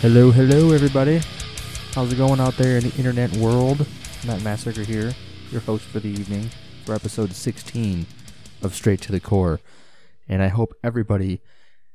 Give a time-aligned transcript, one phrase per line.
[0.00, 1.20] Hello, hello, everybody.
[1.92, 3.86] How's it going out there in the internet world?
[4.26, 5.12] Matt Massacre here,
[5.50, 6.48] your host for the evening
[6.86, 8.06] for episode 16
[8.62, 9.60] of Straight to the Core.
[10.26, 11.42] And I hope everybody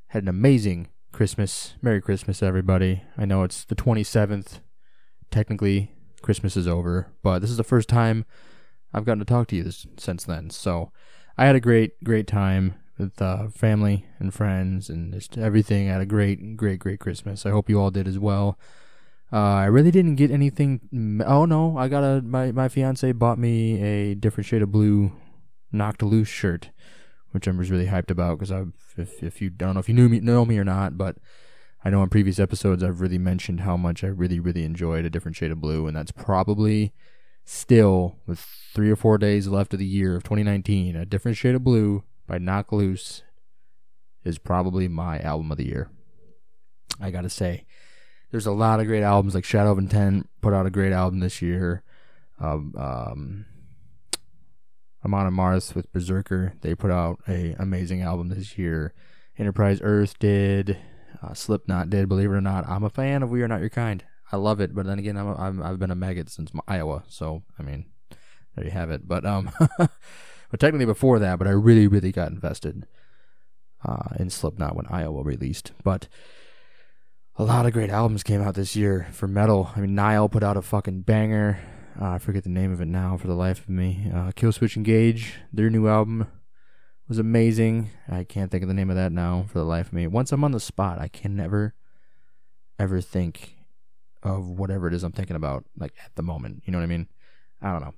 [0.06, 1.74] had an amazing Christmas.
[1.82, 3.02] Merry Christmas, everybody.
[3.18, 4.60] I know it's the 27th.
[5.32, 5.90] Technically,
[6.22, 8.24] Christmas is over, but this is the first time
[8.94, 10.50] I've gotten to talk to you this, since then.
[10.50, 10.92] So
[11.36, 15.88] I had a great, great time with uh, family and friends and just everything.
[15.88, 17.44] I had a great, great, great Christmas.
[17.44, 18.58] I hope you all did as well.
[19.32, 21.22] Uh, I really didn't get anything.
[21.26, 25.12] Oh no, I got a my my fiance bought me a different shade of blue,
[25.72, 26.70] knocked loose shirt,
[27.32, 28.64] which I was really hyped about because I
[28.96, 31.16] if if you don't know if you knew me know me or not, but
[31.84, 35.10] I know in previous episodes I've really mentioned how much I really really enjoyed a
[35.10, 36.92] different shade of blue, and that's probably
[37.44, 38.38] still with
[38.74, 42.04] three or four days left of the year of 2019, a different shade of blue
[42.26, 43.22] by Knocked Loose
[44.24, 45.90] is probably my album of the year.
[47.00, 47.66] I gotta say,
[48.30, 49.34] there's a lot of great albums.
[49.34, 51.82] Like Shadow of Intent put out a great album this year.
[52.38, 53.46] Um, um,
[55.04, 58.92] Amon Amarth with Berserker, they put out a amazing album this year.
[59.38, 60.78] Enterprise Earth did.
[61.22, 62.08] Uh, Slipknot did.
[62.08, 64.04] Believe it or not, I'm a fan of We Are Not Your Kind.
[64.32, 67.04] I love it, but then again, I'm, a, I'm I've been a maggot since Iowa,
[67.08, 67.86] so I mean,
[68.54, 69.06] there you have it.
[69.06, 69.50] But um,
[70.50, 72.86] but technically before that, but I really really got invested
[73.84, 75.72] uh, in Slipknot when Iowa released.
[75.82, 76.08] But
[77.36, 79.70] a lot of great albums came out this year for metal.
[79.76, 81.58] I mean, Nile put out a fucking banger.
[82.00, 84.10] Uh, I forget the name of it now for the life of me.
[84.12, 86.26] Uh, Killswitch Engage, their new album
[87.08, 87.90] was amazing.
[88.08, 90.06] I can't think of the name of that now for the life of me.
[90.06, 91.74] Once I'm on the spot, I can never,
[92.78, 93.56] ever think
[94.22, 96.62] of whatever it is I'm thinking about, like at the moment.
[96.64, 97.08] You know what I mean?
[97.62, 97.94] I don't know.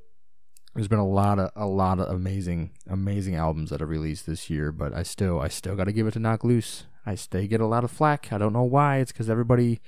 [0.78, 4.48] There's been a lot of a lot of amazing amazing albums that have released this
[4.48, 6.84] year, but I still I still got to give it to Knocked Loose.
[7.04, 8.32] I still get a lot of flack.
[8.32, 8.98] I don't know why.
[8.98, 9.80] It's because everybody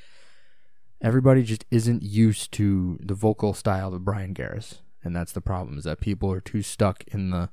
[1.01, 5.79] everybody just isn't used to the vocal style of Bryan Garris, and that's the problem.
[5.79, 7.51] Is that people are too stuck in the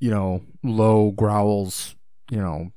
[0.00, 1.94] you know low growls,
[2.28, 2.72] you know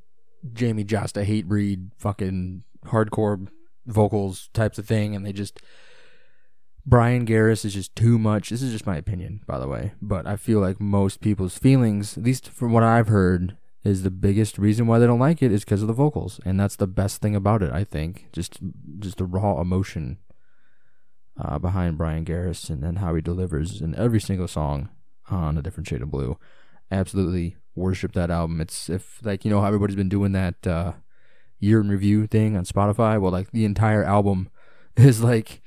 [0.47, 3.47] Jamey Jasta Hatebreed fucking hardcore
[3.87, 5.59] vocals types of thing, and they just
[6.85, 8.49] Bryan Garris is just too much.
[8.49, 12.17] This is just my opinion, by the way, but I feel like most people's feelings,
[12.17, 15.51] at least from what I've heard, is the biggest reason why they don't like it
[15.51, 17.71] is because of the vocals, and that's the best thing about it.
[17.71, 18.59] I think just
[18.99, 20.17] just the raw emotion
[21.39, 24.89] uh, behind Bryan Garris and, and how he delivers in every single song
[25.29, 26.37] on a different shade of blue.
[26.91, 28.61] Absolutely worship that album.
[28.61, 30.93] It's if like you know how everybody's been doing that uh,
[31.59, 33.19] year in review thing on Spotify.
[33.19, 34.49] Well, like the entire album
[34.95, 35.61] is like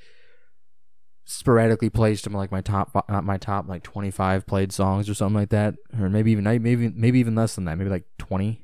[1.29, 5.35] sporadically placed them like my top not my top like 25 played songs or something
[5.35, 8.61] like that or maybe even maybe maybe even less than that maybe like 20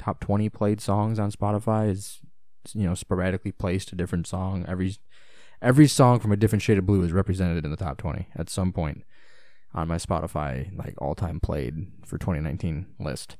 [0.00, 2.20] top 20 played songs on Spotify is
[2.74, 4.64] you know sporadically placed a different song.
[4.66, 4.96] Every
[5.62, 8.48] every song from a different shade of blue is represented in the top 20 at
[8.48, 9.04] some point
[9.74, 13.36] on my Spotify like all time played for 2019 list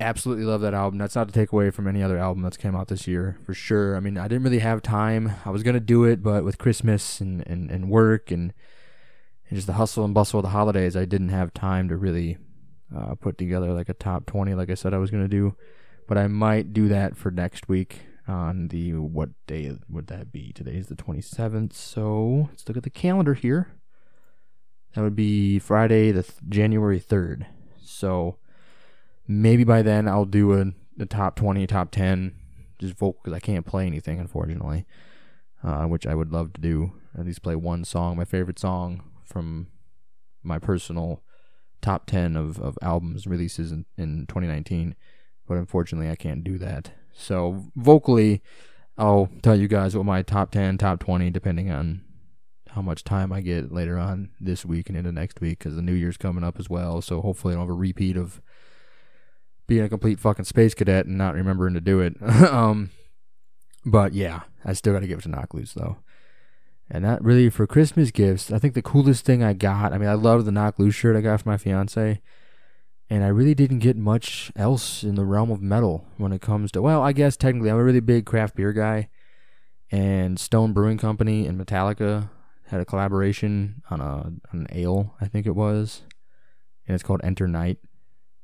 [0.00, 0.98] absolutely love that album.
[0.98, 3.54] That's not to take away from any other album that's came out this year, for
[3.54, 3.96] sure.
[3.96, 5.32] I mean, I didn't really have time.
[5.44, 8.52] I was gonna do it, but with Christmas and, and, and work and,
[9.48, 12.38] and just the hustle and bustle of the holidays, I didn't have time to really
[12.96, 15.54] uh, put together like a top twenty, like I said I was gonna do.
[16.08, 20.52] But I might do that for next week on the what day would that be?
[20.52, 23.72] Today is the twenty seventh, so let's look at the calendar here.
[24.94, 27.46] That would be Friday, the th- January third.
[27.80, 28.38] So
[29.30, 30.66] maybe by then I'll do a,
[30.98, 32.34] a top 20, top 10,
[32.80, 34.86] just vocal because I can't play anything, unfortunately,
[35.62, 36.92] uh, which I would love to do.
[37.16, 39.68] At least play one song, my favorite song from
[40.42, 41.22] my personal
[41.80, 44.96] top 10 of, of albums releases in, in 2019.
[45.46, 46.92] But unfortunately, I can't do that.
[47.12, 48.42] So, vocally,
[48.98, 52.02] I'll tell you guys what my top 10, top 20, depending on
[52.70, 55.82] how much time I get later on this week and into next week because the
[55.82, 57.00] new year's coming up as well.
[57.00, 58.40] So, hopefully, I don't have a repeat of
[59.70, 62.20] being a complete fucking space cadet and not remembering to do it.
[62.52, 62.90] um,
[63.86, 65.98] but yeah, I still got to give it to Knocked Loose though.
[66.90, 69.92] And that really for Christmas gifts, I think the coolest thing I got.
[69.92, 72.20] I mean, I love the Knocked Loose shirt I got for my fiance,
[73.08, 76.72] and I really didn't get much else in the realm of metal when it comes
[76.72, 76.82] to.
[76.82, 79.08] Well, I guess technically I'm a really big craft beer guy,
[79.92, 82.28] and Stone Brewing Company and Metallica
[82.66, 86.02] had a collaboration on a on an ale, I think it was,
[86.88, 87.78] and it's called Enter Night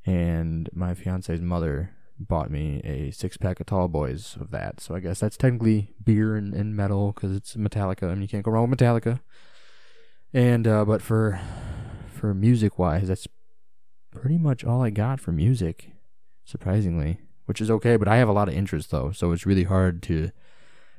[0.06, 4.81] and my fiance's mother bought me a six pack of Tall Boys of that.
[4.81, 8.05] So I guess that's technically beer and, and metal because it's Metallica.
[8.05, 9.20] I mean, you can't go wrong with Metallica.
[10.32, 11.38] And uh, but for
[12.08, 13.29] for music wise, that's
[14.11, 15.91] pretty much all I got for music,
[16.44, 17.97] surprisingly, which is okay.
[17.97, 20.31] But I have a lot of interest though, so it's really hard to.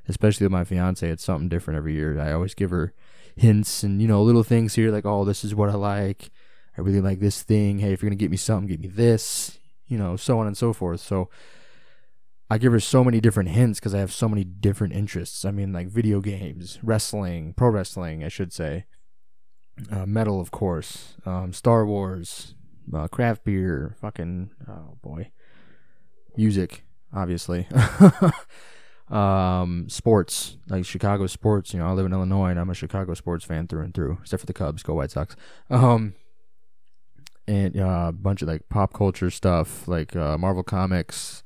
[0.08, 2.20] especially with my fiance, it's something different every year.
[2.20, 2.94] I always give her
[3.36, 6.30] hints and you know little things here like, oh, this is what I like.
[6.78, 7.80] I really like this thing.
[7.80, 9.60] Hey, if you're gonna get me something, get me this.
[9.88, 11.00] You know, so on and so forth.
[11.00, 11.30] So
[12.50, 15.44] I give her so many different hints because I have so many different interests.
[15.44, 18.86] I mean, like video games, wrestling, pro wrestling, I should say,
[19.92, 22.56] uh, metal, of course, um, Star Wars,
[22.94, 25.32] uh, craft beer, fucking oh boy,
[26.38, 26.84] music,
[27.14, 27.68] obviously.
[29.10, 31.74] um, sports, like Chicago sports.
[31.74, 34.20] You know, I live in Illinois, and I'm a Chicago sports fan through and through,
[34.22, 34.84] except for the Cubs.
[34.84, 35.36] Go White Sox.
[35.70, 36.16] Um,
[37.48, 41.44] and uh, a bunch of like pop culture stuff, like uh, Marvel comics,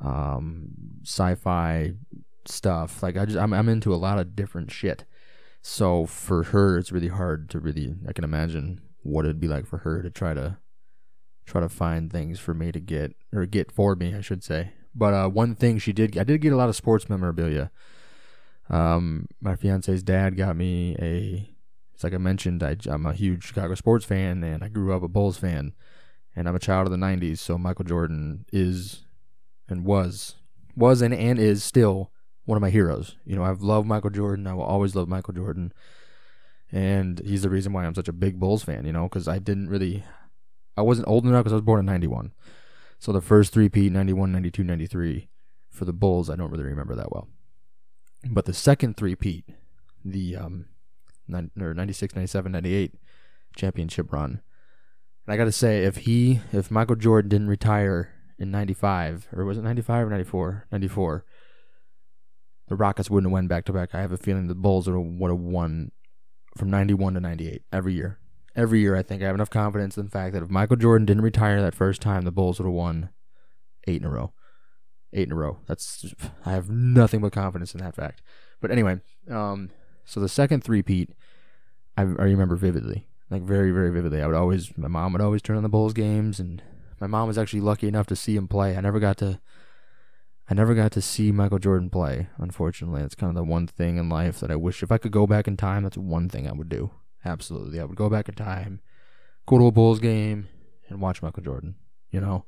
[0.00, 0.70] um,
[1.04, 1.92] sci-fi
[2.46, 3.02] stuff.
[3.02, 5.04] Like I just, I'm, I'm into a lot of different shit.
[5.60, 7.94] So for her, it's really hard to really.
[8.08, 10.58] I can imagine what it'd be like for her to try to
[11.44, 14.72] try to find things for me to get or get for me, I should say.
[14.94, 17.70] But uh, one thing she did, I did get a lot of sports memorabilia.
[18.68, 21.48] Um, my fiance's dad got me a.
[22.02, 25.04] It's like I mentioned, I, I'm a huge Chicago sports fan, and I grew up
[25.04, 25.72] a Bulls fan,
[26.34, 27.38] and I'm a child of the '90s.
[27.38, 29.04] So Michael Jordan is,
[29.68, 30.34] and was,
[30.74, 32.10] was and and is still
[32.44, 33.18] one of my heroes.
[33.24, 34.48] You know, I've loved Michael Jordan.
[34.48, 35.72] I will always love Michael Jordan,
[36.72, 38.84] and he's the reason why I'm such a big Bulls fan.
[38.84, 40.02] You know, because I didn't really,
[40.76, 42.32] I wasn't old enough because I was born in '91.
[42.98, 45.28] So the first three-peat 91, 92, 93
[45.70, 47.28] for the Bulls, I don't really remember that well.
[48.28, 49.44] But the second three-peat,
[50.04, 50.66] the um,
[51.32, 52.94] 96, 97, 98
[53.56, 54.40] championship run.
[55.26, 59.44] And I got to say, if he, if Michael Jordan didn't retire in 95, or
[59.44, 60.66] was it 95 or 94?
[60.72, 61.24] 94,
[62.68, 63.94] the Rockets wouldn't have won back to back.
[63.94, 65.92] I have a feeling the Bulls would have won
[66.56, 68.18] from 91 to 98 every year
[68.54, 71.06] every year, I think I have enough confidence in the fact that if Michael Jordan
[71.06, 73.10] didn't retire that first time, the Bulls would have won
[73.86, 74.32] eight in a row.
[75.12, 75.58] Eight in a row.
[75.66, 76.14] That's
[76.46, 78.22] I have nothing but confidence in that fact.
[78.60, 79.00] But anyway,
[79.30, 79.70] um,
[80.04, 81.10] so the second three-peat,
[81.96, 84.22] I, I remember vividly, like very, very vividly.
[84.22, 86.62] I would always, my mom would always turn on the Bulls games, and
[87.00, 88.76] my mom was actually lucky enough to see him play.
[88.76, 89.40] I never got to,
[90.48, 92.28] I never got to see Michael Jordan play.
[92.38, 95.12] Unfortunately, it's kind of the one thing in life that I wish if I could
[95.12, 96.90] go back in time, that's one thing I would do.
[97.24, 97.80] Absolutely.
[97.80, 98.80] I would go back in time,
[99.46, 100.48] go to a Bulls game,
[100.88, 101.76] and watch Michael Jordan,
[102.10, 102.44] you know?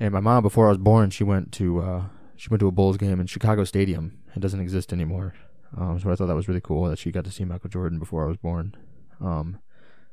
[0.00, 2.02] And my mom, before I was born, she went to uh,
[2.36, 4.18] she went to a Bulls game in Chicago Stadium.
[4.34, 5.34] It doesn't exist anymore.
[5.76, 7.98] Um, so I thought that was really cool that she got to see Michael Jordan
[7.98, 8.74] before I was born.
[9.20, 9.58] Um,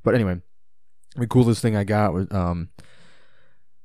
[0.04, 0.42] but anyway,
[1.16, 2.69] the coolest thing I got was um,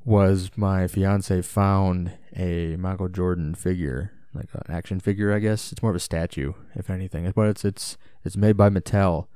[0.04, 5.72] was my fiance found a Michael Jordan figure, like an action figure, I guess.
[5.72, 7.30] It's more of a statue, if anything.
[7.34, 9.26] But it's it's it's made by Mattel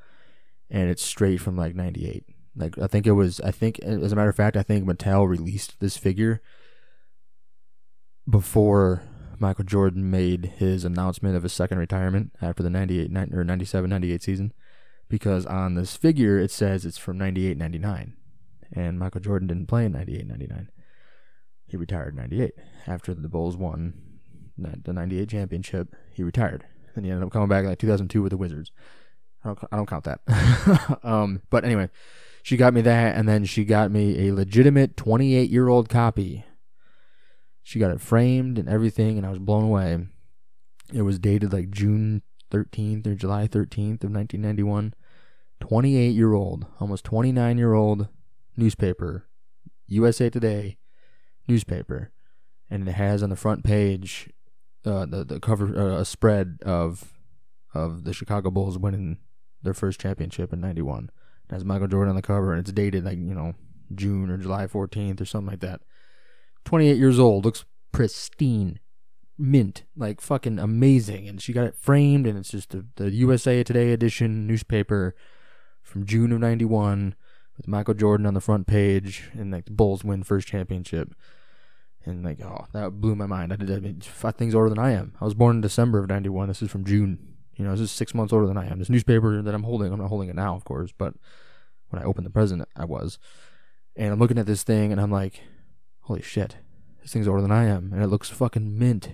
[0.71, 2.25] and it's straight from like 98
[2.57, 5.29] like i think it was i think as a matter of fact i think mattel
[5.29, 6.41] released this figure
[8.29, 9.03] before
[9.41, 14.23] michael jordan made his announcement of his second retirement after the 98 or 97 98
[14.23, 14.53] season
[15.09, 18.15] because on this figure it says it's from 98 99
[18.73, 20.69] and michael jordan didn't play in 98 99
[21.67, 22.53] he retired in 98
[22.87, 23.95] after the bulls won
[24.57, 26.65] the 98 championship he retired
[26.95, 28.71] and he ended up coming back in like 2002 with the wizards
[29.45, 30.99] I don't, I don't count that.
[31.03, 31.91] um, but anyway,
[32.43, 36.45] she got me that, and then she got me a legitimate 28 year old copy.
[37.65, 40.07] She got it framed and everything, and I was blown away.
[40.93, 44.95] It was dated like June 13th or July 13th of 1991.
[45.61, 48.09] 28 year old, almost 29 year old
[48.57, 49.27] newspaper,
[49.87, 50.77] USA Today
[51.49, 52.13] newspaper,
[52.71, 54.29] and it has on the front page
[54.85, 57.15] uh, the the cover uh, a spread of
[57.73, 59.19] of the Chicago Bulls winning
[59.63, 61.11] their first championship in 91.
[61.49, 63.55] It has Michael Jordan on the cover, and it's dated like, you know,
[63.95, 65.81] June or July 14th or something like that.
[66.65, 68.81] 28 years old, looks pristine,
[69.39, 71.29] mint, like fucking amazing.
[71.29, 75.15] And she got it framed, and it's just the, the USA Today edition newspaper
[75.83, 77.15] from June of 91
[77.57, 81.15] with Michael Jordan on the front page, and like the Bulls win first championship.
[82.07, 83.53] And like, oh, that blew my mind.
[83.53, 85.15] I did I mean, five things older than I am.
[85.21, 86.49] I was born in December of 91.
[86.49, 88.79] This is from June you know, this is six months older than I am.
[88.79, 91.15] This newspaper that I'm holding, I'm not holding it now, of course, but
[91.91, 93.19] when I opened the present, I was.
[93.97, 95.41] And I'm looking at this thing and I'm like,
[96.05, 96.57] holy shit,
[97.03, 97.93] this thing's older than I am.
[97.93, 99.11] And it looks fucking mint.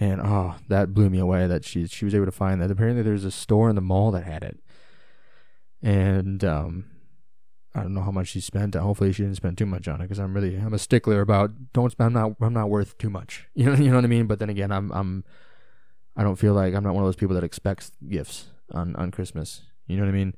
[0.00, 2.70] And oh, that blew me away that she she was able to find that.
[2.70, 4.58] Apparently there's a store in the mall that had it.
[5.82, 6.84] And um
[7.74, 8.74] I don't know how much she spent.
[8.74, 11.72] Hopefully she didn't spend too much on it because I'm really I'm a stickler about
[11.72, 12.16] don't spend.
[12.16, 13.48] I'm not I'm not worth too much.
[13.54, 14.26] You know you know what I mean.
[14.26, 15.24] But then again, I'm I'm
[16.16, 19.10] I don't feel like I'm not one of those people that expects gifts on on
[19.10, 19.62] Christmas.
[19.86, 20.34] You know what I mean?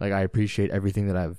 [0.00, 1.38] Like I appreciate everything that I've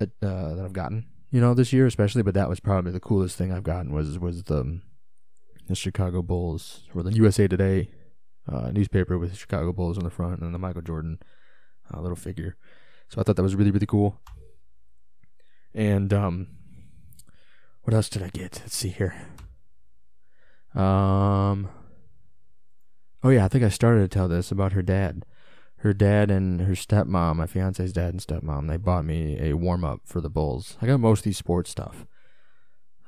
[0.00, 0.06] uh,
[0.54, 2.22] that I've gotten, you know, this year especially.
[2.22, 4.80] But that was probably the coolest thing I've gotten was was the
[5.66, 7.90] the Chicago Bulls or the USA Today
[8.48, 11.18] uh, newspaper with the Chicago Bulls on the front and the Michael Jordan
[11.92, 12.56] uh, little figure.
[13.08, 14.20] So I thought that was really really cool.
[15.74, 16.48] And um,
[17.82, 18.60] what else did I get?
[18.60, 19.14] Let's see here.
[20.74, 21.68] Um.
[23.22, 25.24] Oh yeah, I think I started to tell this about her dad.
[25.80, 29.82] Her dad and her stepmom, my fiance's dad and stepmom, they bought me a warm
[29.82, 30.76] up for the Bulls.
[30.82, 32.06] I got most of these sports stuff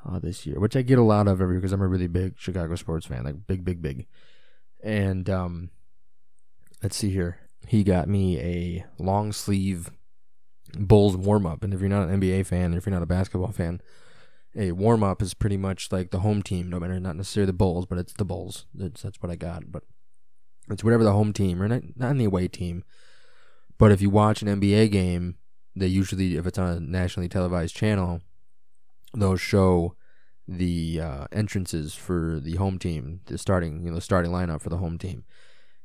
[0.08, 2.34] uh, this year, which I get a lot of every because I'm a really big
[2.38, 4.06] Chicago sports fan, like big, big, big.
[4.82, 5.70] And um,
[6.82, 7.38] let's see here.
[7.68, 9.90] He got me a long sleeve
[10.74, 13.52] Bulls warm up, and if you're not an NBA fan, if you're not a basketball
[13.52, 13.82] fan,
[14.56, 17.52] a warm up is pretty much like the home team, no matter not necessarily the
[17.52, 18.64] Bulls, but it's the Bulls.
[18.74, 19.70] That's that's what I got.
[19.70, 19.84] But
[20.70, 22.84] it's whatever the home team or not not the away team.
[23.78, 25.36] But if you watch an NBA game,
[25.74, 28.20] they usually if it's on a nationally televised channel,
[29.14, 29.96] they'll show
[30.46, 34.78] the uh, entrances for the home team, the starting you know starting lineup for the
[34.78, 35.24] home team.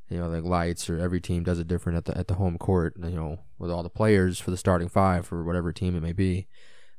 [0.10, 2.58] You know, like lights or every team does it different at the at the home
[2.58, 2.94] court.
[2.98, 6.14] You know, with all the players for the starting five for whatever team it may
[6.14, 6.48] be,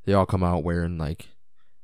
[0.05, 1.29] they all come out wearing like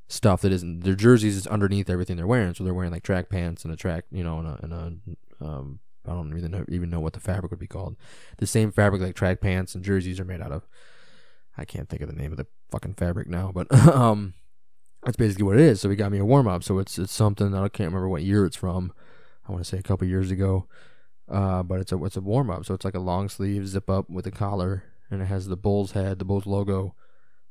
[0.07, 2.55] stuff that isn't their jerseys is underneath everything they're wearing.
[2.55, 5.45] So they're wearing like track pants and a track, you know, and a, and a
[5.45, 7.97] um, I don't even know, even know what the fabric would be called.
[8.39, 10.67] The same fabric like track pants and jerseys are made out of.
[11.57, 14.35] I can't think of the name of the fucking fabric now, but um,
[15.05, 15.81] that's basically what it is.
[15.81, 16.65] So he got me a warm up.
[16.65, 18.93] So it's it's something I can't remember what year it's from.
[19.49, 20.67] I want to say a couple years ago.
[21.27, 22.67] Uh, but it's a it's a warm up.
[22.67, 25.57] So it's like a long sleeve zip up with a collar, and it has the
[25.57, 26.95] Bulls head, the Bulls logo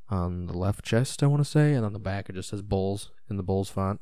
[0.10, 2.62] on the left chest, I want to say, and on the back it just says
[2.62, 4.01] Bulls in the Bulls font.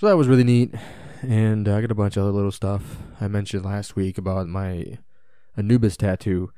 [0.00, 0.74] So that was really neat,
[1.20, 2.96] and I got a bunch of other little stuff.
[3.20, 4.96] I mentioned last week about my
[5.58, 6.52] Anubis tattoo,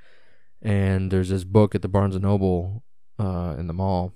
[0.63, 2.85] and there's this book at the Barnes and Noble
[3.19, 4.13] uh, in the mall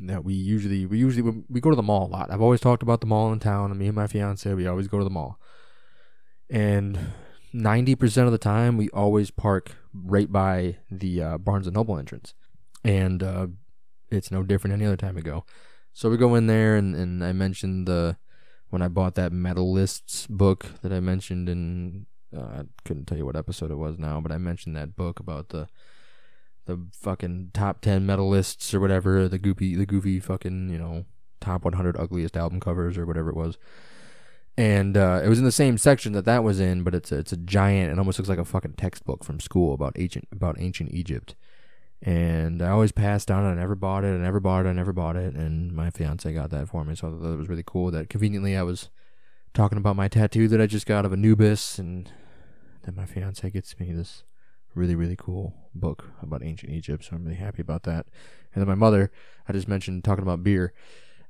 [0.00, 2.32] that we usually we usually we go to the mall a lot.
[2.32, 4.88] I've always talked about the mall in town, and me and my fiance we always
[4.88, 5.38] go to the mall,
[6.50, 6.98] and
[7.52, 11.96] ninety percent of the time we always park right by the uh, Barnes and Noble
[11.96, 12.34] entrance
[12.82, 13.46] and uh,
[14.10, 15.44] it's no different any other time we go.
[15.92, 18.16] So we go in there, and, and I mentioned the
[18.70, 23.24] when I bought that medalists book that I mentioned in uh, I couldn't tell you
[23.24, 25.68] what episode it was now, but I mentioned that book about the
[26.66, 31.06] the fucking top ten medalists or whatever, the goofy the goofy fucking you know
[31.40, 33.56] top 100 ugliest album covers or whatever it was.
[34.56, 37.18] And uh, it was in the same section that that was in, but it's a,
[37.18, 37.92] it's a giant.
[37.92, 41.34] It almost looks like a fucking textbook from school about ancient about ancient Egypt
[42.02, 43.50] and I always passed on it.
[43.50, 44.14] I never bought it.
[44.14, 44.68] I never bought it.
[44.68, 45.34] I never bought it.
[45.34, 47.90] And my fiance got that for me, so I thought it was really cool.
[47.90, 48.90] That conveniently I was
[49.54, 52.10] talking about my tattoo that I just got of Anubis, and
[52.84, 54.22] then my fiance gets me this
[54.74, 57.04] really really cool book about ancient Egypt.
[57.04, 58.06] So I'm really happy about that.
[58.54, 59.10] And then my mother,
[59.48, 60.72] I just mentioned talking about beer.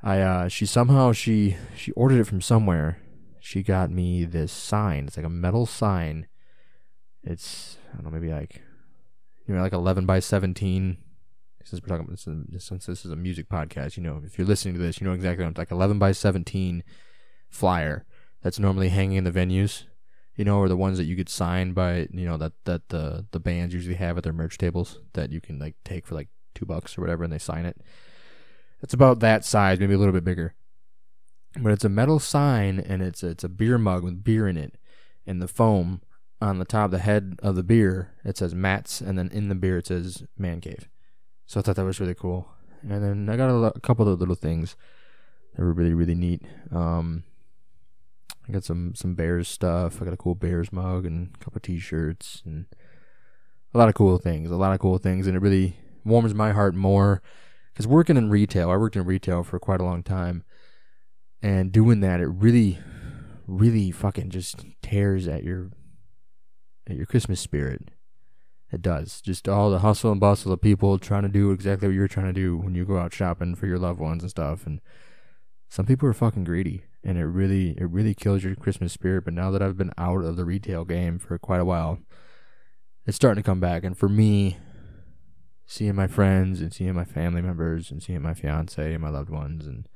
[0.02, 3.00] I uh, she somehow she she ordered it from somewhere.
[3.40, 5.06] She got me this sign.
[5.06, 6.26] It's like a metal sign.
[7.24, 8.62] It's I don't know maybe like
[9.48, 10.98] you know, like 11 by 17.
[11.64, 14.74] Since we're talking about since this is a music podcast, you know, if you're listening
[14.74, 16.82] to this, you know exactly what I'm like 11 by 17
[17.50, 18.06] flyer
[18.42, 19.84] that's normally hanging in the venues,
[20.36, 23.26] you know, or the ones that you could sign by, you know, that that the
[23.32, 26.28] the bands usually have at their merch tables that you can like take for like
[26.54, 27.78] two bucks or whatever, and they sign it.
[28.82, 30.54] It's about that size, maybe a little bit bigger,
[31.60, 34.56] but it's a metal sign and it's a, it's a beer mug with beer in
[34.56, 34.76] it,
[35.26, 36.00] and the foam
[36.40, 39.48] on the top of the head of the beer it says Matt's, and then in
[39.48, 40.88] the beer it says Man Cave.
[41.46, 42.48] So I thought that was really cool.
[42.82, 44.76] And then I got a, a couple of little things
[45.54, 46.42] that were really really neat.
[46.70, 47.24] Um,
[48.48, 50.00] I got some some Bears stuff.
[50.00, 52.66] I got a cool Bears mug and a couple T-shirts and
[53.74, 54.50] a lot of cool things.
[54.50, 57.20] A lot of cool things, and it really warms my heart more
[57.72, 60.42] because working in retail, I worked in retail for quite a long time,
[61.42, 62.78] and doing that, it really,
[63.46, 65.70] really fucking just tears at your
[66.96, 67.90] your Christmas spirit.
[68.70, 69.20] It does.
[69.20, 72.26] Just all the hustle and bustle of people trying to do exactly what you're trying
[72.26, 74.66] to do when you go out shopping for your loved ones and stuff.
[74.66, 74.80] And
[75.68, 79.24] some people are fucking greedy, and it really, it really kills your Christmas spirit.
[79.24, 81.98] But now that I've been out of the retail game for quite a while,
[83.06, 83.84] it's starting to come back.
[83.84, 84.58] And for me,
[85.64, 89.30] seeing my friends and seeing my family members and seeing my fiance and my loved
[89.30, 89.86] ones and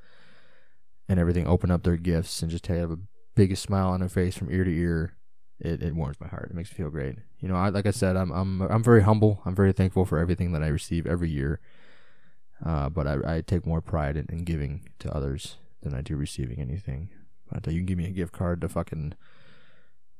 [1.09, 2.99] and everything open up their gifts and just have a
[3.35, 5.17] biggest smile on their face from ear to ear
[5.59, 6.49] it, it warms my heart.
[6.49, 7.15] It makes me feel great.
[7.39, 9.41] You know, I, like I said, I'm I'm I'm very humble.
[9.45, 11.59] I'm very thankful for everything that I receive every year.
[12.63, 16.15] Uh, but I, I take more pride in, in giving to others than I do
[16.15, 17.09] receiving anything.
[17.51, 19.15] But uh, you can give me a gift card to fucking,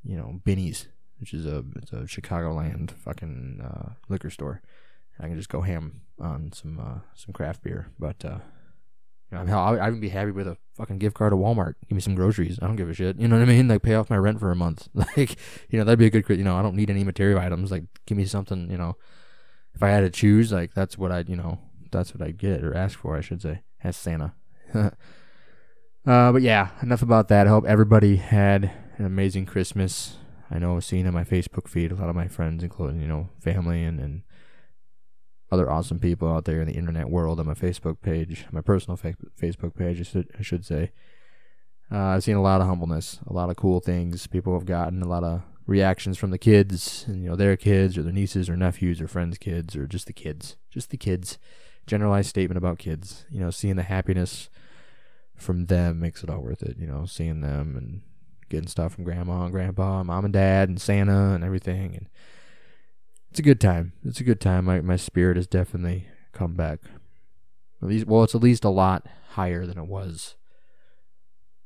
[0.03, 0.87] you know, Binny's,
[1.19, 4.61] which is a it's a Chicagoland fucking uh, liquor store.
[5.19, 7.87] I can just go ham on some uh, some craft beer.
[7.97, 8.39] But uh,
[9.33, 11.73] You know, hell, I, I'd be happy with a fucking gift card to Walmart.
[11.89, 12.59] Give me some groceries.
[12.61, 13.19] I don't give a shit.
[13.19, 13.67] You know what I mean?
[13.67, 14.87] Like pay off my rent for a month.
[14.93, 15.37] Like,
[15.69, 16.29] you know, that'd be a good.
[16.37, 17.71] You know, I don't need any material items.
[17.71, 18.69] Like, give me something.
[18.69, 18.95] You know,
[19.73, 21.29] if I had to choose, like that's what I'd.
[21.29, 21.59] You know,
[21.91, 23.17] that's what I'd get or ask for.
[23.17, 24.35] I should say, as Santa.
[24.75, 24.91] uh,
[26.05, 27.47] but yeah, enough about that.
[27.47, 30.17] I hope everybody had an amazing Christmas.
[30.51, 33.29] I know seeing on my Facebook feed a lot of my friends, including you know
[33.39, 34.21] family and and
[35.53, 38.97] other awesome people out there in the internet world on my Facebook page, my personal
[38.97, 40.91] fa- Facebook page, I should, I should say.
[41.91, 45.03] Uh, I've seen a lot of humbleness, a lot of cool things people have gotten,
[45.03, 48.49] a lot of reactions from the kids, and you know their kids or their nieces
[48.49, 51.37] or nephews or friends' kids or just the kids, just the kids.
[51.85, 54.49] Generalized statement about kids, you know, seeing the happiness
[55.35, 56.77] from them makes it all worth it.
[56.79, 58.01] You know, seeing them and
[58.49, 62.07] getting stuff from grandma and grandpa, and mom and dad, and Santa and everything, and
[63.33, 63.93] it's a good time.
[64.05, 64.65] It's a good time.
[64.65, 66.81] My my spirit has definitely come back.
[67.81, 70.35] At least, well, it's at least a lot higher than it was,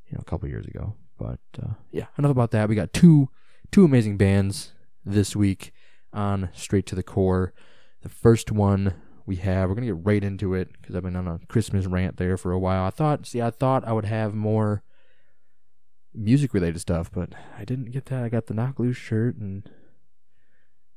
[0.06, 0.94] you know, a couple years ago.
[1.18, 2.70] But uh, yeah, enough about that.
[2.70, 3.28] We got two
[3.70, 4.72] two amazing bands
[5.04, 5.74] this week
[6.10, 7.52] on Straight to the Core.
[8.00, 8.94] The first one
[9.26, 12.16] we have, we're gonna get right into it because I've been on a Christmas rant
[12.16, 12.86] there for a while.
[12.86, 14.82] I thought, see, I thought I would have more
[16.14, 18.24] music related stuff, but I didn't get that.
[18.24, 19.68] I got the Knocked Loose shirt and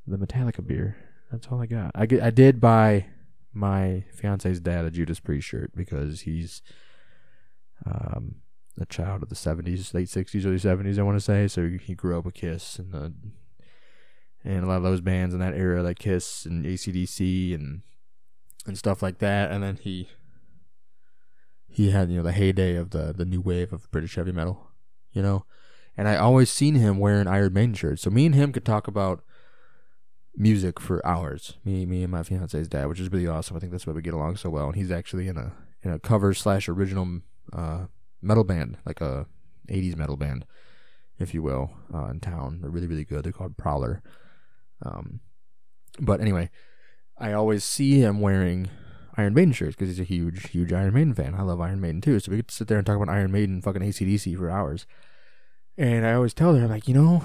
[0.08, 0.98] the Metallica beer.
[1.32, 1.92] That's all I got.
[1.96, 3.08] I, I did buy
[3.54, 6.62] my fiance's dad a Judas Priest shirt because he's
[7.86, 8.36] um,
[8.80, 11.48] a child of the 70s, late 60s, early 70s, I want to say.
[11.48, 13.14] So he grew up with Kiss and the,
[14.44, 17.82] and a lot of those bands in that era, like Kiss and ACDC and
[18.66, 19.52] and stuff like that.
[19.52, 20.10] And then he
[21.68, 24.72] he had you know the heyday of the the new wave of British heavy metal,
[25.14, 25.46] you know.
[25.98, 28.02] And I always seen him wearing Iron Maiden shirts.
[28.02, 29.24] So me and him could talk about
[30.36, 31.58] music for hours.
[31.66, 33.56] Me, me and my fiance's dad, which is really awesome.
[33.56, 34.68] I think that's why we get along so well.
[34.68, 37.22] And he's actually in a in a cover slash original
[37.54, 37.86] uh,
[38.22, 39.26] metal band, like a
[39.70, 40.46] '80s metal band,
[41.20, 42.60] if you will, uh, in town.
[42.62, 43.24] They're really really good.
[43.24, 44.02] They're called Prowler.
[44.84, 45.20] Um,
[46.00, 46.50] but anyway,
[47.18, 48.70] I always see him wearing
[49.18, 51.36] Iron Maiden shirts because he's a huge huge Iron Maiden fan.
[51.36, 53.62] I love Iron Maiden too, so we could sit there and talk about Iron Maiden,
[53.62, 54.86] fucking ACDC for hours.
[55.78, 57.24] And I always tell her I'm like, you know,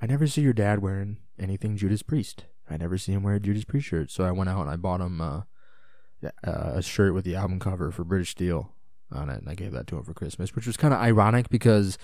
[0.00, 2.44] I never see your dad wearing anything Judas Priest.
[2.68, 4.10] I never see him wear a Judas Priest shirt.
[4.10, 5.42] So I went out and I bought him uh,
[6.42, 8.72] a shirt with the album cover for British Steel
[9.12, 11.48] on it, and I gave that to him for Christmas, which was kind of ironic
[11.48, 11.98] because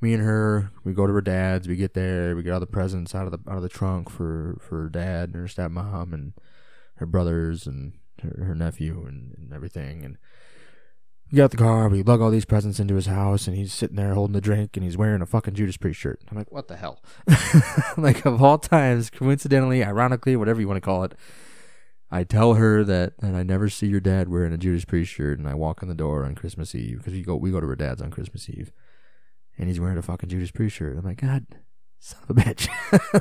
[0.00, 2.66] me and her, we go to her dad's, we get there, we get all the
[2.66, 6.12] presents out of the out of the trunk for for her dad and her stepmom
[6.12, 6.34] and
[6.96, 10.18] her brothers and her, her nephew and, and everything, and
[11.30, 13.96] we got the car, we lug all these presents into his house, and he's sitting
[13.96, 16.20] there holding a drink, and he's wearing a fucking Judas Priest shirt.
[16.30, 17.02] I'm like, what the hell?
[17.96, 21.14] like, of all times, coincidentally, ironically, whatever you want to call it,
[22.10, 25.38] I tell her that, that I never see your dad wearing a Judas Priest shirt,
[25.38, 27.66] and I walk in the door on Christmas Eve, because we go, we go to
[27.66, 28.70] her dad's on Christmas Eve,
[29.58, 30.96] and he's wearing a fucking Judas Priest shirt.
[30.96, 31.46] I'm like, God,
[31.98, 32.68] son of a bitch.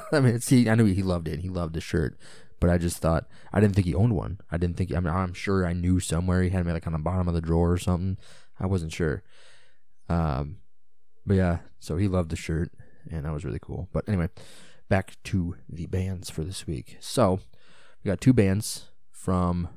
[0.11, 1.39] I mean, see, I knew he loved it.
[1.39, 2.17] He loved the shirt
[2.63, 4.39] but I just thought I didn't think he owned one.
[4.49, 4.95] I didn't think.
[4.95, 7.33] I mean, I'm sure I knew somewhere he had me like on the bottom of
[7.33, 8.17] the drawer or something.
[8.57, 9.21] I wasn't sure.
[10.07, 10.59] Um,
[11.25, 12.71] but yeah, so he loved the shirt,
[13.11, 13.89] and that was really cool.
[13.91, 14.29] But anyway,
[14.87, 16.95] back to the bands for this week.
[17.01, 17.41] So
[18.01, 19.67] we got two bands from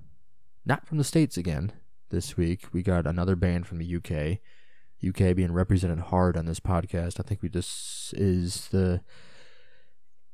[0.64, 1.72] not from the states again
[2.10, 2.66] this week.
[2.72, 4.38] We got another band from the UK.
[5.04, 7.18] UK being represented hard on this podcast.
[7.18, 9.00] I think we just is the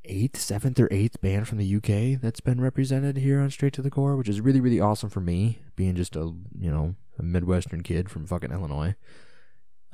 [0.04, 3.82] eighth, seventh, or eighth band from the UK that's been represented here on Straight to
[3.82, 7.22] the Core, which is really, really awesome for me, being just a you know a
[7.22, 8.94] Midwestern kid from fucking Illinois,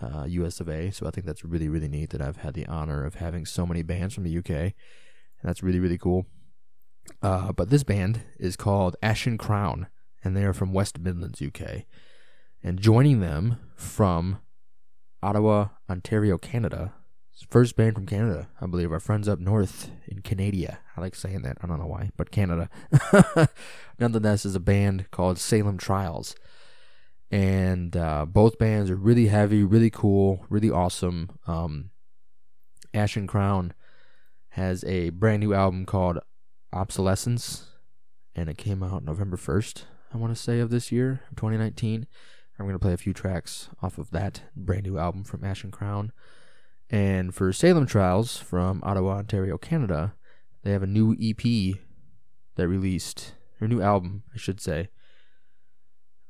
[0.00, 0.90] uh, US of A.
[0.90, 3.66] So I think that's really, really neat that I've had the honor of having so
[3.66, 4.72] many bands from the UK, and
[5.42, 6.26] that's really, really cool.
[7.22, 9.88] Uh, but this band is called Ashen Crown,
[10.22, 11.84] and they are from West Midlands, UK.
[12.62, 14.40] And joining them from
[15.22, 16.94] Ottawa, Ontario, Canada,
[17.50, 18.92] First band from Canada, I believe.
[18.92, 20.78] Our friends up north in Canada.
[20.96, 21.58] I like saying that.
[21.62, 22.68] I don't know why, but Canada.
[23.98, 26.34] Nonetheless, is a band called Salem Trials.
[27.30, 31.30] And uh, both bands are really heavy, really cool, really awesome.
[31.46, 31.90] Um,
[32.92, 33.72] Ashen Crown
[34.50, 36.18] has a brand new album called
[36.72, 37.66] Obsolescence,
[38.34, 42.06] and it came out November 1st, I want to say, of this year, 2019.
[42.58, 45.70] I'm going to play a few tracks off of that brand new album from Ashen
[45.70, 46.12] Crown.
[46.90, 50.14] And for Salem Trials from Ottawa, Ontario, Canada,
[50.62, 51.76] they have a new EP
[52.56, 54.88] that released, or new album, I should say,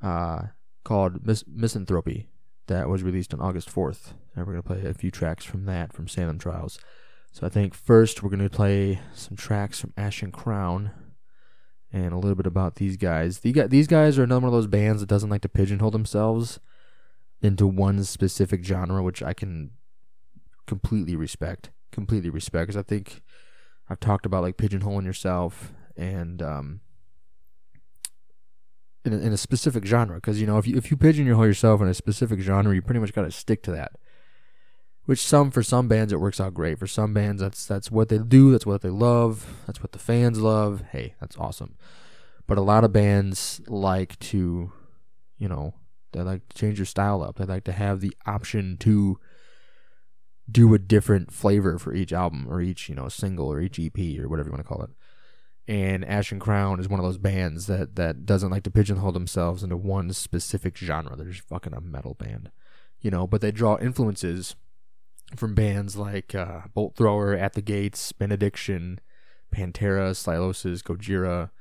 [0.01, 0.47] uh,
[0.83, 2.27] called Mis- Misanthropy
[2.67, 4.13] that was released on August 4th.
[4.35, 6.79] And we're going to play a few tracks from that, from Salem Trials.
[7.31, 10.91] So I think first we're going to play some tracks from Ashen Crown,
[11.91, 13.39] and a little bit about these guys.
[13.39, 16.59] These guys are another one of those bands that doesn't like to pigeonhole themselves
[17.41, 19.71] into one specific genre, which I can
[20.69, 21.71] completely respect.
[21.91, 23.21] Completely respect because I think
[23.89, 26.81] I've talked about like pigeonholing yourself and um,
[29.03, 30.17] in a, in a specific genre.
[30.17, 32.99] Because you know, if you if you pigeonhole yourself in a specific genre, you pretty
[32.99, 33.93] much got to stick to that.
[35.05, 36.77] Which some for some bands it works out great.
[36.77, 38.51] For some bands, that's that's what they do.
[38.51, 39.63] That's what they love.
[39.65, 40.83] That's what the fans love.
[40.91, 41.75] Hey, that's awesome.
[42.45, 44.71] But a lot of bands like to,
[45.39, 45.73] you know,
[46.11, 47.37] they like to change their style up.
[47.37, 49.19] They like to have the option to
[50.51, 54.19] do a different flavor for each album or each, you know, single or each EP
[54.19, 54.89] or whatever you want to call it.
[55.67, 59.61] And Ashen Crown is one of those bands that that doesn't like to pigeonhole themselves
[59.61, 61.15] into one specific genre.
[61.15, 62.49] They're just fucking a metal band,
[63.01, 63.27] you know.
[63.27, 64.55] But they draw influences
[65.35, 68.99] from bands like uh, Bolt Thrower, At the Gates, Benediction,
[69.53, 71.51] Pantera, Sylosis, Gojira,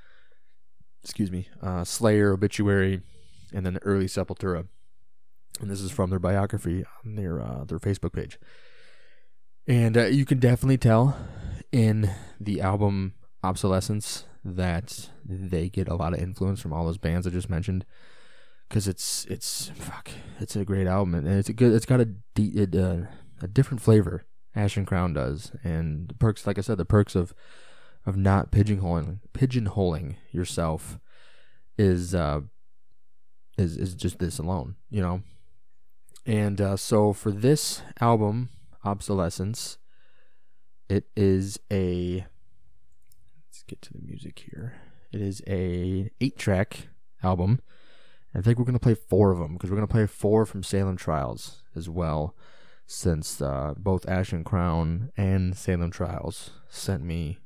[1.03, 3.03] excuse me, uh, Slayer, Obituary,
[3.53, 4.67] and then the early Sepultura.
[5.61, 8.39] And this is from their biography on their uh, their Facebook page.
[9.69, 11.15] And uh, you can definitely tell
[11.71, 13.13] in the album
[13.45, 17.85] Obsolescence that they get a lot of influence from all those bands I just mentioned.
[18.67, 21.73] Because it's it's fuck, it's a great album and it's a good.
[21.73, 23.09] It's got a it, uh,
[23.43, 24.25] a different flavor.
[24.55, 27.35] Ashen Crown does, and the perks, like I said, the perks of
[28.05, 30.99] of not pigeonholing pigeonholing yourself
[31.79, 32.41] is uh,
[33.57, 35.23] is is just this alone, you know.
[36.27, 38.51] And uh, so for this album,
[38.85, 39.79] Obsolescence,
[40.89, 42.27] it is a
[43.47, 44.75] let's get to the music here.
[45.13, 46.89] It is a eight track
[47.23, 47.61] album.
[48.35, 50.97] I think we're gonna play four of them because we're gonna play four from Salem
[50.97, 52.37] Trials as well,
[52.87, 57.39] since uh, both Ashen Crown and Salem Trials sent me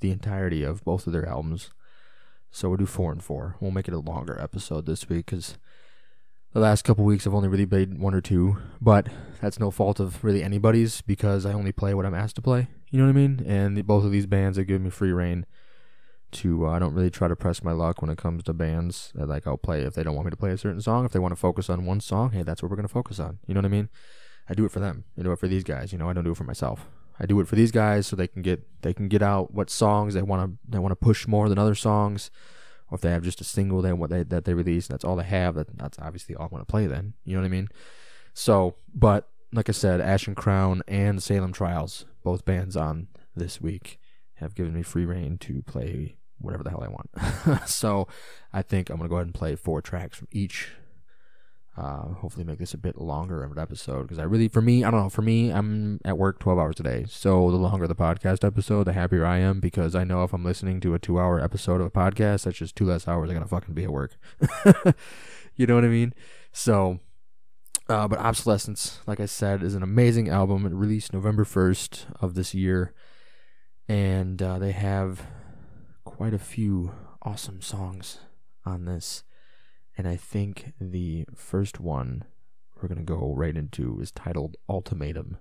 [0.00, 1.70] the entirety of both of their albums.
[2.50, 3.56] So we'll do four and four.
[3.60, 5.58] We'll make it a longer episode this week because
[6.56, 9.08] the last couple weeks I've only really played one or two, but
[9.42, 12.68] that's no fault of really anybody's because I only play what I'm asked to play.
[12.90, 13.44] You know what I mean?
[13.46, 15.44] And the, both of these bands have given me free reign
[16.32, 16.66] to.
[16.66, 19.12] Uh, I don't really try to press my luck when it comes to bands.
[19.20, 21.04] I, like I'll play if they don't want me to play a certain song.
[21.04, 23.38] If they want to focus on one song, hey, that's what we're gonna focus on.
[23.46, 23.90] You know what I mean?
[24.48, 25.04] I do it for them.
[25.14, 25.92] You know it for these guys.
[25.92, 26.88] You know I don't do it for myself.
[27.20, 29.68] I do it for these guys so they can get they can get out what
[29.68, 32.30] songs they want to they want to push more than other songs,
[32.90, 35.04] or if they have just a single they what they that they release and that's
[35.04, 35.54] all they have.
[35.54, 36.86] That that's obviously all I want to play.
[36.86, 37.68] Then you know what I mean.
[38.34, 43.98] So, but like I said, Ashen Crown and Salem Trials, both bands on this week,
[44.34, 47.68] have given me free reign to play whatever the hell I want.
[47.68, 48.08] so,
[48.52, 50.70] I think I'm gonna go ahead and play four tracks from each
[51.76, 54.82] uh, hopefully, make this a bit longer of an episode because I really, for me,
[54.82, 55.08] I don't know.
[55.10, 57.04] For me, I'm at work 12 hours a day.
[57.06, 60.44] So the longer the podcast episode, the happier I am because I know if I'm
[60.44, 63.40] listening to a two hour episode of a podcast, that's just two less hours I'm
[63.40, 64.16] to fucking be at work.
[65.54, 66.14] you know what I mean?
[66.50, 67.00] So,
[67.90, 70.64] uh, but Obsolescence, like I said, is an amazing album.
[70.64, 72.94] It released November 1st of this year.
[73.86, 75.26] And uh, they have
[76.04, 78.18] quite a few awesome songs
[78.64, 79.24] on this.
[79.96, 82.24] And I think the first one
[82.76, 85.38] we're going to go right into is titled Ultimatum.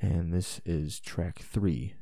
[0.00, 1.94] And this is track three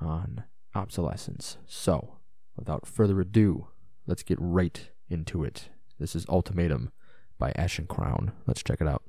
[0.00, 1.58] on Obsolescence.
[1.66, 2.18] So,
[2.56, 3.68] without further ado,
[4.06, 5.68] let's get right into it.
[5.98, 6.92] This is Ultimatum
[7.38, 8.32] by Ashen Crown.
[8.46, 9.02] Let's check it out.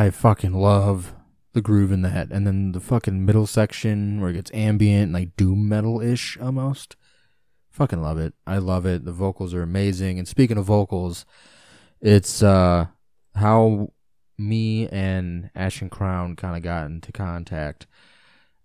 [0.00, 1.14] I fucking love
[1.52, 2.30] the groove in that.
[2.30, 6.38] And then the fucking middle section where it gets ambient, and like doom metal ish
[6.38, 6.96] almost.
[7.68, 8.32] Fucking love it.
[8.46, 9.04] I love it.
[9.04, 10.18] The vocals are amazing.
[10.18, 11.26] And speaking of vocals,
[12.00, 12.86] it's uh
[13.34, 13.92] how
[14.38, 17.86] me and Ashen Crown kind of got into contact.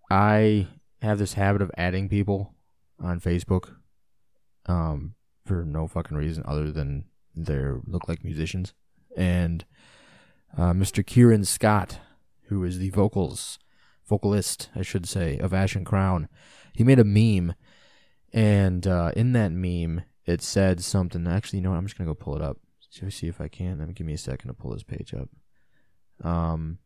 [0.10, 0.68] I
[1.02, 2.54] have this habit of adding people
[2.98, 3.76] on Facebook
[4.68, 7.04] um for no fucking reason other than
[7.36, 8.74] they look like musicians.
[9.18, 9.66] And
[10.58, 11.06] uh, Mr.
[11.06, 12.00] Kieran Scott,
[12.48, 13.60] who is the vocals
[14.08, 16.28] vocalist, I should say, of Ashen Crown,
[16.74, 17.56] he made a meme,
[18.34, 21.28] and uh, in that meme it said something.
[21.28, 21.78] Actually, you know what?
[21.78, 22.58] I'm just gonna go pull it up.
[23.10, 23.80] See if I can.
[23.80, 25.30] Let me give me a second to pull this page up.
[26.26, 26.80] Um,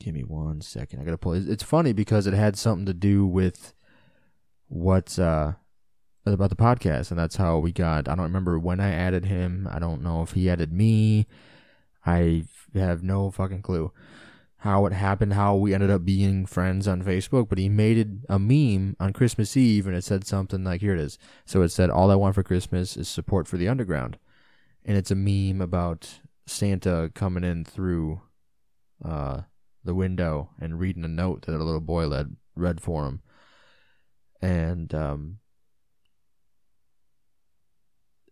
[0.00, 1.00] give me one second.
[1.00, 1.34] I gotta pull.
[1.34, 1.48] It.
[1.48, 3.74] It's funny because it had something to do with
[4.68, 5.52] what uh
[6.26, 8.08] about the podcast, and that's how we got.
[8.08, 9.68] I don't remember when I added him.
[9.70, 11.26] I don't know if he added me.
[12.06, 13.92] I have no fucking clue
[14.64, 18.08] how it happened, how we ended up being friends on Facebook, but he made it
[18.30, 21.18] a meme on Christmas Eve and it said something like, here it is.
[21.44, 24.18] So it said, All I want for Christmas is support for the underground.
[24.82, 28.22] And it's a meme about Santa coming in through
[29.04, 29.42] uh,
[29.84, 33.20] the window and reading a note that a little boy led, read for him.
[34.40, 35.40] And um,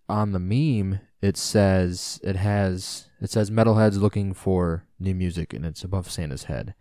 [0.08, 5.64] on the meme, it says it has it says metalheads looking for new music, and
[5.64, 6.74] it's above Santa's head.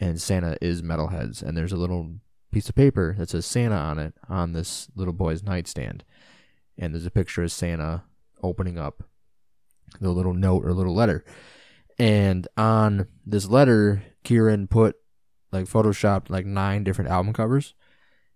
[0.00, 2.16] And Santa is metalheads, and there's a little
[2.50, 6.04] piece of paper that says Santa on it on this little boy's nightstand,
[6.76, 8.02] and there's a picture of Santa
[8.42, 9.04] opening up
[10.00, 11.24] the little note or little letter.
[11.98, 14.96] And on this letter, Kieran put
[15.52, 17.74] like photoshopped like nine different album covers,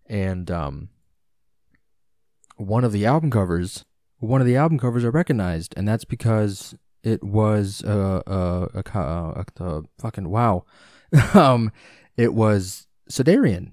[0.09, 0.90] and um,
[2.57, 3.85] one of the album covers,
[4.19, 8.99] one of the album covers I recognized, and that's because it was uh, uh, a,
[8.99, 10.65] a, a, a fucking wow,
[11.35, 11.71] um,
[12.17, 13.73] it was Sedarian.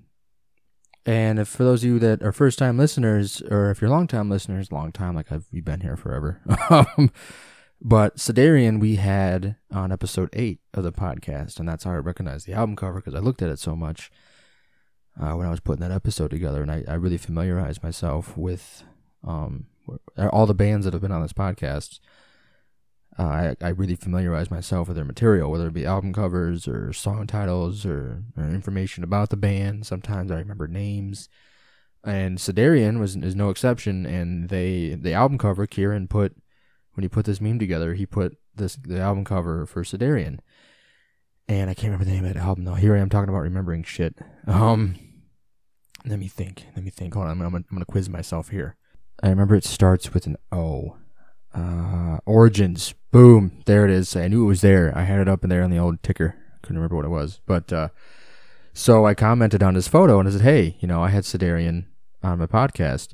[1.06, 4.08] And if for those of you that are first time listeners, or if you're long
[4.08, 6.42] time listeners, long time like I've you've been here forever.
[6.70, 7.12] Um,
[7.86, 12.48] but Sedarian we had on episode eight of the podcast, and that's how I recognized
[12.48, 14.10] the album cover because I looked at it so much
[15.22, 18.86] uh, when I was putting that episode together, and I, I really familiarized myself with
[19.26, 19.66] um,
[20.32, 22.00] all the bands that have been on this podcast.
[23.17, 26.91] Uh, I, I really familiarized myself with their material, whether it be album covers or
[26.93, 29.86] song titles or, or information about the band.
[29.86, 31.30] Sometimes I remember names.
[32.04, 34.06] And Sedarian was is no exception.
[34.06, 36.36] And they the album cover, Kieran put
[36.96, 40.39] when he put this meme together, he put this the album cover for Sedarian
[41.48, 42.76] and I can't remember the name of that album though.
[42.76, 44.17] Here I am talking about remembering shit.
[44.48, 44.96] Um,
[46.06, 46.67] let me think.
[46.76, 47.13] Let me think.
[47.13, 47.32] Hold on.
[47.32, 48.76] I'm gonna, I'm gonna quiz myself here.
[49.24, 50.98] I remember it starts with an O.
[51.56, 52.94] Uh, Origins.
[53.12, 53.64] Boom.
[53.66, 54.16] There it is.
[54.16, 54.96] I knew it was there.
[54.96, 56.36] I had it up in there on the old ticker.
[56.62, 57.40] Couldn't remember what it was.
[57.48, 57.88] But uh,
[58.74, 61.86] so I commented on his photo and I said, "Hey, you know, I had Sedarian
[62.22, 63.14] on my podcast."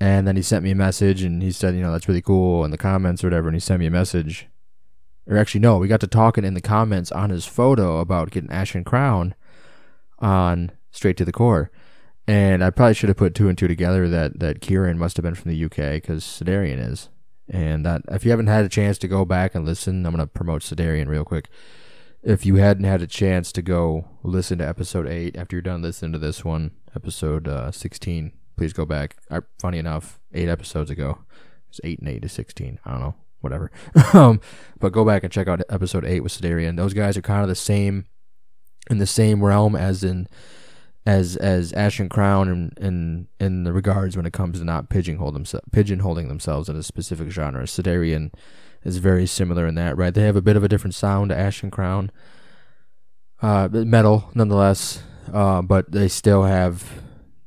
[0.00, 2.64] And then he sent me a message and he said, "You know, that's really cool."
[2.64, 4.48] In the comments or whatever, and he sent me a message
[5.28, 8.50] or actually no, we got to talking in the comments on his photo about getting
[8.50, 9.34] Ashen Crown
[10.18, 11.70] on Straight to the Core.
[12.28, 15.24] And I probably should have put two and two together that, that Kieran must have
[15.24, 17.08] been from the UK because Sedarian is.
[17.48, 20.24] And that if you haven't had a chance to go back and listen, I'm going
[20.24, 21.48] to promote Sedarian real quick.
[22.22, 25.80] If you hadn't had a chance to go listen to episode 8 after you're done
[25.80, 29.16] listening to this one, episode uh, 16, please go back.
[29.30, 31.20] I, funny enough, eight episodes ago.
[31.70, 32.80] It's 8 and 8 to 16.
[32.84, 33.70] I don't know whatever.
[34.12, 34.40] um,
[34.78, 36.76] but go back and check out episode eight with Sedarian.
[36.76, 38.06] Those guys are kind of the same
[38.90, 40.28] in the same realm as in
[41.08, 44.90] as as Ashen Crown and in, in, in the regards when it comes to not
[44.90, 47.62] pigeonhole themselves pigeonholing themselves in a specific genre.
[47.62, 48.30] Sedarian
[48.84, 50.12] is very similar in that, right?
[50.12, 52.10] They have a bit of a different sound to Ashen Crown.
[53.40, 57.02] Uh, metal nonetheless, uh, but they still have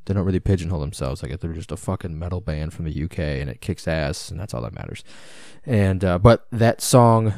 [0.05, 1.21] they don't really pigeonhole themselves.
[1.21, 4.39] Like they're just a fucking metal band from the UK and it kicks ass and
[4.39, 5.03] that's all that matters.
[5.67, 7.35] And uh, but that song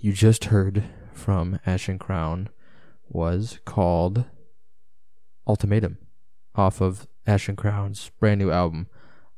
[0.00, 2.48] you just heard from Ashen Crown
[3.10, 4.24] was called
[5.48, 5.98] Ultimatum
[6.54, 8.88] off of Ashen Crown's brand new album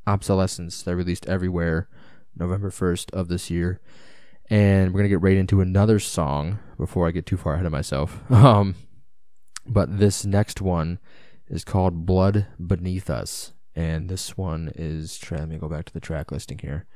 [0.07, 1.89] Obsolescence that released everywhere
[2.37, 3.81] November 1st of this year.
[4.49, 7.67] And we're going to get right into another song before I get too far ahead
[7.67, 8.21] of myself.
[8.31, 8.75] Um,
[9.67, 10.99] but this next one
[11.47, 13.53] is called Blood Beneath Us.
[13.77, 16.87] And this one is, let me go back to the track listing here.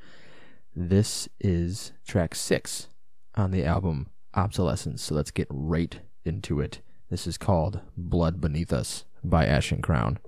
[0.75, 2.89] This is track six
[3.35, 5.03] on the album Obsolescence.
[5.03, 6.81] So let's get right into it.
[7.15, 10.19] This is called Blood Beneath Us by Ashen Crown.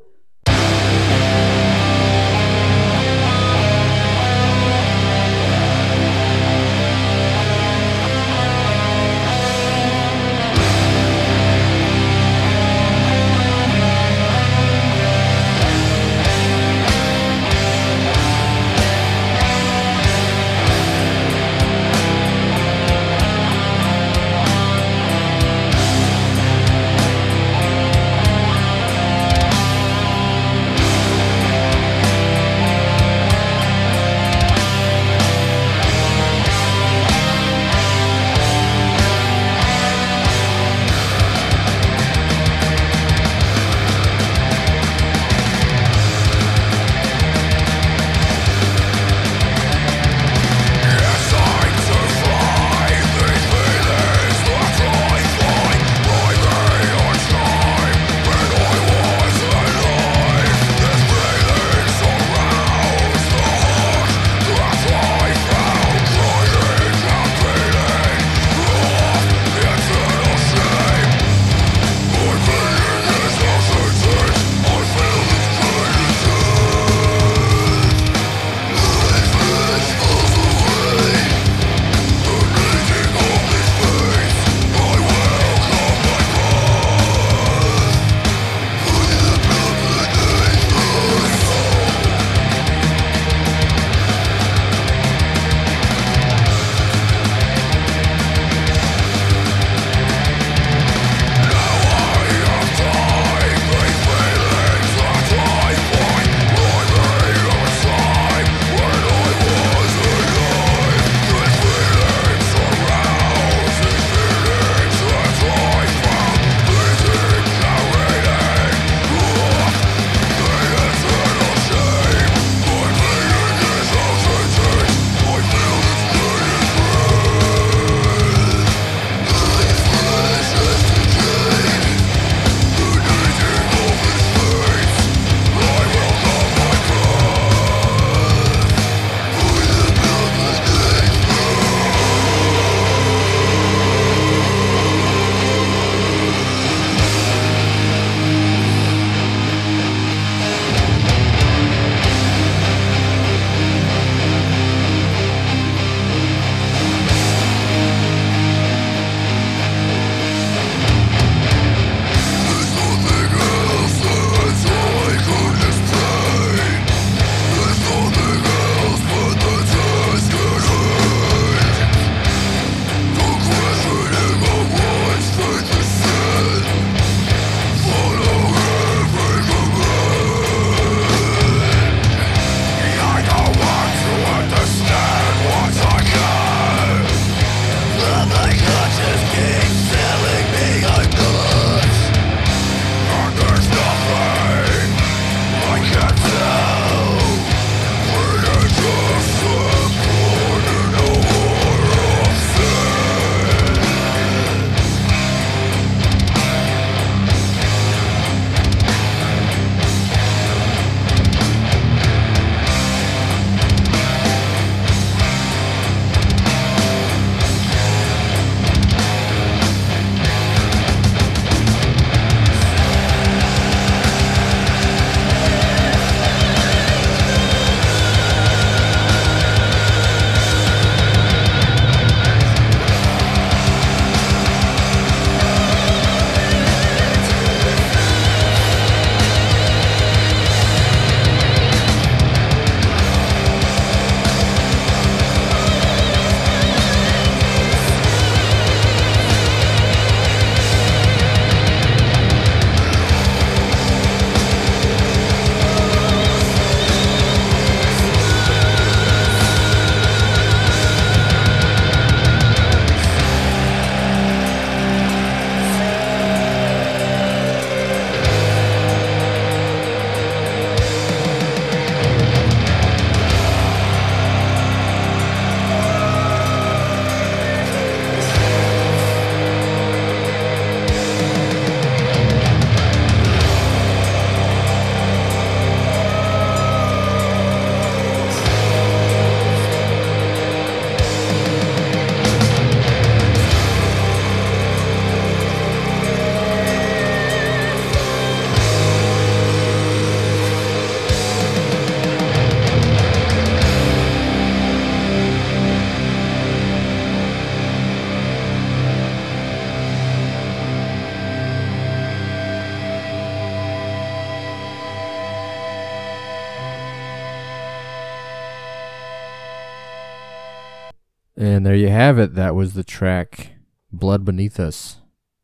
[321.58, 322.36] And there you have it.
[322.36, 323.54] That was the track
[323.92, 324.98] Blood Beneath Us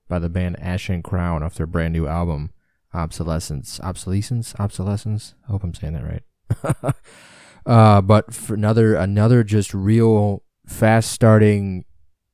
[0.08, 2.52] by the band Ashen Crown off their brand new album,
[2.94, 3.80] Obsolescence.
[3.80, 4.54] Obsolescence?
[4.60, 5.34] Obsolescence?
[5.48, 6.96] I hope I'm saying that right.
[7.66, 11.84] uh, but for another another just real fast starting,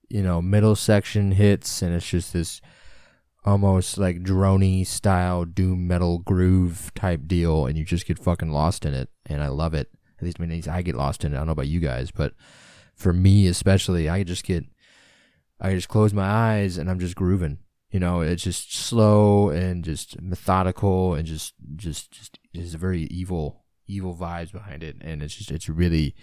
[0.10, 2.60] you know, middle section hits and it's just this
[3.46, 8.86] almost like drony style doom metal groove type deal and you just get fucking lost
[8.86, 9.88] in it and I love it.
[10.18, 11.38] At least I mean I get lost in it.
[11.38, 12.34] I don't know about you guys, but
[13.00, 14.66] for me especially, I just get
[15.60, 17.60] I just close my eyes and I'm just grooving.
[17.92, 23.64] You know, it's just slow and just methodical and just just just just very evil
[23.88, 26.14] evil vibes behind it and it's just it's really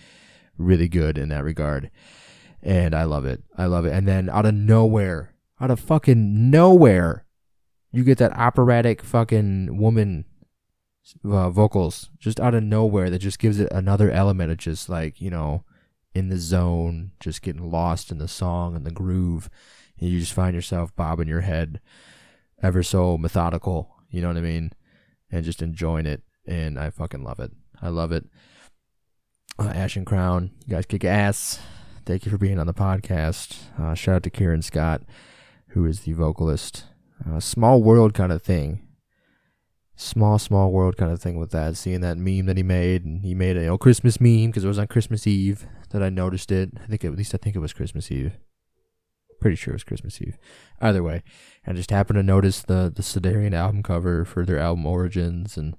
[0.56, 1.90] really good in that regard.
[2.62, 3.42] And I love it.
[3.56, 3.92] I love it.
[3.92, 7.24] And then out of nowhere, out of fucking nowhere,
[7.92, 10.24] you get that operatic fucking woman
[11.24, 15.20] uh, vocals just out of nowhere that just gives it another element of just like,
[15.20, 15.64] you know,
[16.16, 19.50] in the zone, just getting lost in the song and the groove.
[20.00, 21.78] And you just find yourself bobbing your head
[22.62, 24.72] ever so methodical, you know what I mean?
[25.30, 26.22] And just enjoying it.
[26.46, 27.52] And I fucking love it.
[27.82, 28.24] I love it.
[29.58, 31.60] Uh, and Crown, you guys kick ass.
[32.06, 33.58] Thank you for being on the podcast.
[33.78, 35.02] Uh, shout out to Kieran Scott,
[35.68, 36.84] who is the vocalist.
[37.28, 38.86] Uh, small world kind of thing
[39.96, 43.22] small small world kind of thing with that seeing that meme that he made and
[43.22, 46.08] he made a you know, christmas meme because it was on christmas eve that i
[46.08, 46.70] noticed it.
[46.82, 48.38] I think at least i think it was christmas eve.
[49.40, 50.38] Pretty sure it was christmas eve.
[50.80, 51.22] Either way
[51.66, 55.76] i just happened to notice the the Sedarian album cover for their album origins and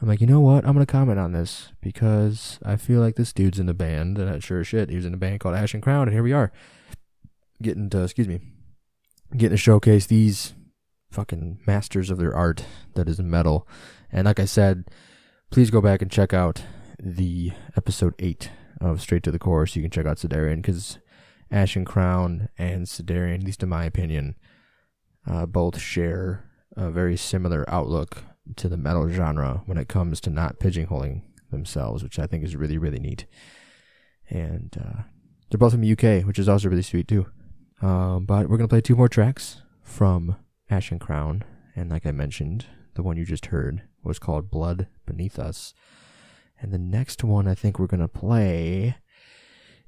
[0.00, 0.64] i'm like you know what?
[0.64, 4.18] I'm gonna comment on this because i feel like this dude's in the band.
[4.18, 6.52] And sure shit he was in a band called ashen crown and here we are
[7.62, 8.40] getting to excuse me
[9.32, 10.54] getting to showcase these
[11.10, 13.66] fucking masters of their art that is metal.
[14.12, 14.84] And like I said,
[15.50, 16.62] please go back and check out
[17.02, 18.50] the episode 8
[18.80, 20.98] of Straight to the Core so you can check out Sedarian because
[21.50, 24.36] Ashen Crown and Sedarian, at least in my opinion,
[25.26, 26.44] uh, both share
[26.76, 28.24] a very similar outlook
[28.56, 32.56] to the metal genre when it comes to not pigeonholing themselves, which I think is
[32.56, 33.26] really, really neat.
[34.28, 35.02] And uh,
[35.50, 37.26] they're both from the UK, which is also really sweet too.
[37.82, 40.36] Um, but we're going to play two more tracks from
[40.70, 45.38] Ashen Crown, and like I mentioned, the one you just heard was called Blood Beneath
[45.38, 45.74] Us.
[46.60, 48.96] And the next one I think we're going to play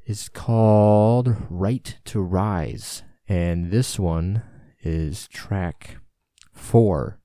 [0.05, 3.03] is called Right to Rise.
[3.29, 4.43] And this one
[4.83, 5.99] is track
[6.53, 7.21] four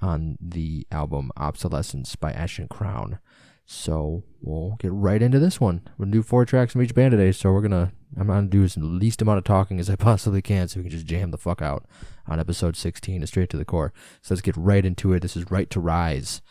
[0.00, 3.18] on the album Obsolescence by Ashen Crown.
[3.64, 5.82] So we'll get right into this one.
[5.96, 8.64] We're gonna do four tracks from each band today, so we're gonna I'm gonna do
[8.64, 11.38] as least amount of talking as I possibly can so we can just jam the
[11.38, 11.86] fuck out
[12.26, 13.92] on episode 16 straight to the core.
[14.20, 15.20] So let's get right into it.
[15.20, 16.42] This is Right to Rise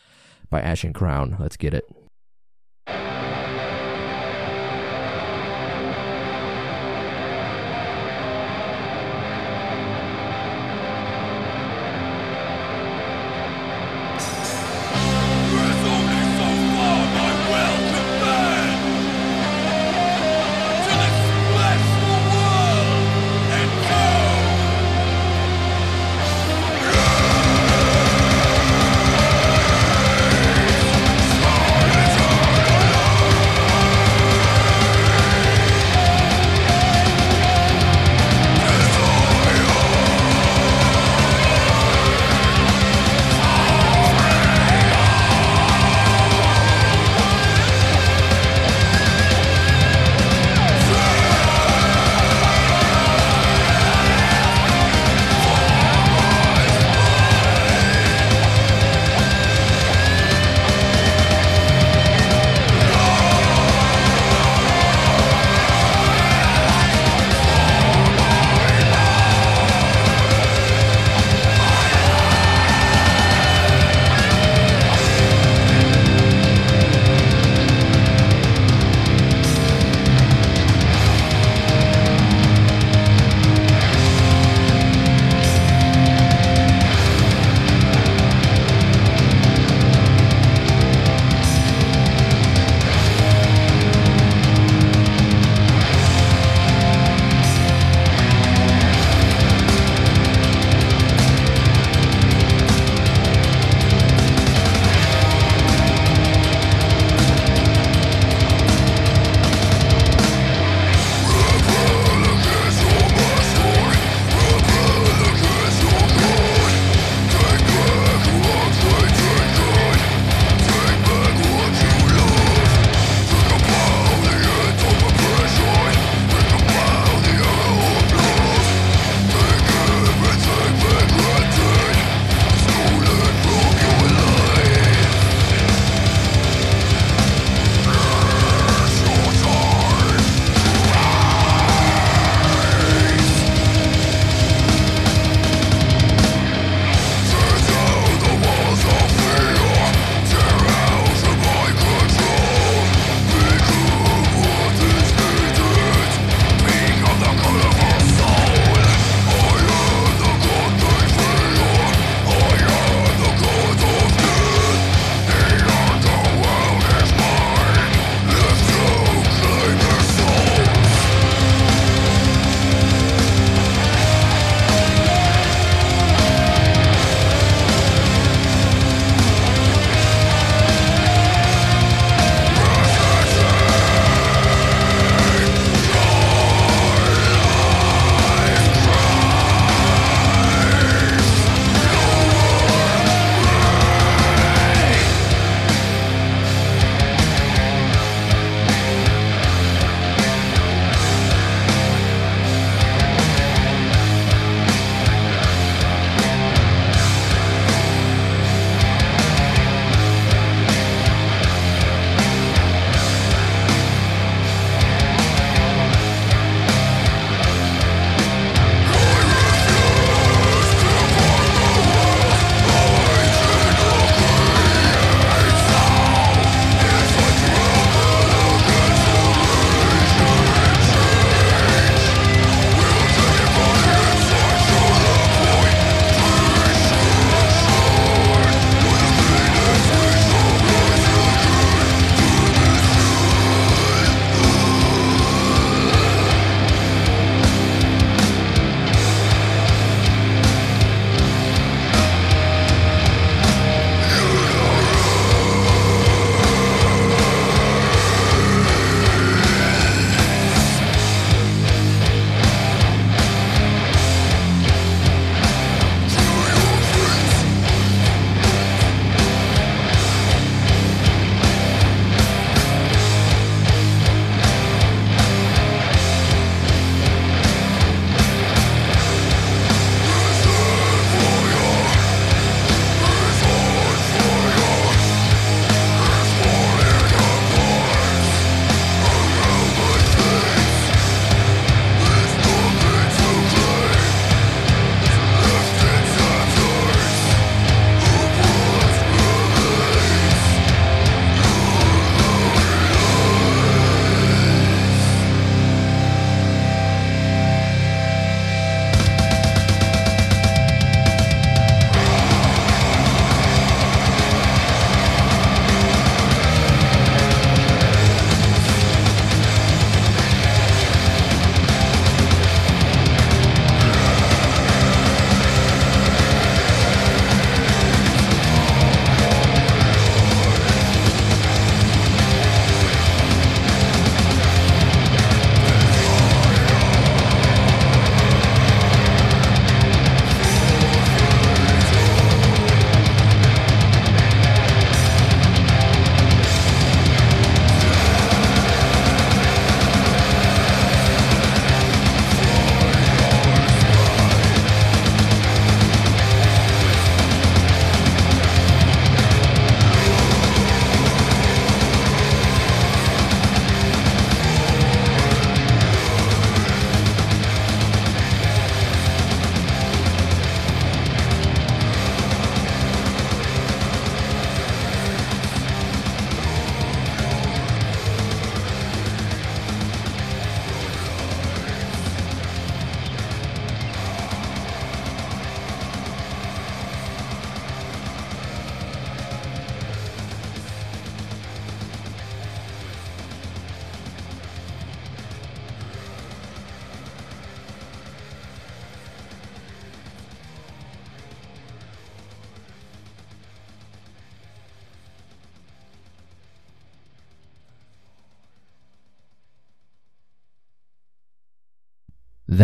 [0.50, 1.38] by Ashen Crown.
[1.40, 1.86] Let's get it.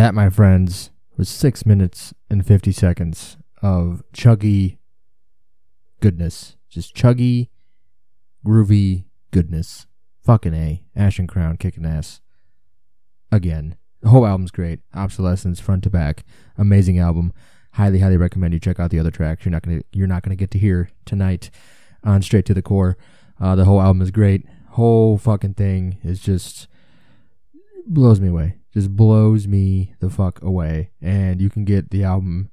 [0.08, 4.78] That, my friends, was six minutes and 50 seconds of chuggy
[6.00, 6.56] goodness.
[6.70, 7.50] Just chuggy,
[8.42, 9.86] groovy goodness.
[10.24, 10.82] Fucking A.
[10.96, 12.22] Ashen Crown kicking ass.
[13.30, 13.76] Again.
[14.00, 14.80] The whole album's great.
[14.94, 16.24] Obsolescence, front to back.
[16.56, 17.34] Amazing album.
[17.72, 19.44] Highly, highly recommend you check out the other tracks.
[19.44, 21.50] You're not gonna you're not gonna get to hear tonight
[22.02, 22.96] on Straight to the Core.
[23.38, 24.46] Uh, the whole album is great.
[24.70, 26.66] Whole fucking thing is just
[27.86, 28.57] blows me away.
[28.78, 30.90] Just blows me the fuck away.
[31.02, 32.48] And you can get the album.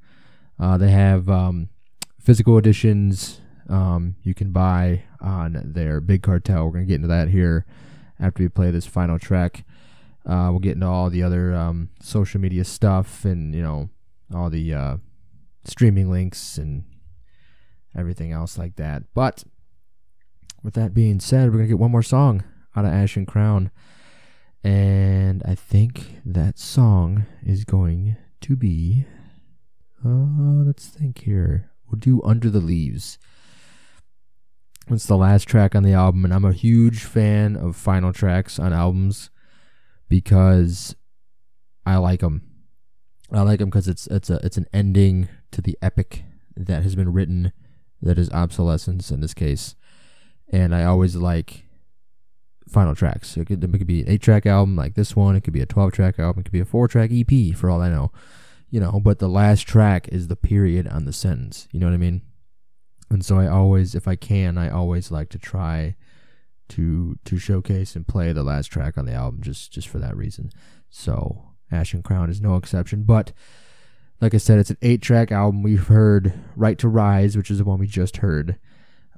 [0.60, 1.70] Uh, they have um,
[2.20, 3.42] physical editions.
[3.70, 6.66] Um, you can buy on their Big Cartel.
[6.66, 7.68] We're gonna get into that here
[8.20, 9.66] after we play this final track.
[10.26, 13.92] Uh, we'll get into all the other um, social media stuff and you know
[14.34, 14.98] all the uh,
[15.64, 16.86] streaming links and
[17.96, 19.04] everything else like that.
[19.14, 19.44] But
[20.64, 22.44] with that being said, we're gonna get one more song
[22.76, 23.70] out of Ashen Crown,
[24.66, 29.06] and I think that song is going to be.
[30.04, 31.70] Uh, let's think here.
[31.88, 33.20] We'll do Under the Leaves.
[34.88, 38.58] It's the last track on the album, and I'm a huge fan of final tracks
[38.58, 39.30] on albums
[40.10, 40.96] because
[41.86, 42.42] I like them.
[43.32, 46.24] I like them because it's it's a it's an ending to the epic
[46.58, 47.52] that has been written,
[48.02, 49.76] that is obsolescence in this case,
[50.52, 51.65] and I always like
[52.68, 53.38] final tracks.
[53.38, 55.36] It could, it could be an eight track album like this one.
[55.36, 56.42] It could be a twelve track album.
[56.42, 58.12] It could be a four track EP for all I know,
[58.70, 59.00] you know.
[59.00, 61.68] But the last track is the period on the sentence.
[61.72, 62.22] You know what I mean?
[63.10, 65.96] And so I always, if I can, I always like to try
[66.70, 70.18] to to showcase and play the last track on the album just just for that
[70.18, 70.50] reason.
[70.90, 73.04] So Ashen Crown is no exception.
[73.04, 73.32] But
[74.22, 75.62] like I said, it's an eight track album.
[75.62, 78.58] We've heard Right to Rise, which is the one we just heard.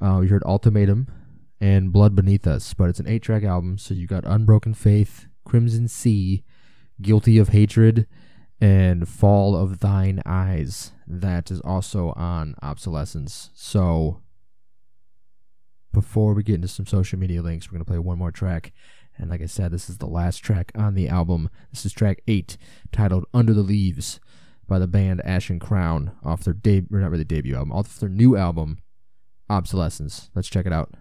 [0.01, 1.07] Uh, we heard Ultimatum
[1.59, 3.77] and Blood Beneath Us, but it's an eight track album.
[3.77, 6.43] So you got Unbroken Faith, Crimson Sea,
[7.01, 8.07] Guilty of Hatred,
[8.59, 10.91] and Fall of Thine Eyes.
[11.07, 13.51] That is also on Obsolescence.
[13.53, 14.21] So
[15.93, 18.71] before we get into some social media links, we're going to play one more track.
[19.17, 21.49] And like I said, this is the last track on the album.
[21.71, 22.57] This is track eight,
[22.91, 24.19] titled Under the Leaves
[24.67, 28.35] by the band Ashen Crown off their debut, not really debut album, off their new
[28.35, 28.79] album,
[29.49, 30.29] Obsolescence.
[30.35, 30.93] Let's check it out.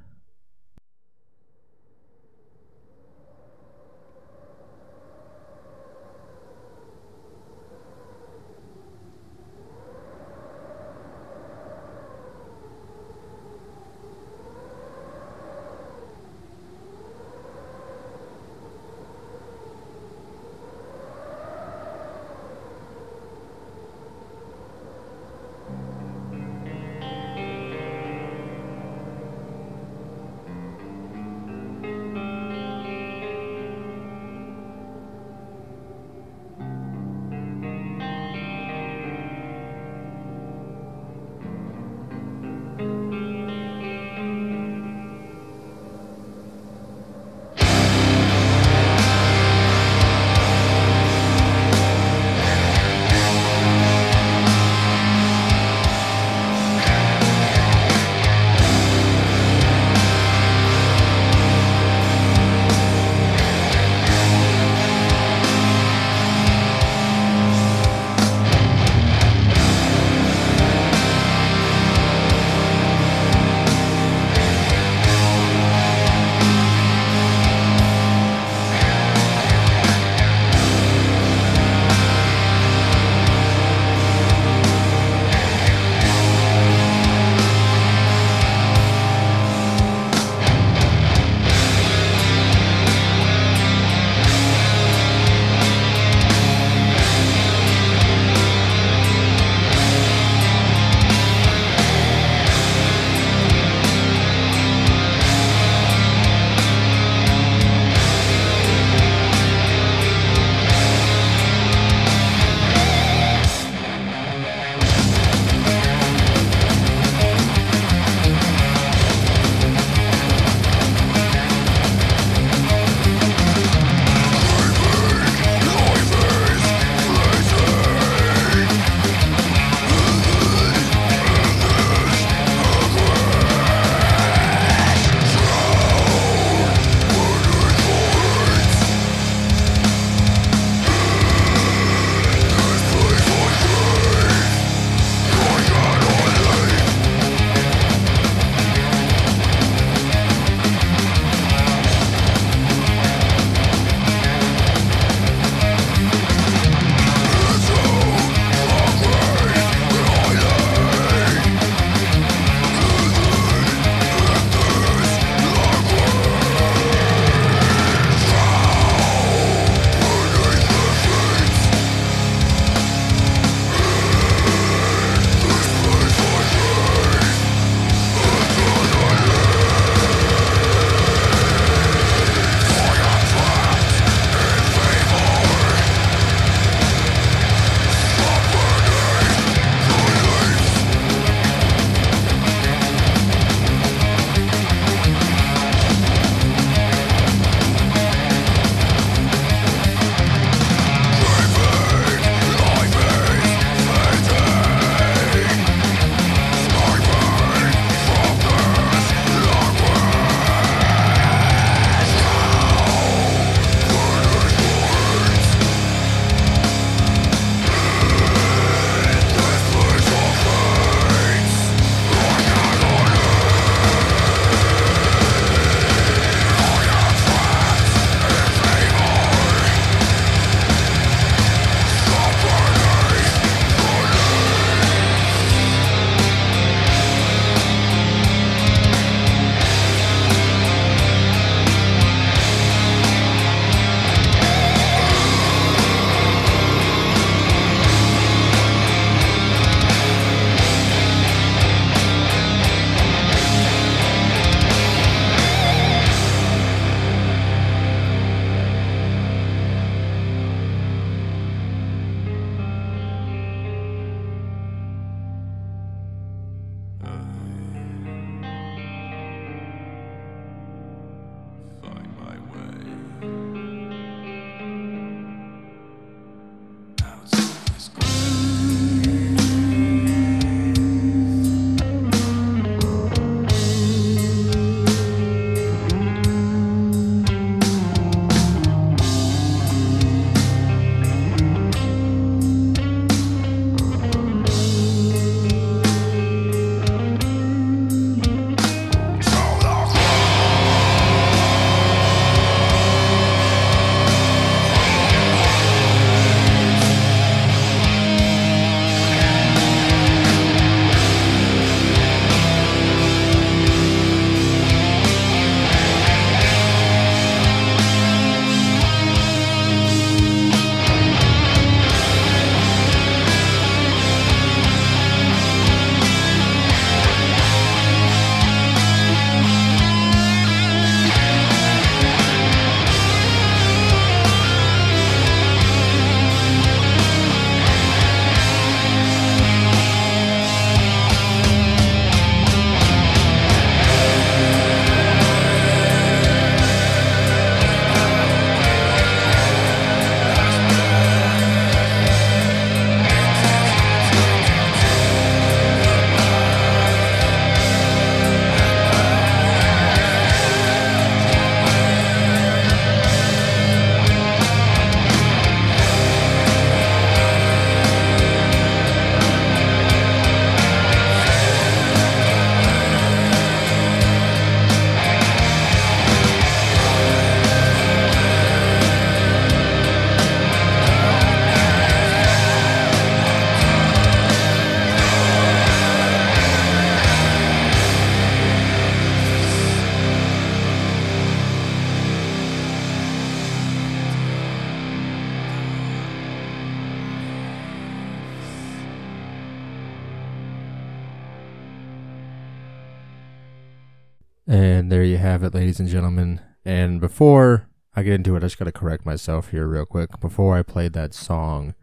[405.66, 406.40] Ladies and gentlemen.
[406.64, 410.20] And before I get into it, I just got to correct myself here real quick.
[410.20, 411.74] Before I played that song,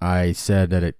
[0.00, 0.96] I said that it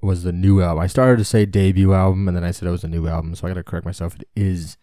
[0.00, 0.82] was the new album.
[0.82, 3.34] I started to say debut album, and then I said it was a new album.
[3.34, 4.16] So I got to correct myself.
[4.16, 4.78] It is.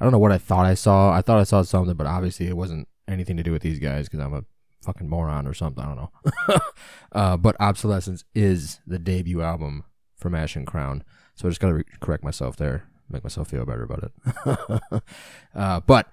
[0.00, 1.12] I don't know what I thought I saw.
[1.12, 4.08] I thought I saw something, but obviously it wasn't anything to do with these guys
[4.08, 4.44] because I'm a
[4.84, 5.84] fucking moron or something.
[5.84, 6.58] I don't know.
[7.12, 9.84] uh, but Obsolescence is the debut album
[10.16, 11.04] from Ashen Crown.
[11.34, 15.02] So I just got to re- correct myself there, make myself feel better about it.
[15.54, 16.12] uh, but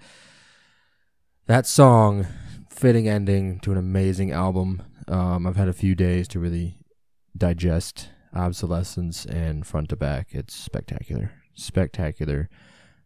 [1.48, 2.28] that song,
[2.70, 4.84] fitting ending to an amazing album.
[5.08, 6.78] Um, I've had a few days to really
[7.38, 10.30] digest Obsolescence and front to back.
[10.32, 11.32] It's spectacular.
[11.54, 12.50] Spectacular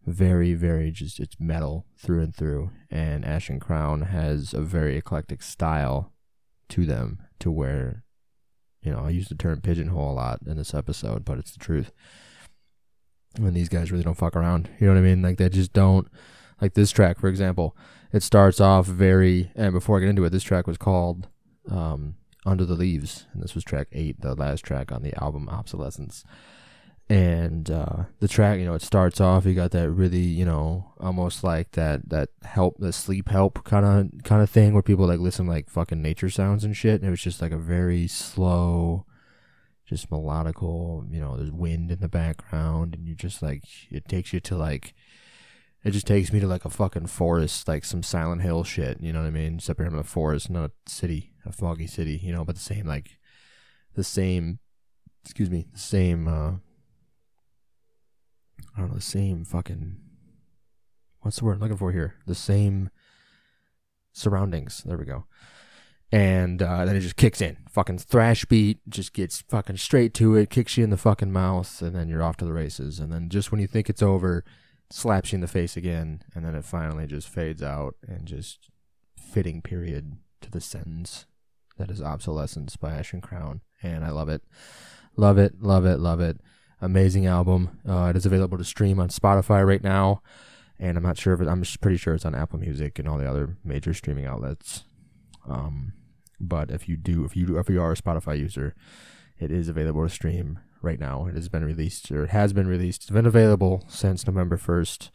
[0.08, 2.72] very, very just it's metal through and through.
[2.90, 6.14] And Ashen Crown has a very eclectic style
[6.70, 8.04] to them, to where,
[8.82, 11.60] you know, I use the term pigeonhole a lot in this episode, but it's the
[11.60, 11.92] truth.
[13.38, 14.70] And these guys really don't fuck around.
[14.80, 15.22] You know what I mean?
[15.22, 16.08] Like they just don't.
[16.60, 17.78] Like this track, for example,
[18.12, 19.52] it starts off very.
[19.56, 21.28] And before I get into it, this track was called
[21.70, 22.16] um,
[22.46, 26.24] "Under the Leaves," and this was track eight, the last track on the album Obsolescence
[27.10, 30.92] and uh, the track you know it starts off you got that really you know
[31.00, 35.08] almost like that that help the sleep help kind of kind of thing where people
[35.08, 38.08] like listen like fucking nature sounds and shit and it was just like a very
[38.08, 39.06] slow
[39.88, 44.34] just melodical you know there's wind in the background and you're just like it takes
[44.34, 44.94] you to like
[45.84, 49.14] it just takes me to like a fucking forest like some silent hill shit you
[49.14, 52.20] know what i mean up here in a forest not a city a foggy city
[52.22, 53.18] you know but the same like
[53.96, 54.60] the same
[55.24, 56.54] excuse me the same uh
[58.78, 59.98] I don't know, the same fucking
[61.22, 62.16] what's the word I'm looking for here?
[62.28, 62.92] The same
[64.14, 64.84] surroundings.
[64.86, 65.26] There we go.
[66.12, 67.58] And uh, then it just kicks in.
[67.70, 71.82] Fucking thrash beat, just gets fucking straight to it, kicks you in the fucking mouth,
[71.82, 72.99] and then you're off to the races.
[72.99, 74.45] And then just when you think it's over,
[74.89, 78.70] slaps you in the face again, and then it finally just fades out and just
[79.18, 81.26] fitting period to the sentence
[81.78, 83.62] that is obsolescence by Ashen Crown.
[83.84, 84.43] And I love it.
[85.18, 86.39] Love it, love it, love it
[86.82, 87.80] amazing album.
[87.88, 90.22] Uh, it is available to stream on Spotify right now,
[90.80, 93.18] and I'm not sure if it, I'm pretty sure it's on Apple Music and all
[93.18, 94.84] the other major streaming outlets.
[95.47, 95.93] Um,
[96.40, 98.76] but if you do, if you if you are a Spotify user,
[99.40, 101.26] it is available to stream right now.
[101.28, 103.04] It has been released or it has been released.
[103.04, 105.10] It's been available since November 1st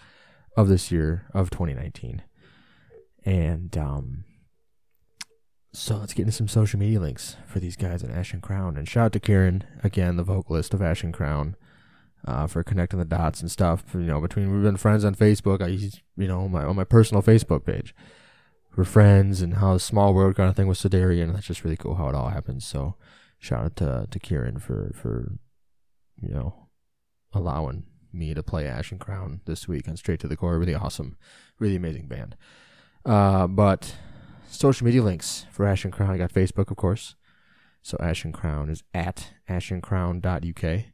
[0.57, 2.23] of this year of 2019.
[3.25, 4.25] And um,
[5.73, 8.77] so let's get into some social media links for these guys at Ashen Crown.
[8.77, 11.57] And shout out to Kieran, again, the vocalist of Ashen Crown,
[12.27, 13.85] uh, for connecting the dots and stuff.
[13.95, 15.63] You know, between we've been friends on Facebook.
[15.63, 17.95] I you know, my on my personal Facebook page.
[18.75, 21.33] We're friends and how the small world kind of thing with Sedarian.
[21.33, 22.67] That's just really cool how it all happens.
[22.67, 22.95] So
[23.39, 25.33] shout out to to Kieran for for
[26.21, 26.69] you know
[27.33, 30.59] allowing me to play Ashen Crown this week on Straight to the Core.
[30.59, 31.17] Really awesome,
[31.59, 32.37] really amazing band.
[33.05, 33.97] Uh, but
[34.49, 36.11] social media links for Ashen Crown.
[36.11, 37.17] I got Facebook, of course.
[37.83, 40.85] So Ashen Crown is at ashencrown.uk.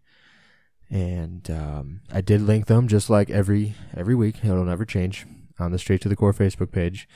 [0.91, 4.37] And um, I did link them just like every every week.
[4.43, 5.27] It'll never change
[5.59, 7.07] on the Straight to the Core Facebook page.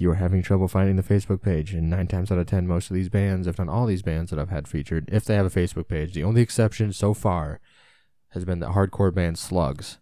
[0.00, 2.90] You are having trouble finding the Facebook page, and nine times out of ten, most
[2.90, 5.44] of these bands, if not all these bands that I've had featured, if they have
[5.44, 7.60] a Facebook page, the only exception so far
[8.30, 9.98] has been the hardcore band Slugs,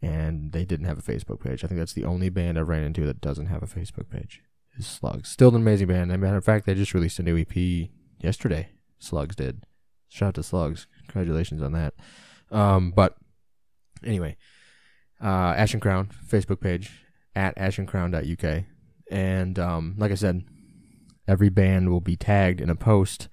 [0.00, 1.64] and they didn't have a Facebook page.
[1.64, 4.40] I think that's the only band I've ran into that doesn't have a Facebook page
[4.78, 5.28] is Slugs.
[5.28, 6.12] Still an amazing band.
[6.12, 7.90] As a matter of fact, they just released a new EP
[8.20, 8.68] yesterday.
[9.00, 9.64] Slugs did.
[10.08, 10.86] Shout out to Slugs.
[11.08, 11.94] Congratulations on that.
[12.52, 13.16] Um, but
[14.04, 14.36] anyway,
[15.20, 16.92] uh, Ashen Crown Facebook page
[17.34, 18.64] at ashencrown.uk.
[19.10, 20.44] And um, like I said,
[21.26, 23.28] every band will be tagged in a post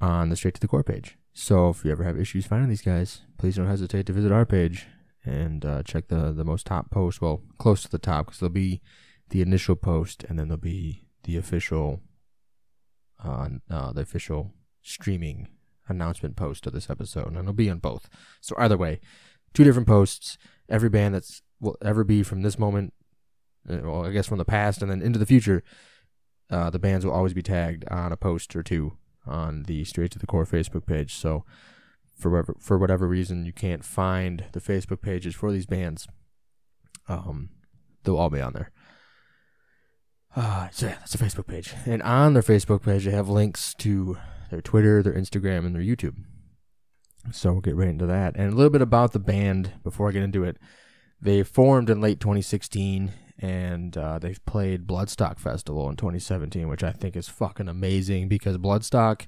[0.00, 1.16] on the Straight to the Core page.
[1.32, 4.46] So if you ever have issues finding these guys, please don't hesitate to visit our
[4.46, 4.86] page
[5.24, 7.20] and uh, check the the most top post.
[7.20, 8.80] Well, close to the top because there'll be
[9.30, 12.00] the initial post, and then there'll be the official,
[13.22, 15.48] uh, uh, the official streaming
[15.88, 18.08] announcement post of this episode, and it'll be on both.
[18.40, 19.00] So either way,
[19.52, 20.38] two different posts.
[20.68, 22.94] Every band that's will ever be from this moment,
[23.68, 25.62] well, I guess from the past and then into the future,
[26.50, 28.96] uh, the bands will always be tagged on a post or two
[29.26, 31.14] on the Straight to the Core Facebook page.
[31.14, 31.44] So
[32.16, 36.06] for whatever, for whatever reason you can't find the Facebook pages for these bands,
[37.08, 37.50] um,
[38.04, 38.70] they'll all be on there.
[40.34, 41.74] Uh, so yeah, that's a Facebook page.
[41.86, 44.18] And on their Facebook page, they have links to
[44.50, 46.16] their Twitter, their Instagram, and their YouTube.
[47.32, 48.36] So we'll get right into that.
[48.36, 50.58] And a little bit about the band before I get into it.
[51.20, 56.92] They formed in late 2016 and uh, they've played Bloodstock Festival in 2017, which I
[56.92, 59.26] think is fucking amazing because Bloodstock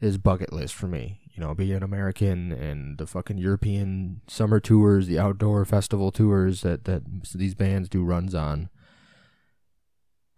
[0.00, 1.20] is bucket list for me.
[1.34, 6.62] You know, being an American and the fucking European summer tours, the outdoor festival tours
[6.62, 7.02] that that
[7.34, 8.68] these bands do runs on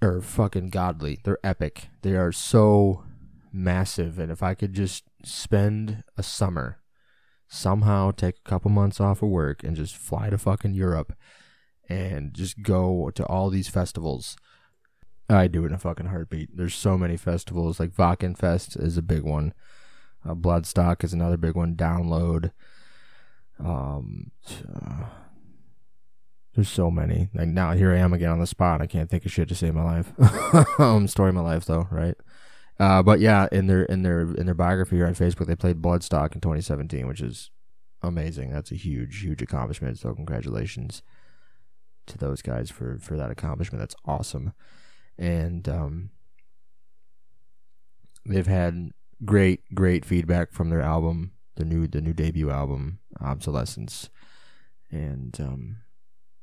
[0.00, 1.20] are fucking godly.
[1.22, 1.88] They're epic.
[2.02, 3.04] They are so
[3.52, 6.78] massive and if I could just spend a summer
[7.48, 11.12] somehow take a couple months off of work and just fly to fucking Europe
[11.92, 14.36] and just go to all these festivals.
[15.28, 16.56] I do it in a fucking heartbeat.
[16.56, 17.80] There's so many festivals.
[17.80, 19.54] Like Fest is a big one.
[20.24, 21.74] Uh, Bloodstock is another big one.
[21.74, 22.52] Download.
[23.58, 24.30] Um,
[24.74, 25.04] uh,
[26.54, 27.30] there's so many.
[27.34, 28.82] Like now, here I am again on the spot.
[28.82, 30.12] I can't think of shit to save my life.
[30.80, 32.16] um, story of my life, though, right?
[32.78, 35.80] Uh, but yeah, in their in their in their biography here on Facebook, they played
[35.80, 37.50] Bloodstock in 2017, which is
[38.02, 38.50] amazing.
[38.50, 39.98] That's a huge, huge accomplishment.
[39.98, 41.02] So congratulations
[42.06, 43.80] to those guys for for that accomplishment.
[43.80, 44.52] That's awesome,
[45.18, 46.10] and um,
[48.26, 48.90] they've had
[49.24, 54.10] great, great feedback from their album, the new the new debut album, Obsolescence,
[54.90, 55.76] and um,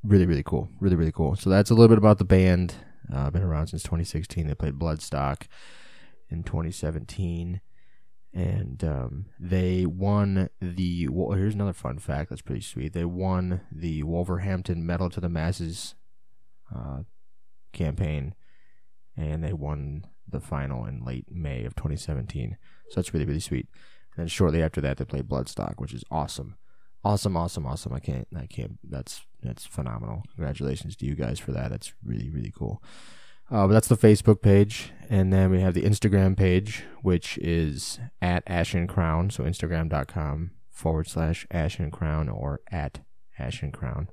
[0.04, 1.36] really, really cool, really, really cool.
[1.36, 2.76] So that's a little bit about the band.
[3.12, 4.48] Uh, been around since 2016.
[4.48, 5.48] They played Bloodstock
[6.30, 7.62] in 2017
[8.34, 11.08] and um, they won the.
[11.08, 12.94] Well, here's another fun fact that's pretty sweet.
[12.94, 15.96] They won the Wolverhampton Metal to the Masses
[16.76, 17.00] uh,
[17.74, 18.36] campaign,
[19.18, 22.58] and they won the final in late May of 2017.
[22.90, 23.68] So that's really really sweet.
[24.16, 26.56] And then shortly after that, they played Bloodstock, which is awesome,
[27.04, 27.94] awesome, awesome, awesome.
[27.94, 28.78] I can't, I can't.
[28.84, 30.22] That's that's phenomenal.
[30.36, 31.72] Congratulations to you guys for that.
[31.72, 32.84] That's really really cool.
[33.52, 38.00] Uh, but that's the Facebook page, and then we have the Instagram page, which is
[38.22, 39.32] at Ashen Crown.
[39.32, 43.00] So Instagram.com forward slash Ashen Crown or at
[43.40, 44.10] Ashen Crown.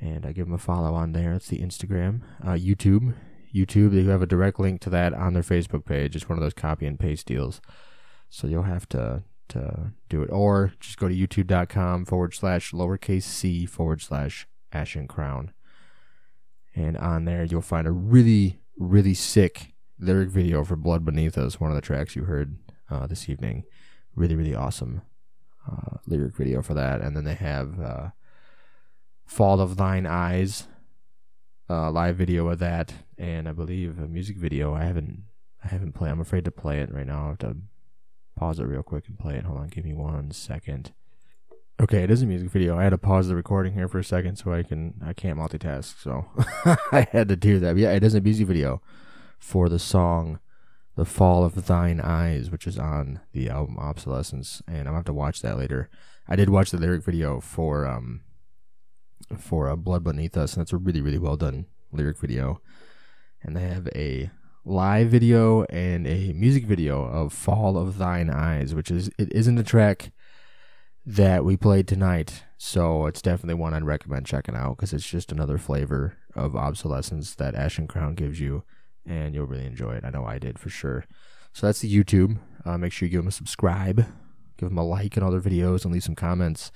[0.00, 1.34] And I give them a follow on there.
[1.34, 2.22] It's the Instagram.
[2.42, 3.14] Uh, YouTube.
[3.54, 6.16] YouTube, they have a direct link to that on their Facebook page.
[6.16, 7.60] It's one of those copy and paste deals.
[8.30, 10.30] So you'll have to to do it.
[10.30, 15.52] Or just go to youtube.com forward slash lowercase c forward slash Ashen Crown
[16.74, 21.60] and on there you'll find a really really sick lyric video for blood beneath us
[21.60, 22.56] one of the tracks you heard
[22.90, 23.64] uh, this evening.
[24.14, 25.02] Really really awesome
[25.70, 27.00] uh, lyric video for that.
[27.00, 28.08] And then they have uh,
[29.24, 30.66] fall of thine eyes
[31.68, 34.74] live video of that and i believe a music video.
[34.74, 35.22] I haven't
[35.64, 37.24] i haven't played i'm afraid to play it right now.
[37.24, 37.56] I have to
[38.36, 39.44] pause it real quick and play it.
[39.44, 40.92] Hold on give me one second
[41.80, 42.78] Okay, it is a music video.
[42.78, 45.38] I had to pause the recording here for a second so I can I can't
[45.38, 46.26] multitask, so
[46.92, 47.72] I had to do that.
[47.72, 48.82] But yeah, it is a music video
[49.38, 50.38] for the song
[50.94, 55.04] "The Fall of Thine Eyes," which is on the album Obsolescence, and I'm gonna have
[55.06, 55.88] to watch that later.
[56.28, 58.20] I did watch the lyric video for um
[59.36, 62.60] for uh, "Blood Beneath Us," and that's a really really well done lyric video.
[63.42, 64.30] And they have a
[64.64, 69.58] live video and a music video of "Fall of Thine Eyes," which is it isn't
[69.58, 70.12] a track
[71.04, 72.44] that we played tonight.
[72.58, 77.34] So it's definitely one I'd recommend checking out because it's just another flavor of obsolescence
[77.34, 78.62] that Ashen Crown gives you,
[79.04, 80.04] and you'll really enjoy it.
[80.04, 81.04] I know I did for sure.
[81.52, 82.38] So that's the YouTube.
[82.64, 84.06] Uh, make sure you give them a subscribe,
[84.56, 86.70] give them a like in other videos, and leave some comments,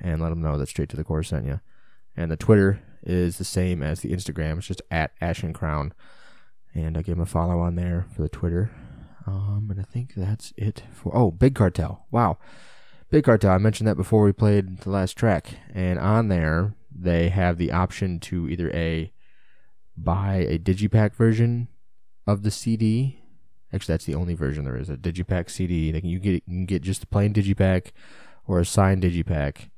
[0.00, 1.60] and let them know that Straight to the Core sent you.
[2.16, 4.58] And the Twitter is the same as the Instagram.
[4.58, 5.92] It's just at Ashen Crown,
[6.74, 8.70] and I give them a follow on there for the Twitter.
[9.26, 11.14] Um, and I think that's it for.
[11.14, 12.06] Oh, Big Cartel!
[12.10, 12.38] Wow.
[13.10, 15.56] Big Cartel, I mentioned that before we played the last track.
[15.74, 19.12] And on there, they have the option to either A,
[19.96, 21.66] buy a Digipack version
[22.24, 23.20] of the CD.
[23.72, 25.92] Actually, that's the only version there is a Digipack CD.
[25.92, 27.90] Like you get you can get just a plain Digipack
[28.46, 29.70] or a signed Digipack.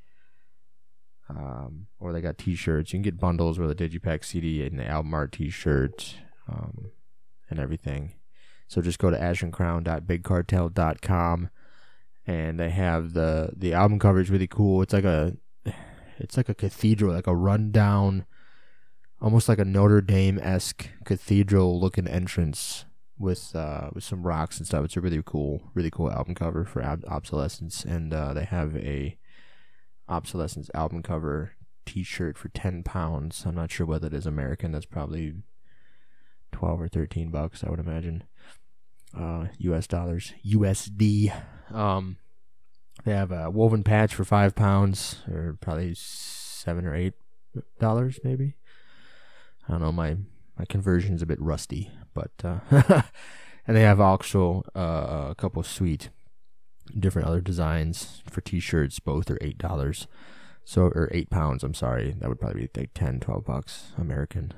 [1.30, 2.92] Um, or they got T-shirts.
[2.92, 6.16] You can get bundles with a Digipack CD and the album art T-shirt
[6.46, 6.90] um,
[7.48, 8.12] and everything.
[8.68, 11.50] So just go to ashencrown.bigcartel.com
[12.26, 14.82] and they have the the album cover is really cool.
[14.82, 15.36] It's like a
[16.18, 18.26] it's like a cathedral, like a rundown,
[19.20, 22.84] almost like a Notre Dame esque cathedral looking entrance
[23.18, 24.84] with uh, with some rocks and stuff.
[24.84, 28.76] It's a really cool, really cool album cover for Ob- Obsolescence, and uh, they have
[28.76, 29.16] a
[30.08, 31.52] Obsolescence album cover
[31.86, 33.44] T-shirt for ten pounds.
[33.46, 34.72] I'm not sure whether it is American.
[34.72, 35.34] That's probably
[36.50, 38.24] twelve or thirteen bucks, I would imagine.
[39.16, 39.86] Uh, U.S.
[39.86, 41.32] dollars, USD.
[41.74, 42.16] Um,
[43.04, 47.14] they have a woven patch for five pounds, or probably seven or eight
[47.78, 48.54] dollars, maybe.
[49.68, 49.92] I don't know.
[49.92, 50.16] My
[50.58, 52.58] my conversion is a bit rusty, but uh,
[53.66, 56.10] and they have also uh, a couple sweet
[56.98, 58.98] different other designs for t-shirts.
[59.00, 60.06] Both are eight dollars,
[60.64, 61.64] so or eight pounds.
[61.64, 64.52] I'm sorry, that would probably be like 10, 12 bucks American.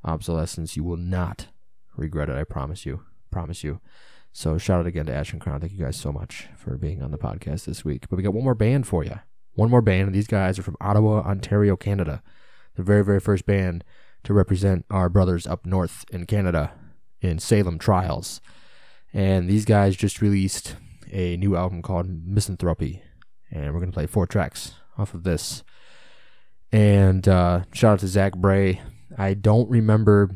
[0.02, 0.76] Obsolescence.
[0.76, 1.48] You will not
[1.94, 2.36] regret it.
[2.36, 3.02] I promise you.
[3.30, 3.80] Promise you.
[4.32, 5.60] So shout out again to Ashen Crown.
[5.60, 8.08] Thank you guys so much for being on the podcast this week.
[8.08, 9.20] But we got one more band for you.
[9.54, 10.06] One more band.
[10.06, 12.22] And these guys are from Ottawa, Ontario, Canada.
[12.76, 13.84] The very, very first band
[14.24, 16.72] to represent our brothers up north in Canada
[17.20, 18.40] in Salem Trials.
[19.12, 20.76] And these guys just released
[21.10, 23.00] a new album called Misanthropy,
[23.50, 25.62] and we're gonna play four tracks off of this.
[26.72, 28.80] And uh, shout out to Zach Bray.
[29.16, 30.30] I don't remember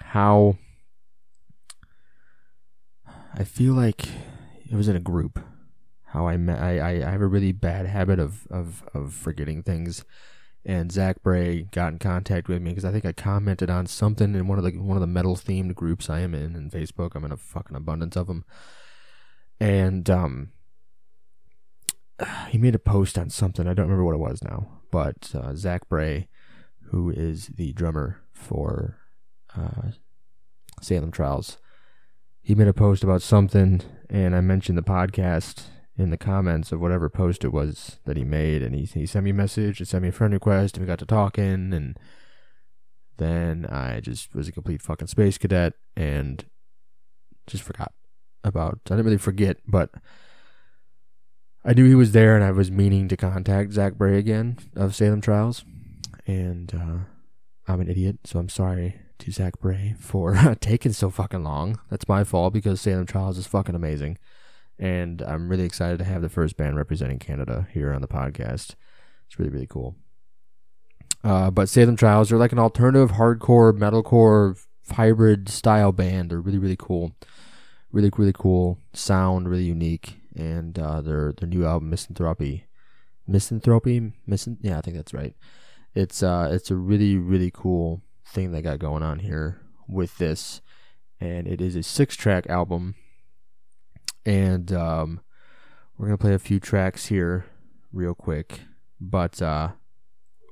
[0.00, 0.58] how.
[3.34, 4.06] I feel like
[4.70, 5.38] it was in a group.
[6.06, 6.60] How I met.
[6.60, 10.04] I, I, I have a really bad habit of, of, of forgetting things.
[10.68, 14.34] And Zach Bray got in contact with me because I think I commented on something
[14.34, 17.14] in one of the one of the metal themed groups I am in in Facebook.
[17.14, 18.44] I'm in a fucking abundance of them
[19.60, 20.50] and um,
[22.48, 23.66] he made a post on something.
[23.66, 26.28] I don't remember what it was now, but uh, Zach Bray,
[26.90, 28.98] who is the drummer for
[29.56, 29.90] uh,
[30.80, 31.58] Salem Trials,
[32.42, 35.64] he made a post about something, and I mentioned the podcast
[35.98, 39.24] in the comments of whatever post it was that he made, and he he sent
[39.24, 41.98] me a message, and sent me a friend request, and we got to talking, and
[43.16, 46.44] then I just was a complete fucking space cadet and
[47.46, 47.92] just forgot
[48.44, 48.80] about.
[48.86, 49.90] I didn't really forget, but
[51.64, 54.94] I knew he was there, and I was meaning to contact Zach Bray again of
[54.94, 55.64] Salem Trials,
[56.26, 61.42] and uh, I'm an idiot, so I'm sorry to Zach Bray for taking so fucking
[61.42, 61.80] long.
[61.90, 64.18] That's my fault because Salem Trials is fucking amazing,
[64.78, 68.74] and I'm really excited to have the first band representing Canada here on the podcast.
[69.26, 69.96] It's really really cool.
[71.24, 76.30] Uh, but Salem Trials are like an alternative hardcore metalcore hybrid style band.
[76.30, 77.12] They're really really cool
[77.96, 82.64] really really cool sound, really unique, and uh, their their new album Misanthropy,
[83.28, 85.34] Misanthropy, Misan yeah, I think that's right.
[85.94, 90.60] It's uh it's a really really cool thing they got going on here with this,
[91.20, 92.94] and it is a six track album,
[94.26, 95.20] and um,
[95.96, 97.46] we're gonna play a few tracks here
[97.92, 98.60] real quick,
[99.00, 99.70] but uh,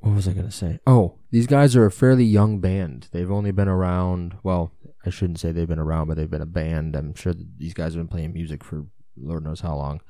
[0.01, 0.79] what was I gonna say?
[0.87, 3.09] Oh, these guys are a fairly young band.
[3.13, 4.73] They've only been around well
[5.07, 6.97] I shouldn't say they've been around, but they've been a band.
[6.97, 8.87] I'm sure these guys have been playing music for
[9.17, 10.01] Lord knows how long.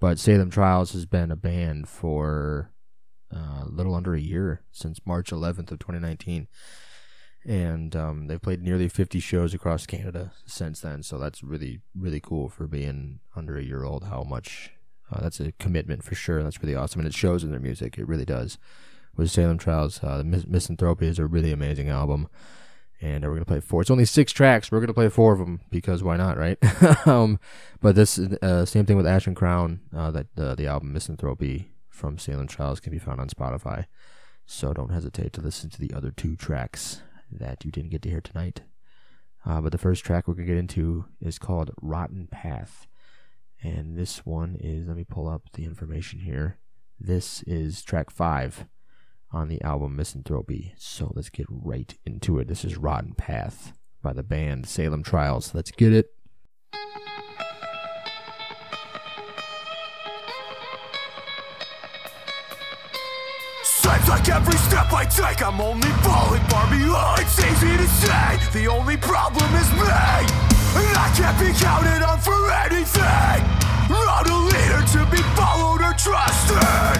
[0.00, 2.72] But Salem Trials has been a band for
[3.34, 6.48] uh, a little under a year since March 11th of 2019,
[7.48, 11.02] and um, they've played nearly 50 shows across Canada since then.
[11.02, 14.04] So that's really really cool for being under a year old.
[14.04, 14.72] How much
[15.10, 16.42] uh, that's a commitment for sure.
[16.42, 17.98] That's really awesome, and it shows in their music.
[17.98, 18.58] It really does.
[19.16, 22.28] With Salem Trials, uh, Misanthropy is a really amazing album
[23.00, 23.80] and we're gonna play four.
[23.80, 24.70] It's only six tracks.
[24.70, 26.58] We're gonna play four of them because why not, right?
[27.06, 27.38] um,
[27.80, 29.80] but this uh, same thing with Ashen Crown.
[29.94, 33.86] Uh, that uh, the album Misanthropy from Salem Trials can be found on Spotify.
[34.46, 38.10] So don't hesitate to listen to the other two tracks that you didn't get to
[38.10, 38.62] hear tonight.
[39.44, 42.86] Uh, but the first track we're gonna get into is called Rotten Path,
[43.62, 44.88] and this one is.
[44.88, 46.58] Let me pull up the information here.
[47.00, 48.66] This is track five
[49.30, 50.72] on the album Misanthropy.
[50.76, 52.48] So let's get right into it.
[52.48, 53.72] This is Rotten Path
[54.02, 55.54] by the band Salem Trials.
[55.54, 56.10] Let's get it.
[64.08, 67.20] like every step I take, I'm only falling far behind.
[67.20, 69.84] It's easy to say, the only problem is me.
[69.84, 73.38] And I can't be counted on for anything.
[73.92, 76.98] Not a leader to be followed or trusted.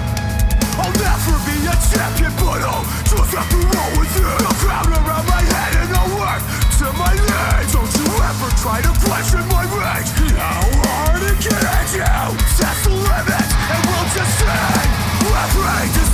[0.76, 4.36] I'll never be a champion, but I'll just have to roll with it.
[4.44, 6.42] No crown around my head and no work
[6.76, 7.66] to my name.
[7.72, 10.12] Don't you ever try to question my rage.
[10.36, 11.56] How hard it can
[11.96, 12.36] you.
[12.60, 14.97] Test the limits and we'll just see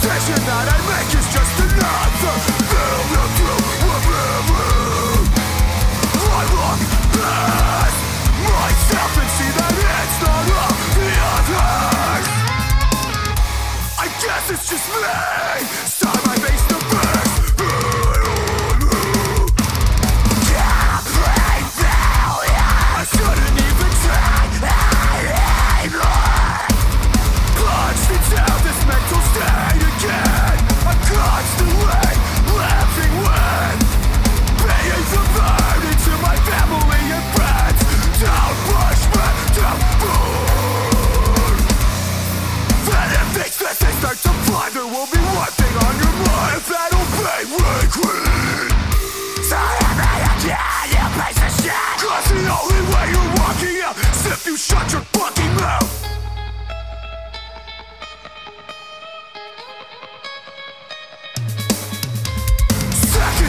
[0.05, 2.35] decision that I make is just another
[2.71, 3.49] failure to
[3.83, 4.69] remember.
[6.25, 6.81] I look
[7.15, 7.99] past
[8.43, 12.27] myself and see that it's not of the others.
[13.99, 15.03] I guess it's just me.
[16.01, 16.64] Time I face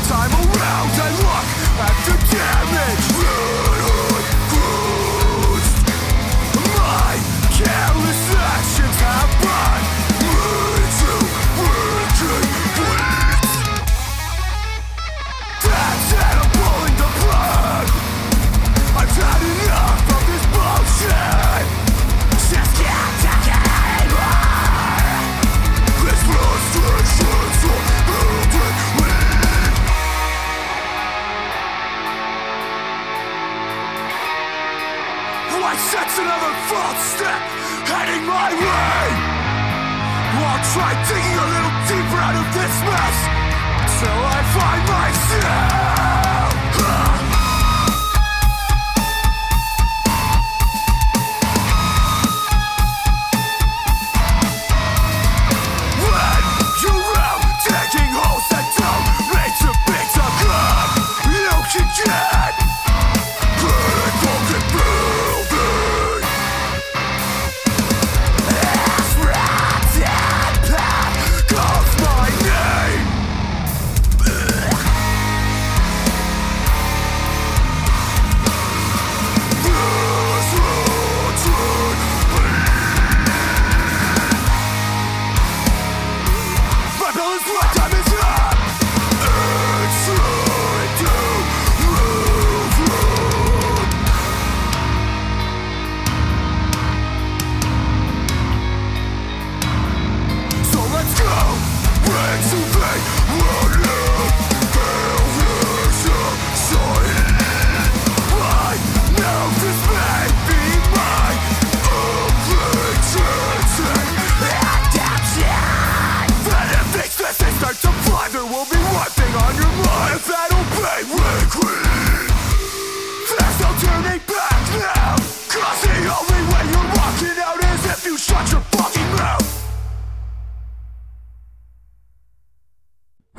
[0.07, 1.47] time around, I look
[1.81, 3.04] at the damage
[35.65, 37.41] I sense another false step
[37.89, 39.05] heading my way.
[40.45, 43.17] I'll try digging a little deeper out of this mess
[43.97, 45.85] till I find myself.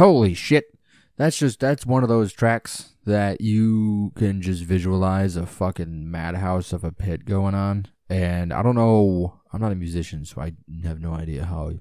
[0.06, 0.72] Holy shit.
[1.16, 6.72] That's just that's one of those tracks that you can just visualize a fucking madhouse
[6.72, 7.88] of a pit going on.
[8.08, 10.52] And I don't know I'm not a musician, so I
[10.84, 11.72] have no idea how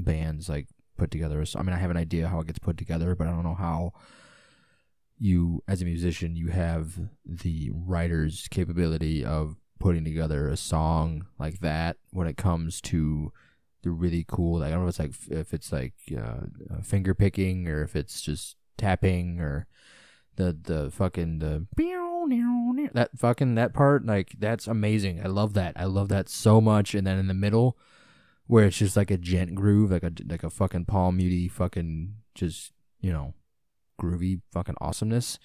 [0.00, 3.14] bands like put together I mean I have an idea how it gets put together,
[3.14, 3.92] but I don't know how
[5.18, 11.60] you as a musician you have the writer's capability of putting together a song like
[11.60, 13.34] that when it comes to
[13.84, 16.82] the really cool like I don't know if it's like if it's like uh, uh,
[16.82, 19.66] finger picking or if it's just tapping or
[20.36, 21.66] the the fucking the
[22.94, 25.20] that fucking that part like that's amazing.
[25.22, 25.74] I love that.
[25.76, 26.94] I love that so much.
[26.94, 27.78] And then in the middle
[28.46, 32.14] where it's just like a djent groove, like a like a fucking palm muty fucking
[32.34, 33.34] just you know
[34.00, 35.38] groovy fucking awesomeness.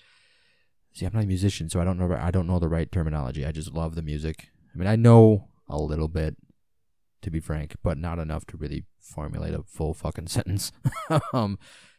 [0.93, 2.17] See, I'm not a musician, so I don't know.
[2.19, 3.45] I don't know the right terminology.
[3.45, 4.49] I just love the music.
[4.73, 6.35] I mean, I know a little bit,
[7.21, 10.71] to be frank, but not enough to really formulate a full fucking sentence.
[11.33, 11.57] um,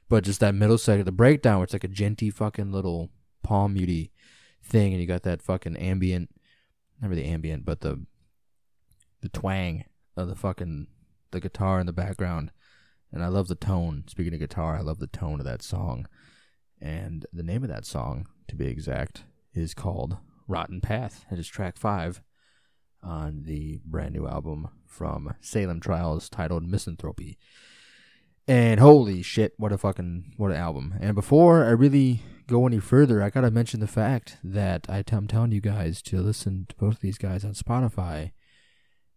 [0.09, 3.11] but just that middle second, the breakdown, where it's like a djenty fucking little
[3.43, 4.11] palm muty
[4.63, 6.31] thing, and you got that fucking ambient,
[7.01, 8.05] not the ambient, but the
[9.21, 9.85] the twang
[10.17, 10.87] of the fucking
[11.31, 12.51] the guitar in the background,
[13.13, 14.05] and I love the tone.
[14.09, 16.07] Speaking of guitar, I love the tone of that song,
[16.81, 19.25] and the name of that song, to be exact,
[19.55, 20.17] is called
[20.49, 22.21] "Rotten Path." It is track five
[23.03, 27.39] on the brand new album from Salem Trials titled Misanthropy.
[28.47, 30.95] And holy shit, what a fucking what an album.
[31.01, 35.15] And before I really go any further, I gotta mention the fact that I t-
[35.15, 38.33] I'm telling you guys to listen to both of these guys on Spotify.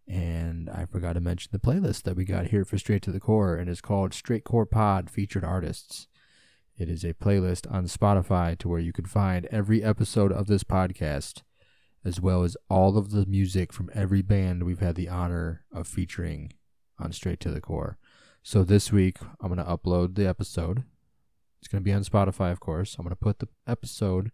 [0.06, 3.20] And I forgot to mention the playlist that we got here for Straight to the
[3.20, 6.08] Core, and it's called Straight Core Pod Featured Artists.
[6.76, 10.62] It is a playlist on Spotify to where you can find every episode of this
[10.64, 11.42] podcast,
[12.04, 15.88] as well as all of the music from every band we've had the honor of
[15.88, 16.52] featuring
[16.98, 17.98] on Straight to the Core.
[18.42, 20.84] So this week, I'm going to upload the episode.
[21.60, 22.96] It's going to be on Spotify, of course.
[22.98, 24.30] I'm going to put the episode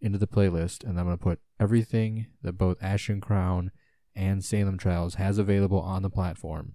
[0.00, 3.70] into the playlist, and I'm going to put everything that both Ashen Crown
[4.14, 6.74] and Salem Trials has available on the platform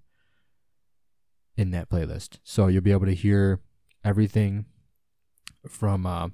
[1.56, 2.38] in that playlist.
[2.42, 3.60] So you'll be able to hear
[4.04, 4.66] everything
[5.68, 6.28] from uh,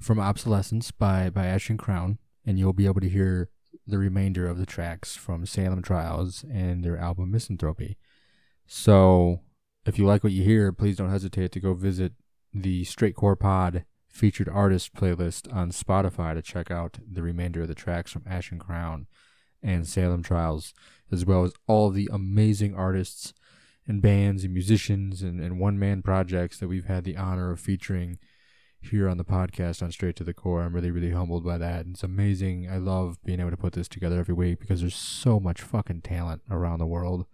[0.00, 3.48] from Obsolescence by by Ashen Crown, and you'll be able to hear
[3.86, 7.96] the remainder of the tracks from Salem Trials and their album Misanthropy.
[8.66, 9.40] So
[9.84, 12.12] if you like what you hear, please don't hesitate to go visit
[12.54, 17.68] the Straight Core Pod featured artist playlist on Spotify to check out the remainder of
[17.68, 19.06] the tracks from Ashen Crown
[19.62, 20.74] and Salem Trials,
[21.10, 23.32] as well as all the amazing artists
[23.86, 27.60] and bands and musicians and, and one man projects that we've had the honor of
[27.60, 28.18] featuring
[28.82, 30.62] here on the podcast on Straight to the Core.
[30.62, 31.86] I'm really, really humbled by that.
[31.90, 32.68] It's amazing.
[32.70, 36.02] I love being able to put this together every week because there's so much fucking
[36.02, 37.26] talent around the world.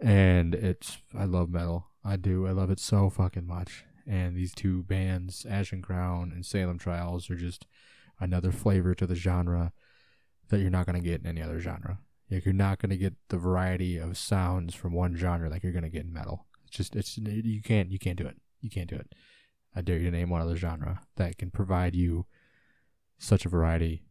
[0.00, 1.88] And it's, I love metal.
[2.04, 2.46] I do.
[2.46, 3.84] I love it so fucking much.
[4.06, 7.66] And these two bands, Ashen Crown and Salem Trials, are just
[8.18, 9.72] another flavor to the genre
[10.48, 11.98] that you're not going to get in any other genre.
[12.30, 15.72] Like you're not going to get the variety of sounds from one genre like you're
[15.72, 16.46] going to get in metal.
[16.66, 18.36] It's just it's you can't you can't do it.
[18.60, 19.14] You can't do it.
[19.74, 22.26] I dare you to name one other genre that can provide you
[23.18, 24.02] such a variety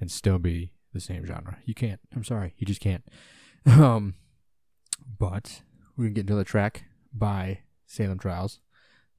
[0.00, 1.58] and still be the same genre.
[1.64, 2.00] You can't.
[2.14, 2.54] I'm sorry.
[2.58, 3.04] You just can't.
[3.66, 4.16] Um,
[5.18, 5.62] but
[5.96, 6.84] we can get into the track
[7.14, 8.60] by Salem Trials.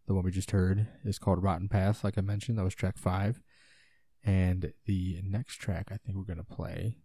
[0.06, 2.60] The one we just heard is called Rotten Path, like I mentioned.
[2.60, 3.42] That was track five.
[4.24, 7.00] And the next track I think we're going to play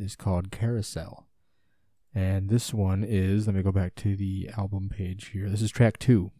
[0.00, 1.28] is called Carousel.
[2.12, 5.48] And this one is, let me go back to the album page here.
[5.48, 6.32] This is track two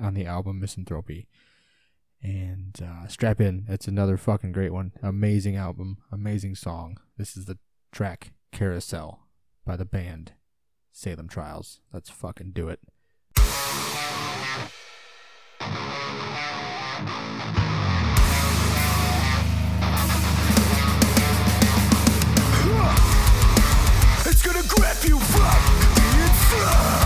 [0.00, 1.26] on the album Misanthropy.
[2.22, 3.66] And uh, strap in.
[3.68, 4.92] It's another fucking great one.
[5.02, 5.98] Amazing album.
[6.12, 6.98] Amazing song.
[7.18, 7.58] This is the
[7.90, 9.26] track Carousel
[9.64, 10.32] by the band
[10.92, 11.80] Salem Trials.
[11.92, 12.80] Let's fucking do it.
[24.24, 27.01] It's gonna grip you from the inside.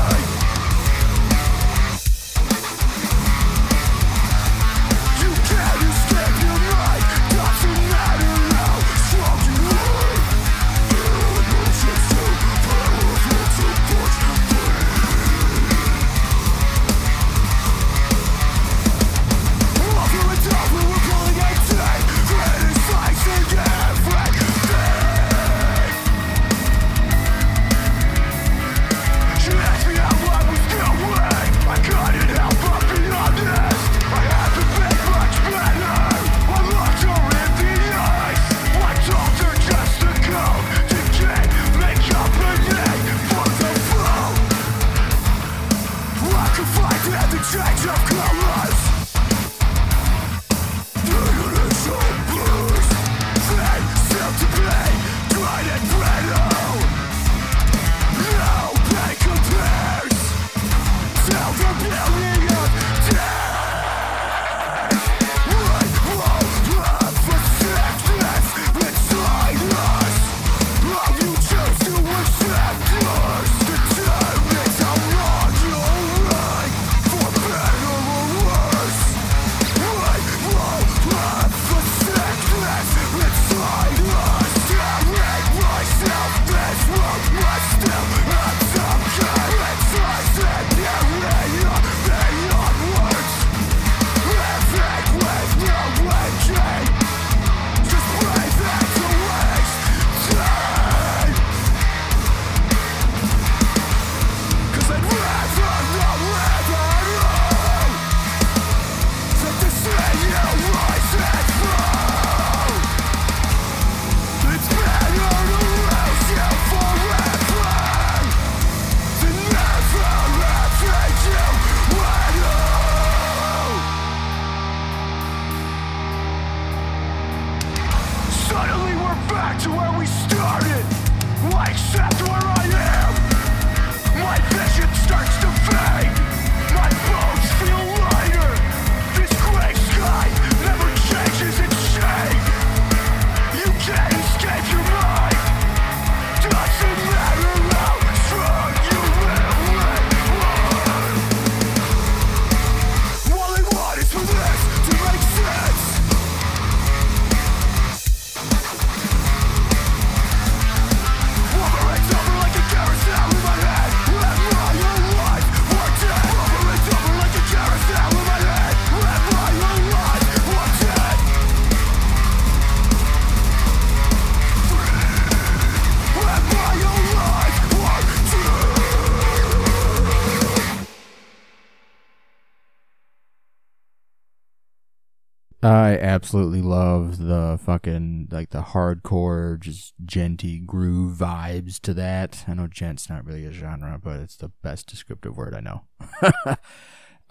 [186.26, 192.42] Absolutely love the fucking like the hardcore, just djenty groove vibes to that.
[192.48, 196.56] I know djent's not really a genre, but it's the best descriptive word I know.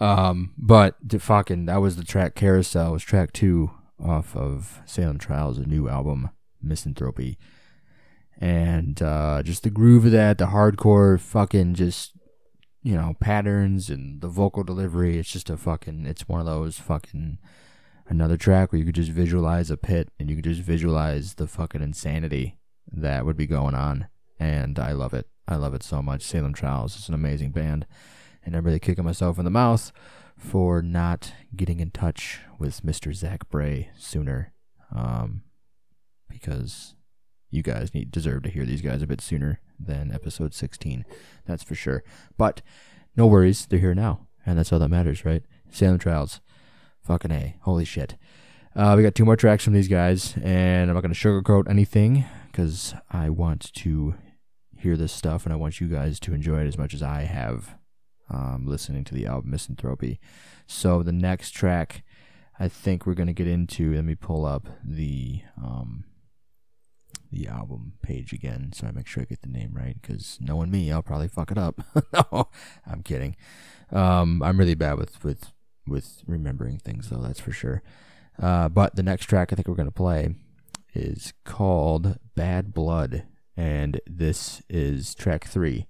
[0.00, 3.70] um, but the fucking that was the track Carousel was track two
[4.02, 6.30] off of Salem Trials, a new album,
[6.64, 7.36] Misanthropy,
[8.40, 12.12] and uh, just the groove of that, the hardcore, fucking just
[12.82, 15.18] you know patterns and the vocal delivery.
[15.18, 16.06] It's just a fucking.
[16.06, 17.36] It's one of those fucking
[18.08, 21.46] another track where you could just visualize a pit and you could just visualize the
[21.46, 22.58] fucking insanity
[22.90, 24.08] that would be going on.
[24.38, 25.28] And I love it.
[25.48, 26.22] I love it so much.
[26.22, 27.86] Salem Trials is an amazing band.
[28.44, 29.92] And I'm really kicking myself in the mouth
[30.36, 33.14] for not getting in touch with Mr.
[33.14, 34.52] Zach Bray sooner.
[34.94, 35.42] Um,
[36.28, 36.94] because
[37.50, 41.04] you guys need deserve to hear these guys a bit sooner than episode 16.
[41.46, 42.04] That's for sure.
[42.36, 42.62] But
[43.16, 44.26] no worries, they're here now.
[44.44, 45.42] And that's all that matters, right?
[45.70, 46.40] Salem Trials.
[47.06, 47.56] Fucking A.
[47.60, 48.16] Holy shit.
[48.74, 51.70] Uh, we got two more tracks from these guys, and I'm not going to sugarcoat
[51.70, 54.16] anything because I want to
[54.76, 57.22] hear this stuff and I want you guys to enjoy it as much as I
[57.22, 57.76] have
[58.28, 60.18] um, listening to the album Misanthropy.
[60.66, 62.02] So the next track
[62.58, 66.04] I think we're going to get into, let me pull up the um,
[67.30, 70.70] the album page again so I make sure I get the name right because knowing
[70.70, 71.82] me, I'll probably fuck it up.
[72.12, 72.48] no,
[72.84, 73.36] I'm kidding.
[73.92, 75.52] Um, I'm really bad with, with
[75.86, 77.82] with remembering things, though, that's for sure.
[78.40, 80.34] Uh, but the next track I think we're going to play
[80.94, 83.24] is called Bad Blood,
[83.56, 85.86] and this is track three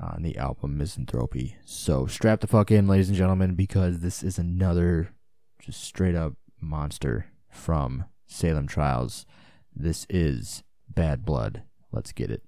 [0.00, 1.54] on the album Misanthropy.
[1.64, 5.10] So strap the fuck in, ladies and gentlemen, because this is another
[5.60, 9.24] just straight up monster from Salem Trials.
[9.74, 11.62] This is Bad Blood.
[11.92, 12.42] Let's get it.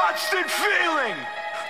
[0.00, 1.16] Constant feeling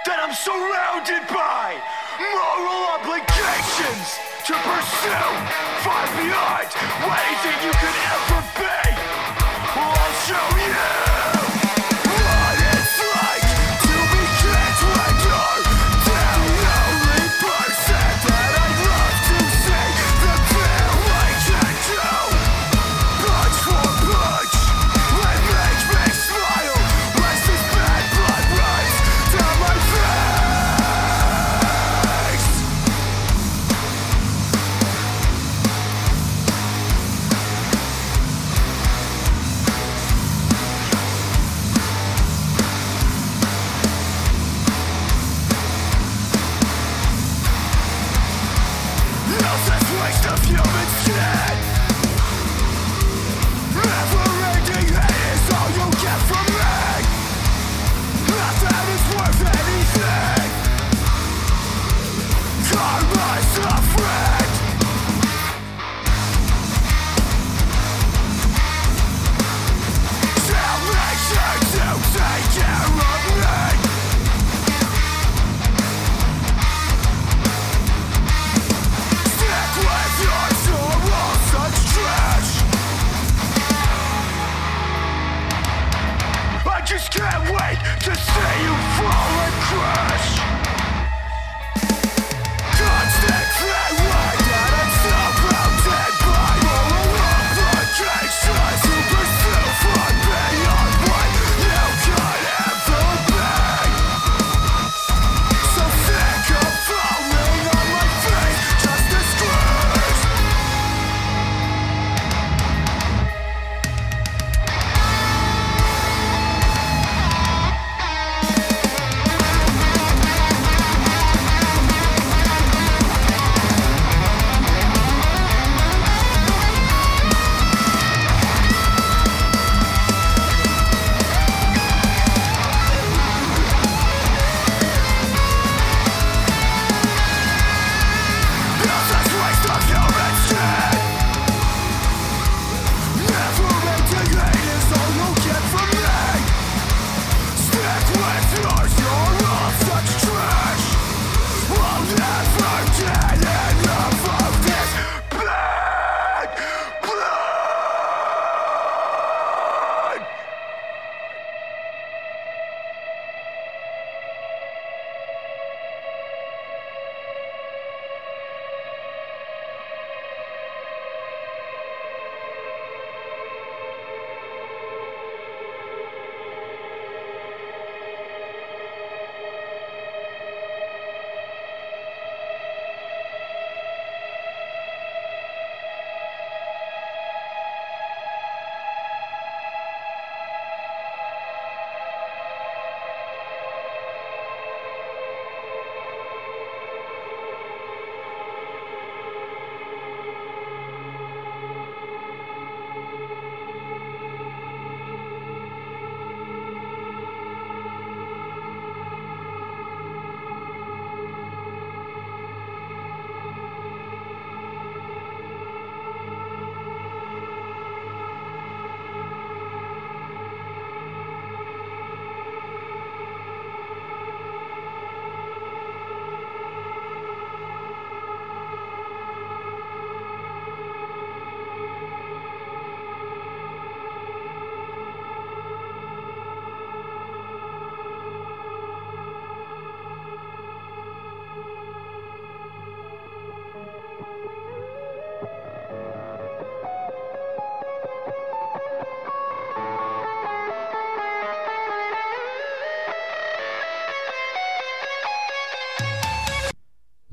[0.07, 1.75] that I'm surrounded by
[2.15, 4.07] moral obligations
[4.47, 5.31] to pursue
[5.83, 6.71] far beyond
[7.11, 8.90] anything you could ever be.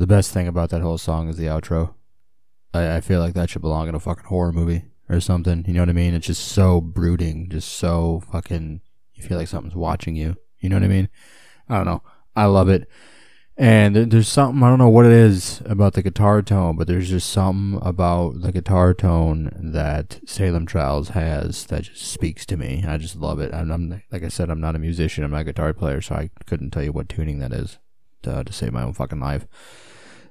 [0.08, 1.94] The best thing about that whole song is the outro.
[2.74, 5.66] I, I feel like that should belong in a fucking horror movie or something.
[5.68, 6.14] You know what I mean?
[6.14, 8.80] It's just so brooding, just so fucking.
[9.16, 10.38] You feel like something's watching you.
[10.62, 11.10] You know what I mean?
[11.68, 12.04] I don't know.
[12.38, 12.88] I love it.
[13.58, 17.10] And there's something, I don't know what it is about the guitar tone, but there's
[17.10, 22.86] just something about the guitar tone that Salem Trials has that just speaks to me.
[22.88, 23.54] I just love it.
[23.54, 26.16] I'm, I'm like I said, I'm not a musician, I'm not a guitar player, so
[26.16, 27.78] I couldn't tell you what tuning that is
[28.24, 29.46] to, to save my own fucking life.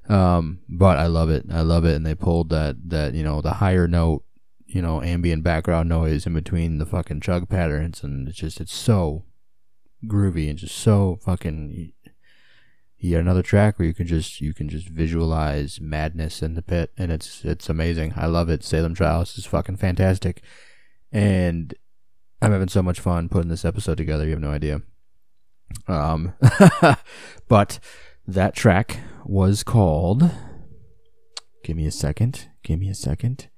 [0.09, 1.47] Um, but I love it.
[1.51, 1.97] I love it.
[1.97, 4.25] And they pulled that, that, you know, the higher note,
[4.67, 8.03] you know, ambient background noise in between the fucking chug patterns.
[8.03, 9.25] And it's just, it's so
[10.05, 11.93] groovy and just so fucking,
[12.99, 16.93] yet another track where you can just, you can just visualize madness in the pit.
[16.97, 18.15] And it's, it's amazing.
[18.17, 18.65] I love it.
[18.65, 20.43] Salem Trials is fucking fantastic.
[21.11, 21.75] And
[22.41, 24.25] I'm having so much fun putting this episode together.
[24.25, 24.83] You have no idea.
[25.89, 26.35] Um,
[27.49, 27.81] but
[28.27, 30.31] that track was called.
[31.65, 32.49] Give me a second.
[32.63, 33.49] Give me a second.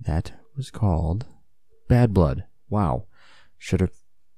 [0.00, 1.26] That was called
[1.88, 2.44] Bad Blood.
[2.68, 3.06] Wow.
[3.58, 3.94] Should have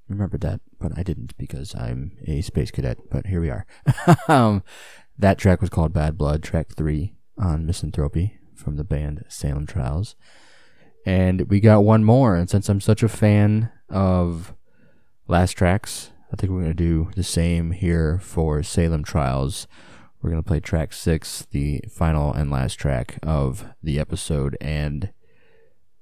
[0.08, 2.98] remembered that, but I didn't because I'm a space cadet.
[3.10, 3.66] But here we are.
[4.28, 4.62] um,
[5.18, 10.14] that track was called Bad Blood, track three on Misanthropy from the band Salem Trials.
[11.04, 12.36] And we got one more.
[12.36, 14.54] And since I'm such a fan of
[15.26, 19.66] last tracks, I think we're going to do the same here for Salem Trials.
[20.22, 25.12] We're going to play track six, the final and last track of the episode and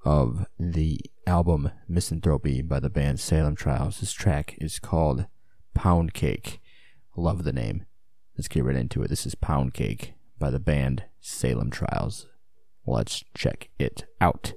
[0.04, 4.00] of the album Misanthropy by the band Salem Trials.
[4.00, 5.24] This track is called
[5.72, 6.60] Pound Cake.
[7.16, 7.86] Love the name.
[8.36, 9.08] Let's get right into it.
[9.08, 12.26] This is Pound Cake by the band Salem Trials.
[12.86, 14.52] Let's check it out.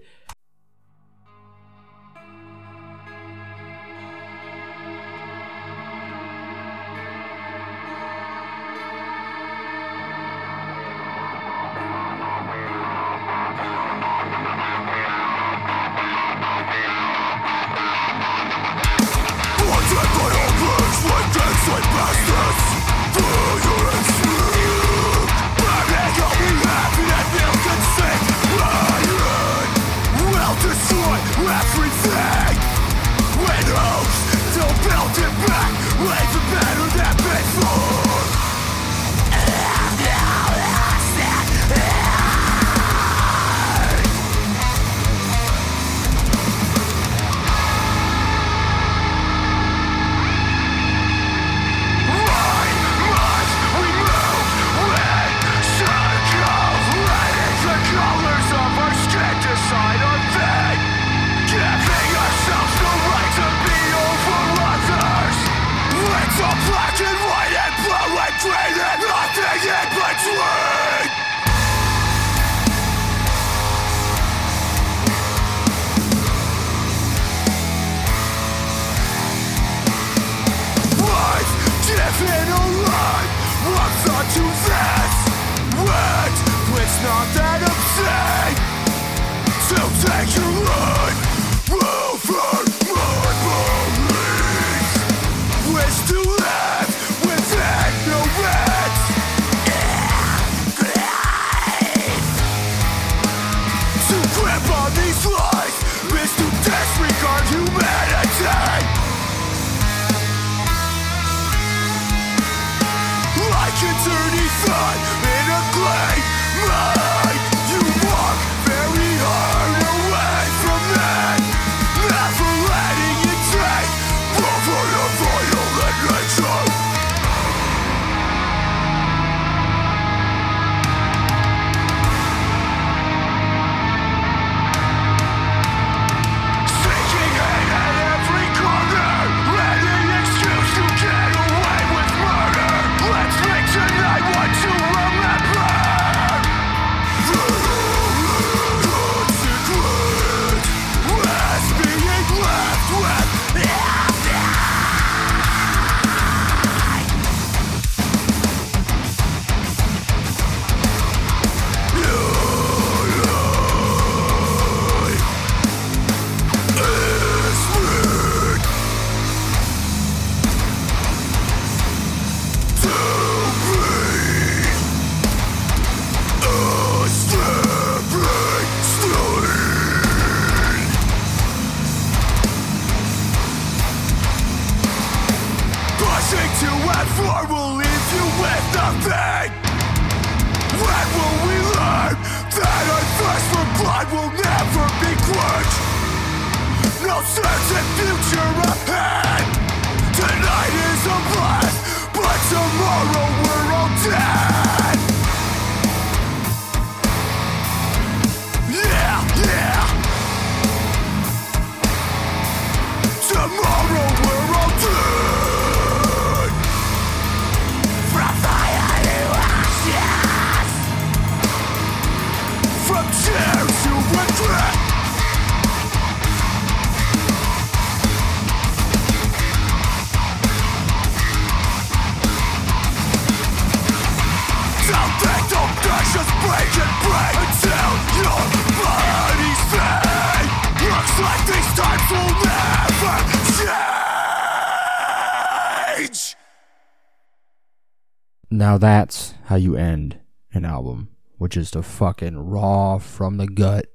[249.54, 250.20] How you end
[250.52, 253.86] an album, which is to fucking raw from the gut,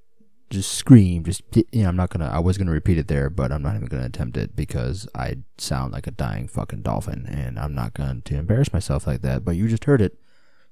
[0.51, 1.89] just scream, just you know.
[1.89, 2.28] I'm not gonna.
[2.28, 5.39] I was gonna repeat it there, but I'm not even gonna attempt it because I
[5.59, 9.44] sound like a dying fucking dolphin, and I'm not going to embarrass myself like that.
[9.44, 10.16] But you just heard it,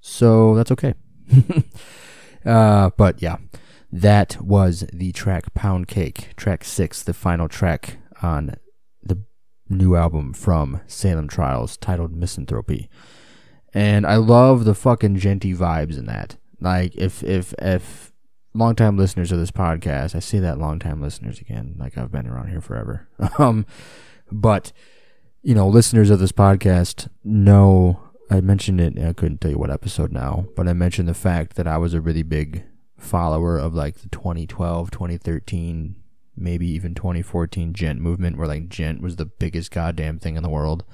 [0.00, 0.94] so that's okay.
[2.46, 3.38] uh, but yeah,
[3.90, 8.54] that was the track "Pound Cake," track six, the final track on
[9.02, 9.24] the
[9.68, 12.88] new album from Salem Trials, titled "Misanthropy."
[13.76, 16.36] And I love the fucking djenty vibes in that.
[16.62, 18.10] Like if if if
[18.54, 22.48] longtime listeners of this podcast, I see that longtime listeners again, like I've been around
[22.48, 23.06] here forever.
[23.38, 23.66] Um,
[24.32, 24.72] but
[25.42, 28.00] you know, listeners of this podcast know
[28.30, 28.98] I mentioned it.
[28.98, 31.92] I couldn't tell you what episode now, but I mentioned the fact that I was
[31.92, 32.64] a really big
[32.96, 35.96] follower of like the 2012, 2013,
[36.34, 40.48] maybe even 2014 djent movement, where like djent was the biggest goddamn thing in the
[40.48, 40.86] world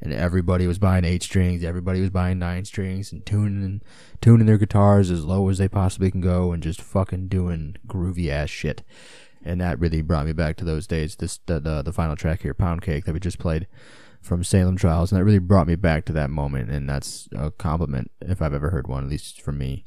[0.00, 3.80] and everybody was buying eight strings, everybody was buying nine strings, and tuning
[4.20, 8.28] tuning their guitars as low as they possibly can go, and just fucking doing groovy
[8.28, 8.82] ass shit.
[9.44, 11.16] And that really brought me back to those days.
[11.16, 13.66] This the the, the final track here, Pound Cake, that we just played
[14.20, 16.70] from Salem Trials, and that really brought me back to that moment.
[16.70, 19.84] And that's a compliment if I've ever heard one, at least from me,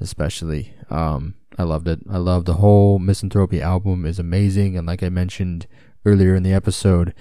[0.00, 0.74] especially.
[0.90, 2.00] Um, I loved it.
[2.08, 5.66] I love the whole Misanthropy album is amazing, and like I mentioned
[6.04, 7.14] earlier in the episode.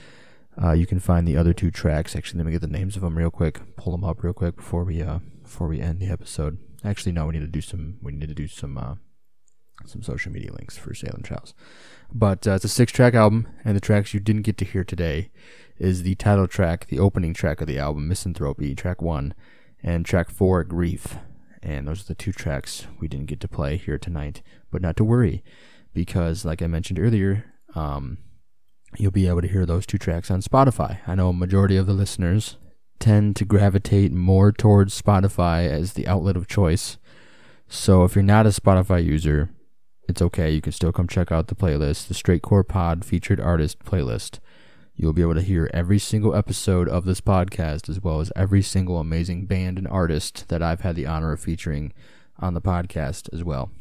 [0.62, 2.16] Uh, you can find the other two tracks.
[2.16, 3.62] Actually, let me get the names of them real quick.
[3.78, 6.58] Pull them up real quick before we uh before we end the episode.
[6.84, 7.98] Actually, no, we need to do some.
[8.02, 8.96] We need to do some uh
[9.86, 11.54] some social media links for Salem Trials.
[12.14, 14.84] But uh, it's a six track album, and the tracks you didn't get to hear
[14.84, 15.32] today
[15.78, 19.34] is the title track, the opening track of the album, Misanthropy, track one,
[19.82, 21.16] and track four, Grief.
[21.64, 24.42] And those are the two tracks we didn't get to play here tonight.
[24.72, 25.44] But not to worry,
[25.94, 27.46] because like I mentioned earlier,
[27.76, 28.18] um,
[28.98, 31.00] you'll be able to hear those two tracks on Spotify.
[31.08, 32.58] I know a majority of the listeners
[33.00, 36.98] tend to gravitate more towards Spotify as the outlet of choice.
[37.68, 39.50] So if you're not a Spotify user,
[40.08, 40.52] it's okay.
[40.52, 44.40] You can still come check out the playlist, the Straight Core Pod featured artist playlist.
[44.96, 48.62] You'll be able to hear every single episode of this podcast as well as every
[48.62, 51.94] single amazing band and artist that I've had the honor of featuring
[52.40, 53.72] on the podcast as well.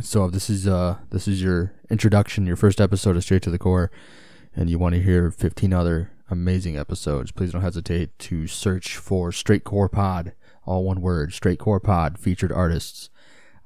[0.00, 3.50] So if this is uh this is your introduction, your first episode of Straight to
[3.50, 3.90] the Core,
[4.54, 9.32] and you want to hear 15 other amazing episodes, please don't hesitate to search for
[9.32, 10.32] Straight Core Pod,
[10.64, 13.10] all one word, Straight Core Pod featured artists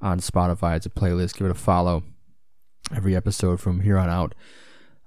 [0.01, 0.77] on Spotify.
[0.77, 1.37] It's a playlist.
[1.37, 2.03] Give it a follow.
[2.95, 4.33] Every episode from here on out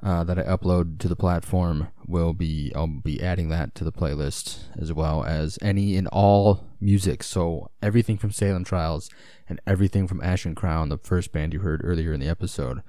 [0.02, 3.92] uh, that I upload to the platform will be I'll be adding that to the
[3.92, 7.22] playlist as well as any and all music.
[7.22, 9.10] So everything from Salem Trials
[9.48, 12.82] and everything from Ashen Crown, the first band you heard earlier in the episode,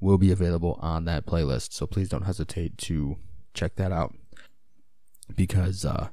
[0.00, 1.72] will be available on that playlist.
[1.72, 3.16] So please don't hesitate to
[3.54, 4.14] check that out
[5.34, 6.08] because uh,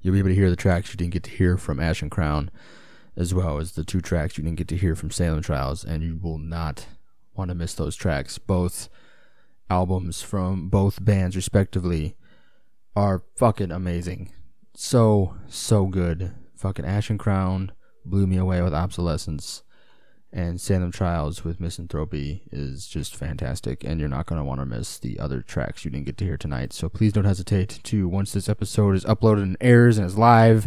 [0.00, 2.50] you'll be able to hear the tracks you didn't get to hear from Ashen Crown,
[3.16, 6.02] as well as the two tracks you didn't get to hear from Salem Trials, and
[6.02, 6.86] you will not
[7.34, 8.38] want to miss those tracks.
[8.38, 8.88] Both
[9.68, 12.16] albums from both bands, respectively,
[12.94, 14.32] are fucking amazing.
[14.74, 16.34] So, so good.
[16.56, 17.72] Fucking Ashen Crown
[18.04, 19.62] blew me away with Obsolescence
[20.34, 24.66] and Salem Trials with Misanthropy is just fantastic, and you're not going to want to
[24.66, 26.72] miss the other tracks you didn't get to hear tonight.
[26.72, 30.66] So please don't hesitate to, once this episode is uploaded and airs and is live,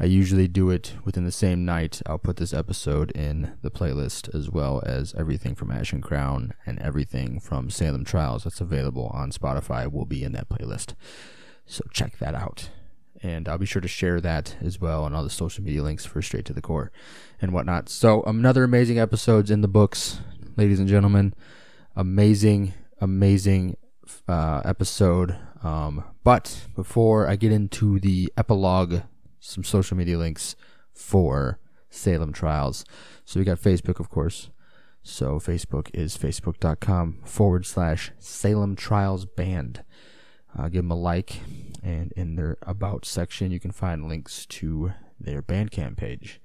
[0.00, 2.02] I usually do it within the same night.
[2.06, 6.80] I'll put this episode in the playlist as well as everything from Ashen Crown and
[6.80, 10.94] everything from Salem Trials that's available on Spotify will be in that playlist.
[11.66, 12.70] So check that out
[13.22, 16.04] and I'll be sure to share that as well on all the social media links
[16.04, 16.92] for Straight to the Core
[17.40, 17.88] and whatnot.
[17.88, 20.20] So another amazing episodes in the books,
[20.56, 21.34] ladies and gentlemen.
[21.96, 23.76] Amazing, amazing
[24.28, 25.36] uh, episode.
[25.62, 29.02] Um, but before I get into the epilogue,
[29.40, 30.54] some social media links
[30.92, 31.58] for
[31.90, 32.84] Salem Trials.
[33.24, 34.50] So we got Facebook, of course.
[35.02, 39.82] So Facebook is facebook.com forward slash Salem Trials Band.
[40.56, 41.40] Uh, give them a like,
[41.82, 46.40] and in their About section, you can find links to their Bandcamp page.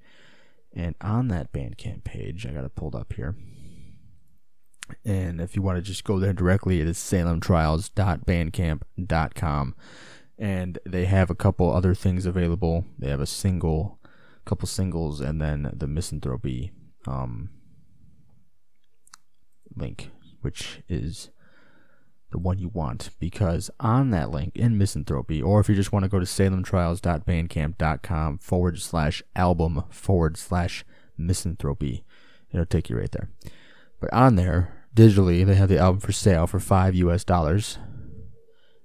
[0.74, 3.34] And on that Bandcamp page, I got it pulled up here.
[5.04, 9.74] And if you want to just go there directly, it is salemtrials.bandcamp.com.
[10.36, 12.84] And they have a couple other things available.
[12.98, 14.00] They have a single,
[14.44, 16.72] couple singles, and then the Misanthropy
[17.06, 17.50] um,
[19.76, 20.10] link,
[20.40, 21.30] which is
[22.34, 23.08] the one you want.
[23.18, 28.38] Because on that link in Misanthropy, or if you just want to go to salemtrials.bandcamp.com
[28.38, 30.84] forward slash album forward slash
[31.18, 32.02] Misanthropy,
[32.52, 33.30] it'll take you right there.
[34.00, 37.78] But on there, digitally, they have the album for sale for five US dollars.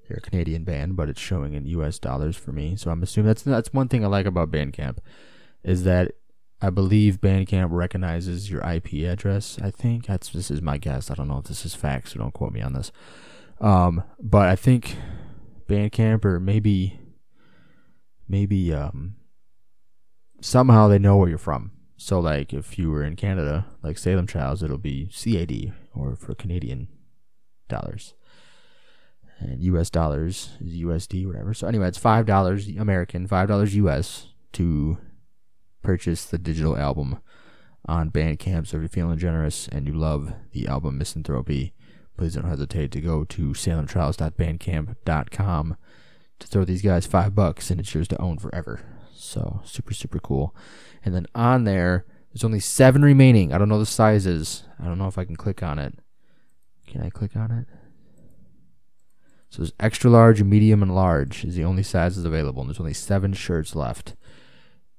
[0.07, 2.75] They're a Canadian band, but it's showing in US dollars for me.
[2.75, 4.99] So I'm assuming that's that's one thing I like about Bandcamp,
[5.63, 6.11] is that
[6.61, 9.57] I believe Bandcamp recognizes your IP address.
[9.61, 11.09] I think that's this is my guess.
[11.09, 12.91] I don't know if this is fact, so don't quote me on this.
[13.61, 14.95] Um, but I think
[15.67, 16.99] Bandcamp or maybe
[18.27, 19.15] maybe um
[20.41, 21.71] somehow they know where you're from.
[21.97, 26.33] So like if you were in Canada, like Salem Trials, it'll be CAD or for
[26.33, 26.87] Canadian
[27.67, 28.13] dollars.
[29.39, 31.53] And US dollars is USD, whatever.
[31.53, 34.97] So anyway, it's five dollars American, five dollars US to
[35.81, 37.19] purchase the digital album
[37.85, 38.67] on Bandcamp.
[38.67, 41.73] So if you're feeling generous and you love the album Misanthropy,
[42.19, 45.77] please don't hesitate to go to salemtrials.bandcamp.com
[46.37, 48.81] to throw these guys five bucks and it's yours to own forever.
[49.13, 50.53] So super, super cool.
[51.05, 53.53] And then on there, there's only seven remaining.
[53.53, 54.65] I don't know the sizes.
[54.77, 55.97] I don't know if I can click on it.
[56.87, 57.67] Can I click on it?
[59.49, 62.63] So there's extra large, medium, and large is the only sizes available.
[62.63, 64.17] And there's only seven shirts left.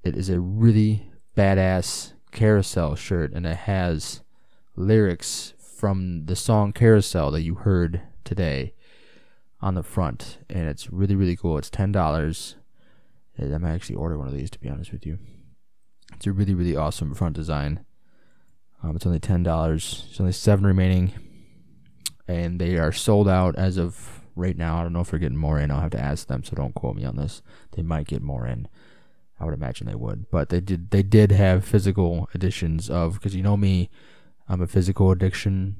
[0.02, 4.22] It is a really badass carousel shirt, and it has
[4.74, 8.74] lyrics from the song Carousel that you heard today
[9.62, 10.36] on the front.
[10.50, 11.56] And it's really, really cool.
[11.56, 12.54] It's $10.
[13.38, 15.18] I might actually order one of these, to be honest with you.
[16.14, 17.86] It's a really, really awesome front design.
[18.82, 20.02] Um, it's only ten dollars.
[20.06, 21.12] There's only seven remaining,
[22.28, 24.78] and they are sold out as of right now.
[24.78, 25.70] I don't know if they're getting more in.
[25.70, 27.40] I'll have to ask them, so don't quote me on this.
[27.72, 28.68] They might get more in.
[29.38, 30.90] I would imagine they would, but they did.
[30.90, 33.88] They did have physical editions of because you know me,
[34.50, 35.76] I'm a physical addiction.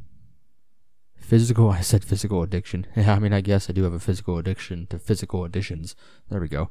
[1.16, 1.70] Physical.
[1.70, 2.86] I said physical addiction.
[2.96, 5.96] Yeah, I mean, I guess I do have a physical addiction to physical editions.
[6.30, 6.70] There we go.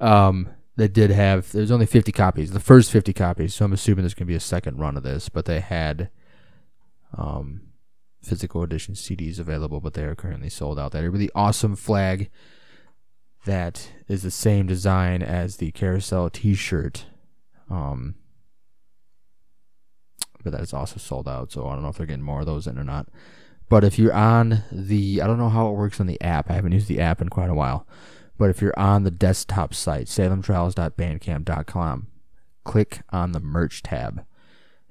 [0.00, 4.04] Um, they did have there's only 50 copies the first 50 copies so i'm assuming
[4.04, 6.08] there's going to be a second run of this but they had
[7.16, 7.62] um,
[8.22, 12.30] physical edition cds available but they are currently sold out that a really awesome flag
[13.44, 17.06] that is the same design as the carousel t-shirt
[17.68, 18.14] um,
[20.50, 22.46] but that is also sold out so i don't know if they're getting more of
[22.46, 23.08] those in or not
[23.68, 26.54] but if you're on the i don't know how it works on the app i
[26.54, 27.86] haven't used the app in quite a while
[28.38, 32.06] but if you're on the desktop site, salemtrials.bandcamp.com,
[32.64, 34.24] click on the merch tab.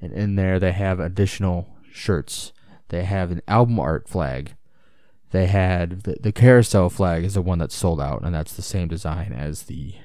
[0.01, 2.51] And in there, they have additional shirts.
[2.89, 4.55] They have an album art flag.
[5.31, 8.61] They had the, the carousel flag is the one that's sold out, and that's the
[8.61, 9.95] same design as the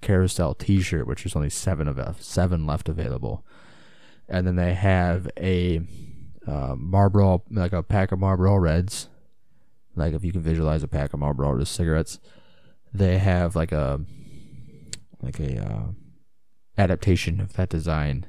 [0.00, 3.44] carousel T-shirt, which is only seven of seven left available.
[4.28, 5.80] And then they have a
[6.46, 9.08] uh, Marlboro, like a pack of Marlboro Reds,
[9.96, 12.18] like if you can visualize a pack of Marlboro cigarettes
[12.94, 14.00] they have like a
[15.20, 15.86] like a uh,
[16.78, 18.24] adaptation of that design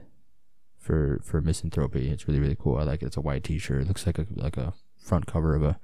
[0.78, 2.10] for for misanthropy.
[2.10, 2.78] It's really really cool.
[2.78, 3.06] I like it.
[3.06, 3.84] It's a white T-shirt.
[3.84, 5.80] It looks like a like a front cover of a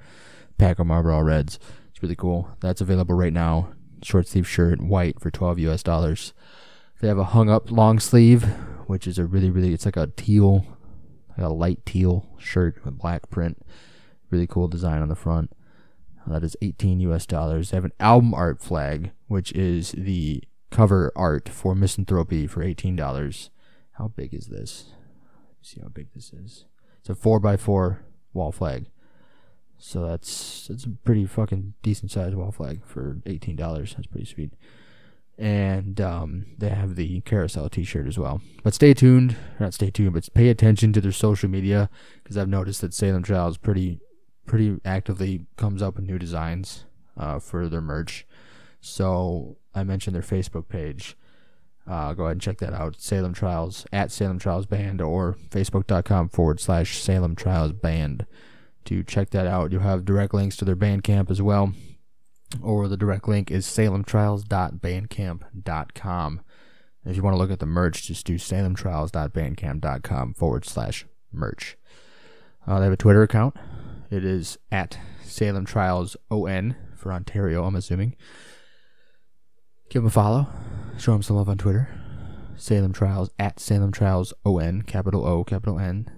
[0.58, 1.60] pack of Marlboro Reds.
[1.92, 2.50] It's really cool.
[2.60, 3.72] That's available right now.
[4.02, 6.34] Short sleeve shirt, white for twelve US dollars.
[7.02, 8.46] They have a hung up long sleeve,
[8.92, 9.74] which is a really really.
[9.74, 10.66] It's like a teal,
[11.30, 13.66] like a light teal shirt with black print.
[14.30, 15.54] Really cool design on the front.
[16.28, 17.72] Uh, that is 18 US dollars.
[17.72, 23.50] They have an album art flag, which is the cover art for Misanthropy for $18.
[23.94, 24.92] How big is this?
[25.58, 26.66] Let's see how big this is.
[27.00, 28.00] It's a 4x4
[28.34, 28.88] wall flag.
[29.78, 33.56] So that's that's a pretty fucking decent sized wall flag for $18.
[33.96, 34.52] That's pretty sweet.
[35.42, 38.42] And um, they have the carousel T-shirt as well.
[38.64, 41.90] But stay tuned, not stay tuned, but pay attention to their social media
[42.22, 44.00] because I've noticed that Salem Trials pretty
[44.46, 46.86] pretty actively comes up with new designs
[47.18, 48.28] uh, for their merch.
[48.82, 51.18] So I mentioned their Facebook page.
[51.88, 53.02] Uh, go ahead and check that out.
[53.02, 58.28] Salem Trials at Salem Trials Band or Facebook.com forward slash Salem Trials Band
[58.86, 59.72] to check that out.
[59.72, 61.74] You'll have direct links to their Bandcamp as well.
[62.61, 66.41] Or the direct link is salemtrials.bandcamp.com.
[67.03, 71.78] If you want to look at the merch, just do salemtrials.bandcamp.com forward slash merch.
[72.68, 73.56] Uh, they have a Twitter account.
[74.11, 78.15] It is at Salem Trials ON for Ontario, I'm assuming.
[79.90, 80.48] Give them a follow.
[80.98, 81.90] Show them some love on Twitter.
[82.56, 86.11] Salem Trials at Salem Trials ON, capital O, capital N.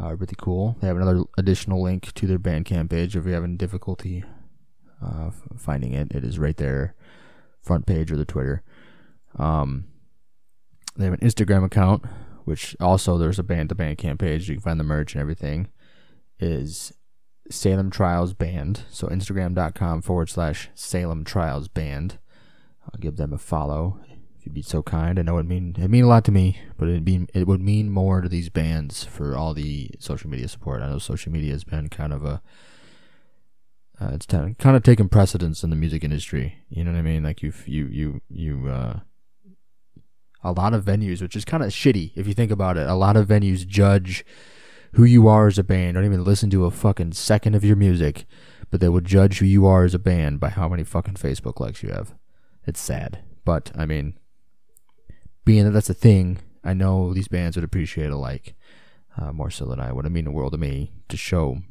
[0.00, 0.76] Uh, really cool.
[0.80, 3.16] They have another additional link to their Bandcamp page.
[3.16, 4.24] If you're having difficulty
[5.02, 6.94] uh, finding it, it is right there,
[7.62, 8.62] front page of the Twitter.
[9.38, 9.84] Um,
[10.96, 12.04] they have an Instagram account,
[12.44, 14.48] which also there's a band to Bandcamp page.
[14.48, 15.68] You can find the merch and everything.
[16.40, 16.92] Is
[17.50, 18.82] Salem Trials Band.
[18.90, 22.18] So Instagram.com forward slash Salem Trials Band.
[22.84, 24.00] I'll give them a follow
[24.38, 25.18] if you'd be so kind.
[25.18, 27.60] I know it mean it mean a lot to me, but it mean it would
[27.60, 30.82] mean more to these bands for all the social media support.
[30.82, 32.42] I know social media has been kind of a
[34.00, 36.58] uh, it's kind of, taken precedence in the music industry.
[36.68, 37.24] You know what I mean?
[37.24, 39.00] Like you you you you uh,
[40.42, 42.88] a lot of venues, which is kind of shitty if you think about it.
[42.88, 44.24] A lot of venues judge
[44.92, 45.94] who you are as a band.
[45.94, 48.24] Don't even listen to a fucking second of your music,
[48.70, 51.58] but they will judge who you are as a band by how many fucking Facebook
[51.58, 52.14] likes you have.
[52.66, 54.16] It's sad, but I mean,
[55.44, 58.54] being that that's a thing, I know these bands would appreciate a like
[59.20, 60.06] uh, more so than I would.
[60.06, 61.62] It mean the world to me to show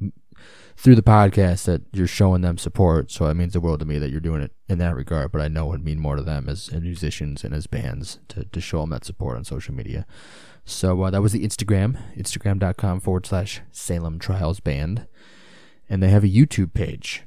[0.75, 3.11] through the podcast that you're showing them support.
[3.11, 5.31] So it means the world to me that you're doing it in that regard.
[5.31, 8.45] But I know it would mean more to them as, musicians and as bands to,
[8.45, 10.05] to show them that support on social media.
[10.65, 15.07] So uh, that was the Instagram, instagram.com forward slash Salem Trials Band.
[15.89, 17.23] And they have a YouTube page.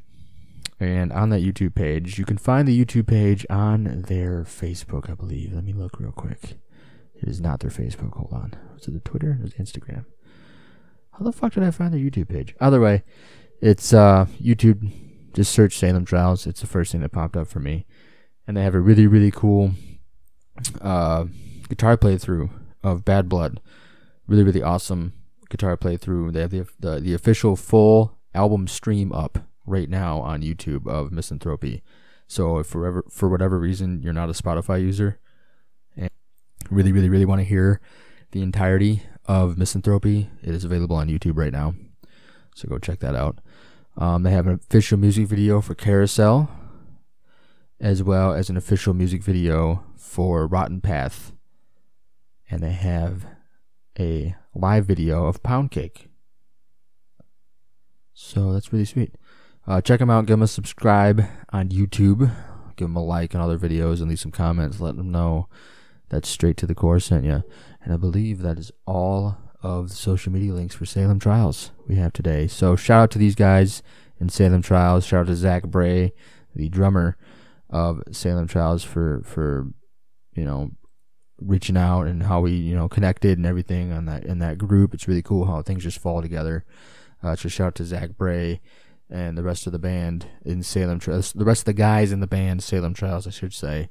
[0.79, 5.15] And on that YouTube page, you can find the YouTube page on their Facebook, I
[5.15, 5.53] believe.
[5.53, 6.59] Let me look real quick.
[7.15, 8.15] It is not their Facebook.
[8.15, 8.55] Hold on.
[8.75, 9.39] Was it the Twitter?
[9.39, 10.07] It was Instagram.
[11.13, 12.55] How the fuck did I find their YouTube page?
[12.61, 13.03] Either way,
[13.61, 14.91] it's uh, YouTube.
[15.33, 16.47] Just search Salem Trials.
[16.47, 17.87] It's the first thing that popped up for me.
[18.47, 19.73] And they have a really, really cool
[20.81, 21.27] uh,
[21.69, 22.51] guitar playthrough
[22.83, 23.61] of Bad Blood.
[24.27, 25.13] Really, really awesome
[25.51, 26.33] guitar playthrough.
[26.33, 31.11] They have the, the, the official full album stream up right now on YouTube of
[31.11, 31.83] Misanthropy.
[32.27, 35.19] So if for, ever, for whatever reason you're not a Spotify user
[35.97, 36.11] and
[36.71, 37.81] really, really, really want to hear
[38.31, 41.75] the entirety of Misanthropy, it is available on YouTube right now.
[42.57, 43.39] So go check that out.
[43.97, 46.51] Um, they have an official music video for Carousel,
[47.79, 51.33] as well as an official music video for Rotten Path.
[52.51, 53.25] And they have
[53.97, 56.09] a live video of Pound Cake.
[58.13, 59.15] So that's really sweet.
[59.65, 60.27] Uh, check them out.
[60.27, 62.35] Give them a subscribe on YouTube.
[62.75, 64.81] Give them a like on other videos and leave some comments.
[64.81, 65.47] Let them know
[66.09, 67.45] that Straight to the Core sent you.
[67.83, 71.97] And I believe that is all of the social media links for Salem Trials we
[71.97, 72.47] have today.
[72.47, 73.83] So shout out to these guys
[74.19, 75.05] in Salem Trials.
[75.07, 76.13] Shout out to Zach Bray,
[76.55, 77.17] the drummer
[77.69, 79.69] of Salem Trials, for for
[80.35, 80.71] you know
[81.39, 84.95] reaching out and how we you know connected and everything on that in that group.
[84.95, 86.65] It's really cool how things just fall together.
[87.23, 88.61] Uh, so shout out to Zach Bray
[89.11, 92.21] and the rest of the band in Salem Trials, the rest of the guys in
[92.21, 93.91] the band Salem Trials, I should say.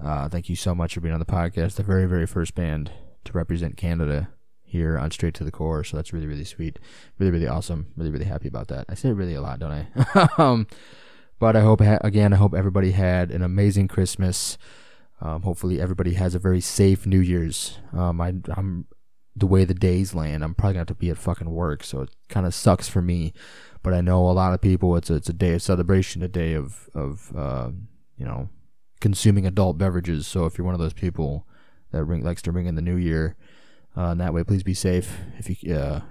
[0.00, 1.74] Uh, thank you so much for being on the podcast.
[1.74, 2.92] The very very first band
[3.24, 4.30] to represent Canada
[4.62, 5.82] here on Straight to the Core.
[5.82, 6.78] So that's really, really sweet.
[7.18, 7.88] Really, really awesome.
[7.96, 8.86] Really, really happy about that.
[8.88, 10.28] I say it really a lot, don't I?
[10.38, 10.66] um,
[11.38, 14.58] but I hope, again, I hope everybody had an amazing Christmas.
[15.20, 17.78] Um, hopefully, everybody has a very safe New Year's.
[17.92, 18.86] Um, I, am
[19.34, 20.44] the way the days land.
[20.44, 23.02] I'm probably gonna have to be at fucking work, so it kind of sucks for
[23.02, 23.32] me.
[23.82, 24.96] But I know a lot of people.
[24.96, 27.70] It's a, it's a day of celebration, a day of of uh,
[28.16, 28.48] you know
[29.00, 30.26] consuming adult beverages.
[30.26, 31.47] So if you're one of those people
[31.92, 33.36] that ring, likes to ring in the new year,
[33.96, 35.18] uh, and that way, please be safe.
[35.38, 36.02] If you uh,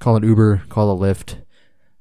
[0.00, 1.42] call an Uber, call a Lyft,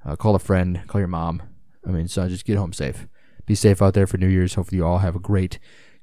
[0.06, 1.44] uh, call a friend, call your mom.
[1.86, 3.08] I mean, so just get home safe.
[3.46, 4.54] Be safe out there for New Year's.
[4.54, 5.60] Hopefully, you all have a great,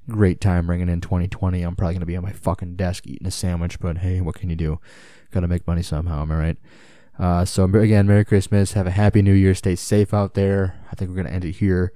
[0.07, 1.63] great time ringing in 2020.
[1.63, 4.49] I'm probably gonna be on my fucking desk eating a sandwich, but hey, what can
[4.49, 4.79] you do?
[5.31, 6.21] Gotta make money somehow.
[6.21, 6.57] Am I right?
[7.17, 8.73] Uh, so again, Merry Christmas.
[8.73, 9.55] Have a happy New Year.
[9.55, 10.79] Stay safe out there.
[10.91, 11.93] I think we're gonna end it here.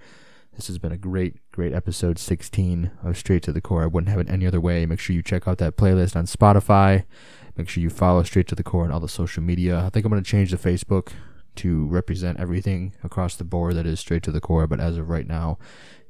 [0.56, 3.84] This has been a great, great episode 16 of Straight to the Core.
[3.84, 4.86] I wouldn't have it any other way.
[4.86, 7.06] Make sure you check out that playlist on Spotify.
[7.56, 9.80] Make sure you follow Straight to the Core on all the social media.
[9.80, 11.14] I think I'm going to change the Facebook
[11.56, 14.68] to represent everything across the board that is Straight to the Core.
[14.68, 15.58] But as of right now,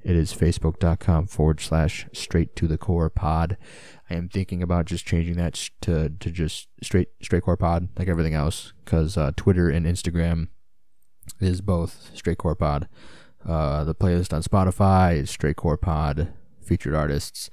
[0.01, 3.55] it is facebook.com forward slash straight to the core pod.
[4.09, 8.07] I am thinking about just changing that to, to just straight straight core pod like
[8.07, 10.47] everything else because uh, Twitter and Instagram
[11.39, 12.87] is both straight core pod.
[13.47, 17.49] Uh, the playlist on Spotify is Straight Core Pod, featured artists,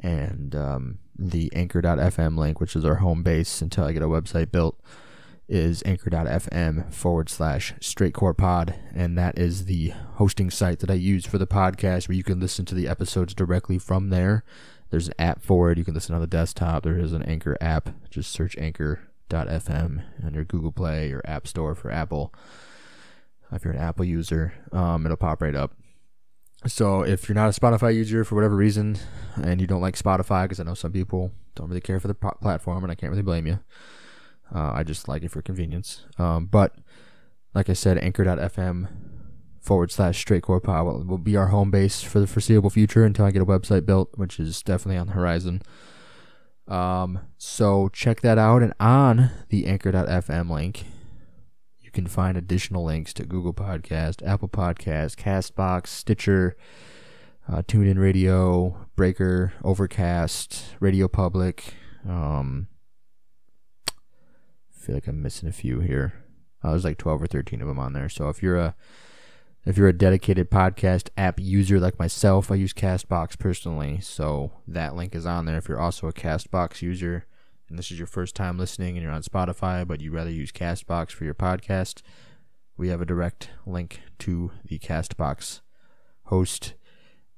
[0.00, 4.50] and um, the Anchor.fm link, which is our home base until I get a website
[4.50, 4.80] built,
[5.48, 10.94] is Anchor.fm forward slash Straight Core Pod, and that is the hosting site that I
[10.94, 14.42] use for the podcast, where you can listen to the episodes directly from there.
[14.90, 15.78] There's an app for it.
[15.78, 16.84] You can listen on the desktop.
[16.84, 17.90] There is an Anchor app.
[18.10, 22.32] Just search anchor.fm on your Google Play or App Store for Apple.
[23.54, 25.72] If you're an Apple user, um, it'll pop right up.
[26.66, 28.98] So if you're not a Spotify user for whatever reason,
[29.36, 32.14] and you don't like Spotify, because I know some people don't really care for the
[32.14, 33.60] platform, and I can't really blame you.
[34.54, 36.04] Uh, I just like it for convenience.
[36.18, 36.74] Um, but
[37.54, 38.88] like I said, anchor.fm
[39.60, 43.04] forward slash straight core pod will, will be our home base for the foreseeable future
[43.04, 45.62] until I get a website built, which is definitely on the horizon.
[46.68, 48.62] Um, so check that out.
[48.62, 50.84] And on the anchor.fm link,
[51.94, 56.56] can find additional links to Google Podcast, Apple Podcast, Castbox, Stitcher,
[57.50, 61.74] uh, TuneIn Radio, Breaker, Overcast, Radio Public.
[62.06, 62.68] Um,
[63.88, 63.92] I
[64.76, 66.24] feel like I'm missing a few here.
[66.62, 68.08] Uh, there's like 12 or 13 of them on there.
[68.08, 68.74] So if you're a
[69.64, 74.94] if you're a dedicated podcast app user like myself, I use Castbox personally, so that
[74.94, 75.56] link is on there.
[75.56, 77.24] If you're also a Castbox user
[77.74, 80.52] and this is your first time listening and you're on Spotify, but you'd rather use
[80.52, 82.02] Castbox for your podcast,
[82.76, 85.60] we have a direct link to the Castbox
[86.26, 86.74] host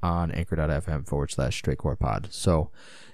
[0.03, 2.29] on anchor.fm forward slash straightcore pod.
[2.31, 2.71] So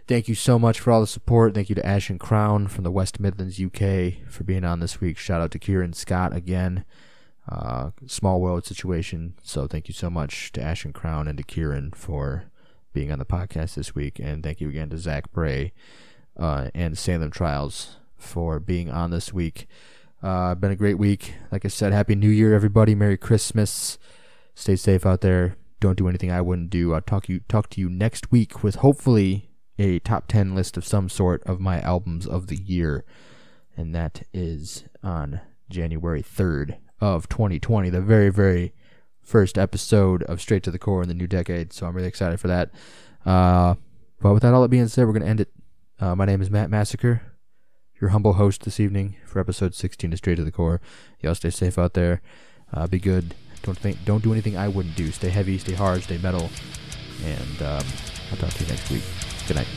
[0.09, 1.55] thank you so much for all the support.
[1.55, 5.17] Thank you to Ashen Crown from the West Midlands, UK for being on this week.
[5.17, 6.85] Shout out to Kieran Scott again.
[7.49, 9.35] Uh, small world situation.
[9.45, 12.47] So thank you so much to Ashen Crown and to Kieran for
[12.93, 14.19] being on the podcast this week.
[14.19, 15.73] And thank you again to Zach Bray
[16.37, 19.67] uh, and Salem Trials for being on this week.
[20.23, 21.35] Uh, been a great week.
[21.51, 22.95] Like I said, Happy New Year, everybody.
[22.95, 23.99] Merry Christmas.
[24.55, 25.57] Stay safe out there.
[25.81, 26.95] Don't do anything I wouldn't do.
[26.95, 30.87] I'll talk you talk to you next week with hopefully a top ten list of
[30.87, 33.05] some sort of my albums of the year,
[33.77, 38.73] and that is on January third of 2020, the very, very
[39.21, 41.73] first episode of Straight to the Core in the new decade.
[41.73, 42.71] So I'm really excited for that.
[43.27, 43.75] Uh,
[44.21, 45.51] but with that all that being said, we're to end it.
[46.03, 47.23] Uh, my name is Matt Massacre,
[48.01, 50.81] your humble host this evening for episode 16 of Straight to the Core.
[51.21, 52.21] Y'all stay safe out there.
[52.75, 53.37] Uh, be good.
[53.63, 54.05] Don't think.
[54.05, 55.13] Don't do anything I wouldn't do.
[55.13, 55.59] Stay heavy.
[55.59, 56.03] Stay hard.
[56.03, 56.51] Stay metal.
[57.25, 57.87] And um,
[58.33, 59.05] I'll talk to you next week.
[59.47, 59.69] Good night.